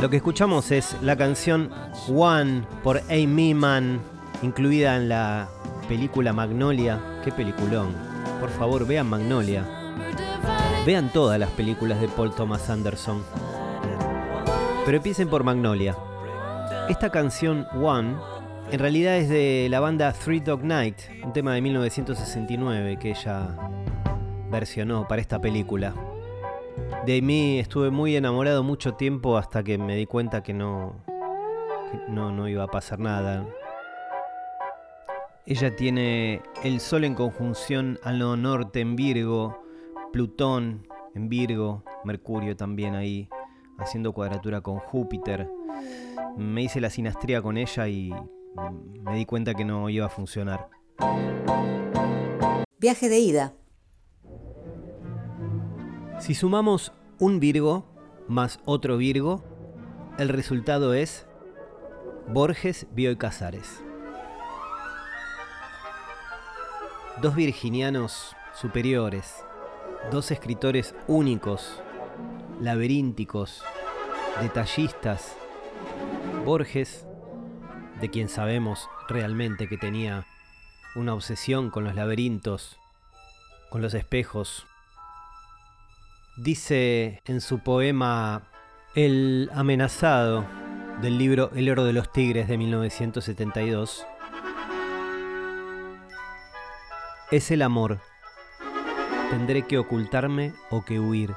Lo 0.00 0.08
que 0.10 0.16
escuchamos 0.18 0.70
es 0.70 0.96
la 1.02 1.16
canción 1.16 1.70
One 2.08 2.62
por 2.84 3.02
Amy 3.10 3.52
Mann, 3.52 4.00
incluida 4.42 4.96
en 4.96 5.08
la 5.08 5.48
película 5.88 6.32
Magnolia. 6.32 7.00
Qué 7.24 7.32
peliculón. 7.32 8.07
Por 8.40 8.50
favor, 8.50 8.86
vean 8.86 9.08
Magnolia. 9.08 9.64
Vean 10.86 11.12
todas 11.12 11.38
las 11.38 11.50
películas 11.50 12.00
de 12.00 12.08
Paul 12.08 12.34
Thomas 12.34 12.70
Anderson. 12.70 13.22
Pero 14.84 14.96
empiecen 14.96 15.28
por 15.28 15.44
Magnolia. 15.44 15.96
Esta 16.88 17.10
canción 17.10 17.66
One 17.74 18.16
en 18.70 18.80
realidad 18.80 19.16
es 19.16 19.30
de 19.30 19.66
la 19.70 19.80
banda 19.80 20.12
Three 20.12 20.40
Dog 20.40 20.62
Night, 20.62 20.98
un 21.24 21.32
tema 21.32 21.54
de 21.54 21.62
1969 21.62 22.98
que 23.00 23.10
ella 23.12 23.56
versionó 24.50 25.08
para 25.08 25.22
esta 25.22 25.40
película. 25.40 25.94
De 27.06 27.22
mí 27.22 27.58
estuve 27.58 27.90
muy 27.90 28.14
enamorado 28.14 28.62
mucho 28.62 28.92
tiempo 28.92 29.38
hasta 29.38 29.62
que 29.62 29.78
me 29.78 29.96
di 29.96 30.04
cuenta 30.04 30.42
que 30.42 30.52
no, 30.52 30.96
que 31.06 32.12
no, 32.12 32.30
no 32.30 32.46
iba 32.46 32.64
a 32.64 32.66
pasar 32.66 32.98
nada. 32.98 33.46
Ella 35.50 35.74
tiene 35.74 36.42
el 36.62 36.78
Sol 36.78 37.04
en 37.04 37.14
conjunción 37.14 37.98
al 38.02 38.18
norte 38.18 38.80
en 38.80 38.96
Virgo, 38.96 39.62
Plutón 40.12 40.86
en 41.14 41.30
Virgo, 41.30 41.84
Mercurio 42.04 42.54
también 42.54 42.94
ahí, 42.94 43.30
haciendo 43.78 44.12
cuadratura 44.12 44.60
con 44.60 44.78
Júpiter. 44.78 45.48
Me 46.36 46.64
hice 46.64 46.82
la 46.82 46.90
sinastría 46.90 47.40
con 47.40 47.56
ella 47.56 47.88
y 47.88 48.12
me 49.00 49.16
di 49.16 49.24
cuenta 49.24 49.54
que 49.54 49.64
no 49.64 49.88
iba 49.88 50.04
a 50.04 50.10
funcionar. 50.10 50.68
Viaje 52.78 53.08
de 53.08 53.18
ida. 53.18 53.54
Si 56.18 56.34
sumamos 56.34 56.92
un 57.20 57.40
Virgo, 57.40 57.86
más 58.28 58.60
otro 58.66 58.98
Virgo, 58.98 59.42
el 60.18 60.28
resultado 60.28 60.92
es 60.92 61.26
Borges, 62.28 62.86
Bioy 62.92 63.16
Casares. 63.16 63.82
Dos 67.20 67.34
virginianos 67.34 68.36
superiores, 68.54 69.44
dos 70.12 70.30
escritores 70.30 70.94
únicos, 71.08 71.82
laberínticos, 72.60 73.64
detallistas. 74.40 75.36
Borges, 76.44 77.04
de 78.00 78.08
quien 78.08 78.28
sabemos 78.28 78.88
realmente 79.08 79.68
que 79.68 79.76
tenía 79.76 80.26
una 80.94 81.12
obsesión 81.12 81.70
con 81.70 81.82
los 81.82 81.96
laberintos, 81.96 82.78
con 83.68 83.82
los 83.82 83.94
espejos. 83.94 84.64
Dice 86.36 87.20
en 87.24 87.40
su 87.40 87.58
poema 87.58 88.44
El 88.94 89.50
amenazado 89.52 90.46
del 91.02 91.18
libro 91.18 91.50
El 91.56 91.68
oro 91.68 91.84
de 91.84 91.92
los 91.92 92.12
tigres 92.12 92.46
de 92.46 92.58
1972, 92.58 94.06
Es 97.30 97.50
el 97.50 97.60
amor. 97.60 97.98
Tendré 99.28 99.66
que 99.66 99.76
ocultarme 99.76 100.54
o 100.70 100.82
que 100.86 100.98
huir. 100.98 101.34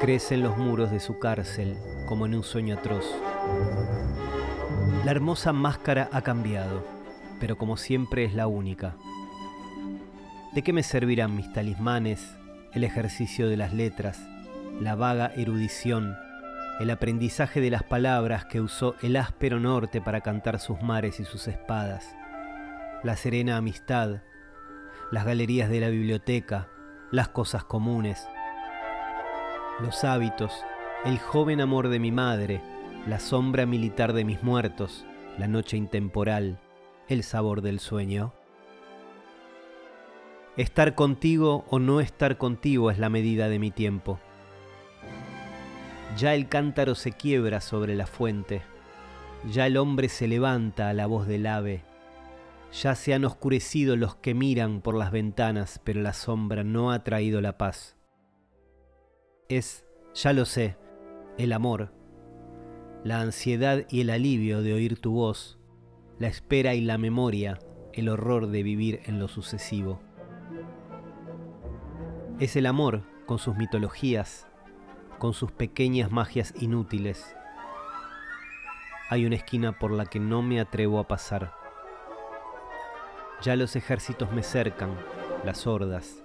Crece 0.00 0.36
en 0.36 0.44
los 0.44 0.56
muros 0.56 0.90
de 0.90 0.98
su 0.98 1.18
cárcel 1.18 1.76
como 2.06 2.24
en 2.24 2.34
un 2.34 2.42
sueño 2.42 2.76
atroz. 2.78 3.04
La 5.04 5.10
hermosa 5.10 5.52
máscara 5.52 6.08
ha 6.10 6.22
cambiado, 6.22 6.86
pero 7.38 7.58
como 7.58 7.76
siempre 7.76 8.24
es 8.24 8.32
la 8.32 8.46
única. 8.46 8.96
¿De 10.54 10.62
qué 10.62 10.72
me 10.72 10.82
servirán 10.82 11.36
mis 11.36 11.52
talismanes, 11.52 12.34
el 12.72 12.84
ejercicio 12.84 13.46
de 13.46 13.58
las 13.58 13.74
letras, 13.74 14.26
la 14.80 14.94
vaga 14.94 15.32
erudición, 15.36 16.16
el 16.80 16.88
aprendizaje 16.88 17.60
de 17.60 17.70
las 17.70 17.82
palabras 17.82 18.46
que 18.46 18.62
usó 18.62 18.94
el 19.02 19.16
áspero 19.16 19.60
norte 19.60 20.00
para 20.00 20.22
cantar 20.22 20.60
sus 20.60 20.80
mares 20.80 21.20
y 21.20 21.26
sus 21.26 21.46
espadas? 21.46 22.06
La 23.04 23.16
serena 23.16 23.56
amistad, 23.56 24.22
las 25.12 25.24
galerías 25.24 25.70
de 25.70 25.80
la 25.80 25.88
biblioteca, 25.88 26.68
las 27.12 27.28
cosas 27.28 27.62
comunes, 27.62 28.26
los 29.80 30.02
hábitos, 30.02 30.52
el 31.04 31.18
joven 31.20 31.60
amor 31.60 31.88
de 31.88 32.00
mi 32.00 32.10
madre, 32.10 32.60
la 33.06 33.20
sombra 33.20 33.66
militar 33.66 34.12
de 34.12 34.24
mis 34.24 34.42
muertos, 34.42 35.06
la 35.38 35.46
noche 35.46 35.76
intemporal, 35.76 36.58
el 37.06 37.22
sabor 37.22 37.62
del 37.62 37.78
sueño. 37.78 38.34
Estar 40.56 40.96
contigo 40.96 41.64
o 41.68 41.78
no 41.78 42.00
estar 42.00 42.36
contigo 42.36 42.90
es 42.90 42.98
la 42.98 43.08
medida 43.08 43.48
de 43.48 43.60
mi 43.60 43.70
tiempo. 43.70 44.18
Ya 46.16 46.34
el 46.34 46.48
cántaro 46.48 46.96
se 46.96 47.12
quiebra 47.12 47.60
sobre 47.60 47.94
la 47.94 48.08
fuente, 48.08 48.62
ya 49.48 49.68
el 49.68 49.76
hombre 49.76 50.08
se 50.08 50.26
levanta 50.26 50.88
a 50.88 50.94
la 50.94 51.06
voz 51.06 51.28
del 51.28 51.46
ave, 51.46 51.84
ya 52.72 52.94
se 52.94 53.14
han 53.14 53.24
oscurecido 53.24 53.96
los 53.96 54.16
que 54.16 54.34
miran 54.34 54.80
por 54.80 54.94
las 54.94 55.10
ventanas, 55.10 55.80
pero 55.84 56.00
la 56.00 56.12
sombra 56.12 56.64
no 56.64 56.92
ha 56.92 57.02
traído 57.02 57.40
la 57.40 57.56
paz. 57.56 57.96
Es, 59.48 59.86
ya 60.14 60.32
lo 60.32 60.44
sé, 60.44 60.76
el 61.38 61.52
amor, 61.52 61.92
la 63.04 63.20
ansiedad 63.20 63.86
y 63.88 64.02
el 64.02 64.10
alivio 64.10 64.60
de 64.62 64.74
oír 64.74 65.00
tu 65.00 65.12
voz, 65.12 65.58
la 66.18 66.28
espera 66.28 66.74
y 66.74 66.82
la 66.82 66.98
memoria, 66.98 67.58
el 67.94 68.08
horror 68.08 68.48
de 68.48 68.62
vivir 68.62 69.00
en 69.06 69.18
lo 69.18 69.28
sucesivo. 69.28 70.00
Es 72.38 72.54
el 72.56 72.66
amor 72.66 73.02
con 73.26 73.38
sus 73.38 73.56
mitologías, 73.56 74.46
con 75.18 75.32
sus 75.32 75.50
pequeñas 75.52 76.12
magias 76.12 76.54
inútiles. 76.60 77.34
Hay 79.10 79.24
una 79.24 79.36
esquina 79.36 79.78
por 79.78 79.90
la 79.90 80.04
que 80.04 80.20
no 80.20 80.42
me 80.42 80.60
atrevo 80.60 81.00
a 81.00 81.08
pasar 81.08 81.57
ya 83.40 83.56
los 83.56 83.76
ejércitos 83.76 84.32
me 84.32 84.42
cercan, 84.42 84.90
las 85.44 85.66
hordas. 85.66 86.22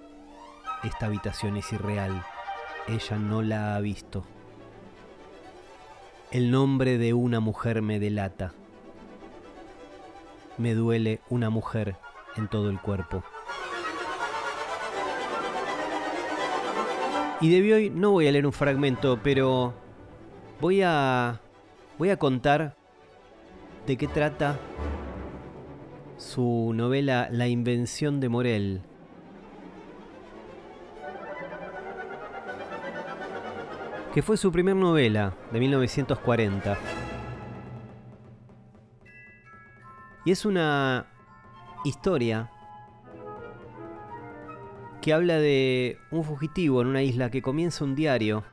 Esta 0.84 1.06
habitación 1.06 1.58
es 1.58 1.72
irreal. 1.72 2.24
Ella 2.88 3.18
no 3.18 3.42
la 3.42 3.76
ha 3.76 3.80
visto. 3.80 4.26
El 6.32 6.52
nombre 6.52 6.98
de 6.98 7.14
una 7.14 7.40
mujer 7.40 7.82
me 7.82 8.00
delata. 8.00 8.54
Me 10.58 10.74
duele 10.74 11.22
una 11.30 11.50
mujer 11.50 11.96
en 12.36 12.48
todo 12.48 12.70
el 12.70 12.80
cuerpo. 12.82 13.24
Y 17.40 17.50
de 17.50 17.74
hoy 17.74 17.90
no 17.90 18.12
voy 18.12 18.28
a 18.28 18.32
leer 18.32 18.46
un 18.46 18.54
fragmento, 18.54 19.20
pero 19.22 19.74
voy 20.60 20.82
a 20.82 21.42
voy 21.98 22.10
a 22.10 22.18
contar 22.18 22.76
de 23.86 23.98
qué 23.98 24.08
trata 24.08 24.58
su 26.18 26.72
novela 26.74 27.28
La 27.32 27.48
invención 27.48 28.20
de 28.20 28.30
Morel. 28.30 28.82
que 34.14 34.22
fue 34.22 34.38
su 34.38 34.52
primer 34.52 34.76
novela 34.76 35.34
de 35.52 35.60
1940. 35.60 36.78
Y 40.24 40.32
es 40.32 40.46
una 40.46 41.08
historia 41.84 42.52
que 45.02 45.14
habla 45.14 45.40
de 45.40 45.98
un 46.12 46.24
fugitivo 46.24 46.82
en 46.82 46.90
una 46.90 47.02
isla 47.02 47.32
que 47.32 47.42
comienza 47.42 47.84
un 47.84 47.96
diario. 47.96 48.44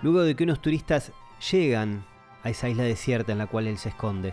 Luego 0.00 0.22
de 0.22 0.34
que 0.34 0.44
unos 0.44 0.62
turistas 0.62 1.12
llegan 1.50 2.06
a 2.42 2.48
esa 2.48 2.70
isla 2.70 2.82
desierta 2.82 3.32
en 3.32 3.38
la 3.38 3.46
cual 3.46 3.66
él 3.66 3.76
se 3.76 3.90
esconde 3.90 4.32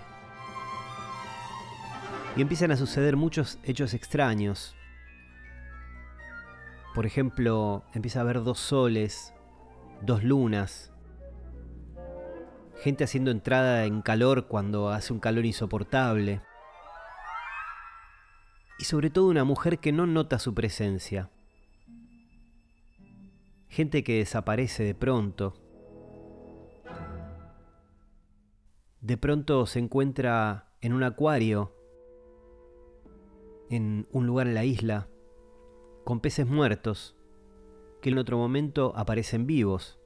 y 2.39 2.41
empiezan 2.41 2.71
a 2.71 2.77
suceder 2.77 3.17
muchos 3.17 3.59
hechos 3.63 3.93
extraños. 3.93 4.73
Por 6.95 7.05
ejemplo, 7.05 7.83
empieza 7.93 8.19
a 8.19 8.21
haber 8.21 8.43
dos 8.43 8.59
soles, 8.59 9.33
dos 10.03 10.23
lunas, 10.23 10.93
gente 12.81 13.03
haciendo 13.03 13.31
entrada 13.31 13.83
en 13.83 14.01
calor 14.01 14.47
cuando 14.47 14.87
hace 14.87 15.11
un 15.11 15.19
calor 15.19 15.45
insoportable. 15.45 16.39
Y 18.77 18.85
sobre 18.85 19.09
todo 19.09 19.27
una 19.27 19.43
mujer 19.43 19.79
que 19.79 19.91
no 19.91 20.07
nota 20.07 20.39
su 20.39 20.53
presencia. 20.53 21.29
Gente 23.67 24.01
que 24.01 24.19
desaparece 24.19 24.85
de 24.85 24.95
pronto. 24.95 25.61
De 29.01 29.17
pronto 29.17 29.65
se 29.65 29.79
encuentra 29.79 30.69
en 30.79 30.93
un 30.93 31.03
acuario 31.03 31.75
en 33.69 34.07
un 34.11 34.25
lugar 34.27 34.47
en 34.47 34.55
la 34.55 34.65
isla 34.65 35.07
con 36.03 36.19
peces 36.19 36.47
muertos 36.47 37.15
que 38.01 38.09
en 38.09 38.17
otro 38.17 38.37
momento 38.37 38.93
aparecen 38.95 39.45
vivos. 39.45 39.99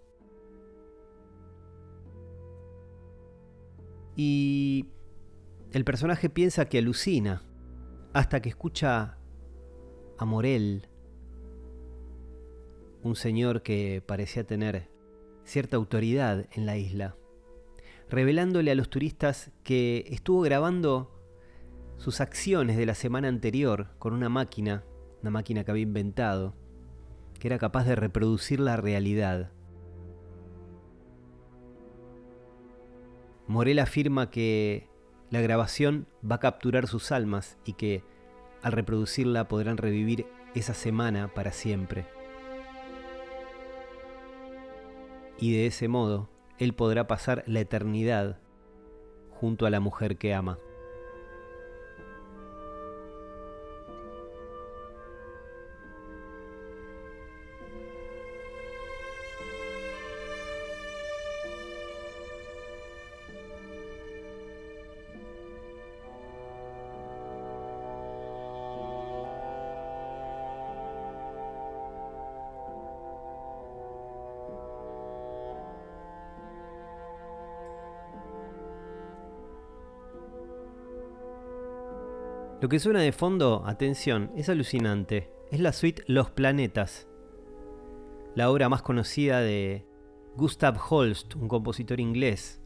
Y 4.16 4.88
el 5.72 5.86
personaje 5.86 6.30
piensa 6.30 6.66
que 6.66 6.80
alucina 6.80 7.43
hasta 8.14 8.41
que 8.41 8.49
escucha 8.49 9.18
a 10.18 10.26
Morel, 10.26 10.88
un 13.01 13.16
señor 13.16 13.64
que 13.64 14.03
parecía 14.05 14.45
tener 14.45 14.89
cierta 15.43 15.78
autoridad 15.78 16.45
en 16.51 16.66
la 16.66 16.78
isla, 16.78 17.16
revelándole 18.09 18.72
a 18.72 18.76
los 18.76 18.89
turistas 18.89 19.51
que 19.64 20.05
estuvo 20.09 20.41
grabando 20.41 21.11
sus 21.98 22.22
acciones 22.22 22.78
de 22.78 22.86
la 22.86 22.96
semana 22.96 23.28
anterior 23.28 23.88
con 24.00 24.14
una 24.14 24.30
máquina, 24.30 24.84
una 25.22 25.32
máquina 25.32 25.64
que 25.64 25.72
había 25.72 25.84
inventado, 25.84 26.56
que 27.39 27.48
era 27.48 27.58
capaz 27.58 27.86
de 27.86 27.96
reproducir 27.96 28.60
la 28.60 28.78
realidad. 28.78 29.52
Morel 33.48 33.80
afirma 33.80 34.30
que 34.30 34.88
la 35.30 35.41
grabación 35.41 36.08
va 36.30 36.36
a 36.36 36.39
capturar 36.39 36.88
sus 36.88 37.12
almas 37.12 37.58
y 37.66 37.74
que 37.74 38.04
al 38.62 38.72
reproducirla 38.72 39.48
podrán 39.48 39.78
revivir 39.78 40.26
esa 40.56 40.74
semana 40.74 41.34
para 41.34 41.52
siempre. 41.52 42.06
Y 45.39 45.54
de 45.54 45.66
ese 45.68 45.88
modo, 45.88 46.30
él 46.58 46.74
podrá 46.74 47.08
pasar 47.08 47.44
la 47.48 47.60
eternidad 47.60 48.39
junto 49.32 49.66
a 49.66 49.70
la 49.70 49.82
mujer 49.82 50.18
que 50.18 50.34
ama. 50.34 50.58
Lo 82.64 82.70
que 82.70 82.80
suena 82.80 83.01
de 83.01 83.11
fondo, 83.11 83.64
atención, 83.66 84.32
es 84.38 84.47
alucinante. 84.47 85.30
Es 85.51 85.59
la 85.59 85.74
suite 85.74 86.01
Los 86.07 86.32
Planetas, 86.32 87.09
la 88.36 88.49
obra 88.49 88.70
más 88.70 88.82
conocida 88.82 89.41
de 89.41 89.86
Gustav 90.38 90.78
Holst, 90.89 91.36
un 91.36 91.49
compositor 91.49 91.99
inglés. 91.99 92.61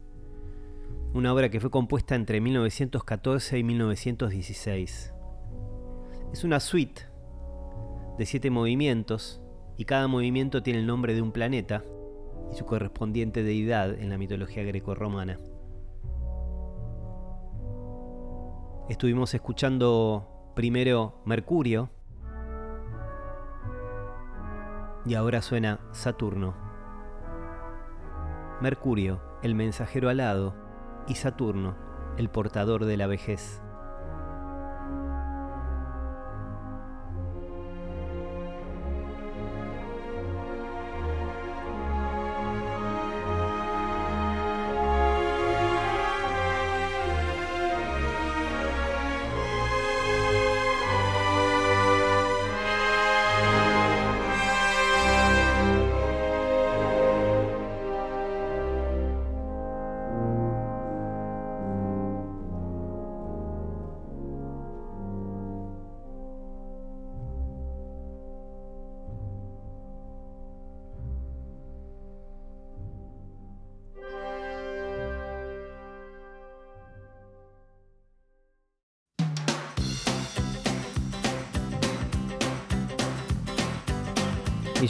Una 1.14 1.34
obra 1.34 1.50
que 1.50 1.58
fue 1.58 1.72
compuesta 1.72 2.14
entre 2.14 2.40
1914 2.40 3.58
y 3.58 3.64
1916. 3.64 5.14
Es 6.32 6.44
una 6.44 6.60
suite 6.60 7.02
de 8.18 8.24
siete 8.24 8.50
movimientos 8.50 9.42
y 9.76 9.84
cada 9.84 10.06
movimiento 10.06 10.62
tiene 10.62 10.78
el 10.78 10.86
nombre 10.86 11.12
de 11.12 11.22
un 11.22 11.32
planeta 11.32 11.82
y 12.52 12.56
su 12.56 12.64
correspondiente 12.66 13.42
deidad 13.42 13.98
en 13.98 14.10
la 14.10 14.18
mitología 14.18 14.62
grecorromana. 14.62 15.40
Estuvimos 18.88 19.34
escuchando 19.34 20.50
primero 20.56 21.20
Mercurio 21.26 21.90
y 25.04 25.14
ahora 25.14 25.42
suena 25.42 25.78
Saturno. 25.92 26.56
Mercurio, 28.62 29.20
el 29.42 29.54
mensajero 29.54 30.08
alado, 30.08 30.54
y 31.06 31.16
Saturno, 31.16 31.76
el 32.16 32.30
portador 32.30 32.86
de 32.86 32.96
la 32.96 33.06
vejez. 33.06 33.62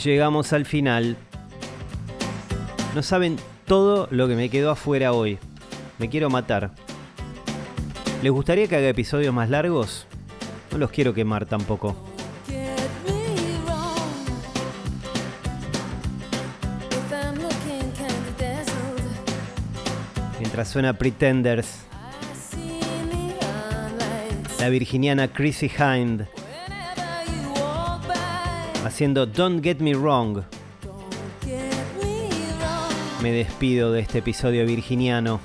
Llegamos 0.03 0.53
al 0.53 0.65
final. 0.65 1.17
No 2.95 3.03
saben 3.03 3.37
todo 3.65 4.07
lo 4.11 4.27
que 4.27 4.35
me 4.35 4.49
quedó 4.49 4.71
afuera 4.71 5.13
hoy. 5.13 5.37
Me 5.97 6.09
quiero 6.09 6.29
matar. 6.29 6.71
¿Les 8.21 8.31
gustaría 8.31 8.67
que 8.67 8.75
haga 8.75 8.89
episodios 8.89 9.33
más 9.33 9.49
largos? 9.49 10.07
No 10.71 10.77
los 10.77 10.91
quiero 10.91 11.13
quemar 11.13 11.45
tampoco. 11.45 11.95
Mientras 20.39 20.69
suena 20.69 20.97
Pretenders, 20.97 21.85
la 24.59 24.69
virginiana 24.69 25.27
Chrissy 25.27 25.69
Hind 25.77 26.27
haciendo 28.85 29.25
Don't 29.25 29.63
Get 29.63 29.79
Me 29.79 29.93
Wrong. 29.93 30.43
Me 33.21 33.31
despido 33.31 33.91
de 33.91 34.01
este 34.01 34.19
episodio 34.19 34.65
virginiano. 34.65 35.41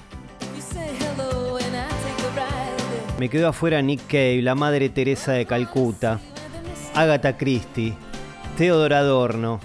Me 3.19 3.29
quedó 3.29 3.49
afuera 3.49 3.81
Nick 3.83 4.07
Cave, 4.07 4.43
la 4.43 4.55
Madre 4.55 4.89
Teresa 4.89 5.33
de 5.33 5.47
Calcuta, 5.47 6.21
Agatha 6.95 7.37
Christie, 7.37 7.95
Theodor 8.57 8.93
Adorno, 8.93 9.61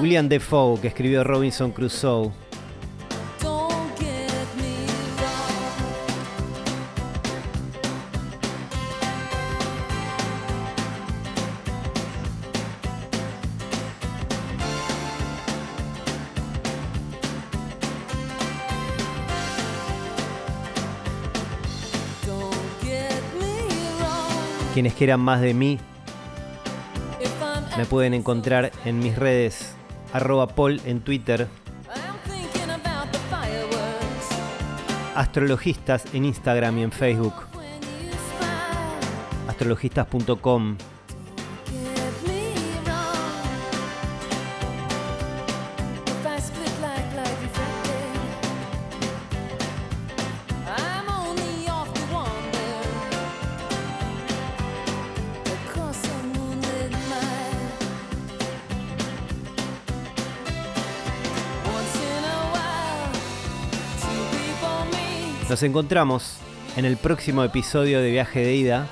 William 0.00 0.28
Defoe, 0.28 0.80
que 0.80 0.88
escribió 0.88 1.24
Robinson 1.24 1.72
Crusoe. 1.72 2.41
Quienes 24.82 24.98
quieran 24.98 25.20
más 25.20 25.40
de 25.40 25.54
mí, 25.54 25.78
me 27.78 27.84
pueden 27.84 28.14
encontrar 28.14 28.72
en 28.84 28.98
mis 28.98 29.14
redes, 29.14 29.76
arroba 30.12 30.48
Paul 30.48 30.80
en 30.84 31.02
Twitter, 31.02 31.46
astrologistas 35.14 36.12
en 36.12 36.24
Instagram 36.24 36.78
y 36.78 36.82
en 36.82 36.90
Facebook, 36.90 37.34
astrologistas.com. 39.46 40.76
Nos 65.52 65.62
encontramos 65.62 66.38
en 66.78 66.86
el 66.86 66.96
próximo 66.96 67.44
episodio 67.44 68.00
de 68.00 68.10
Viaje 68.10 68.40
de 68.40 68.54
Ida 68.54 68.86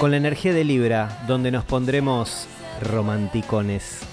con 0.00 0.12
la 0.12 0.16
energía 0.16 0.54
de 0.54 0.64
Libra, 0.64 1.22
donde 1.28 1.50
nos 1.50 1.66
pondremos 1.66 2.46
romanticones. 2.80 4.07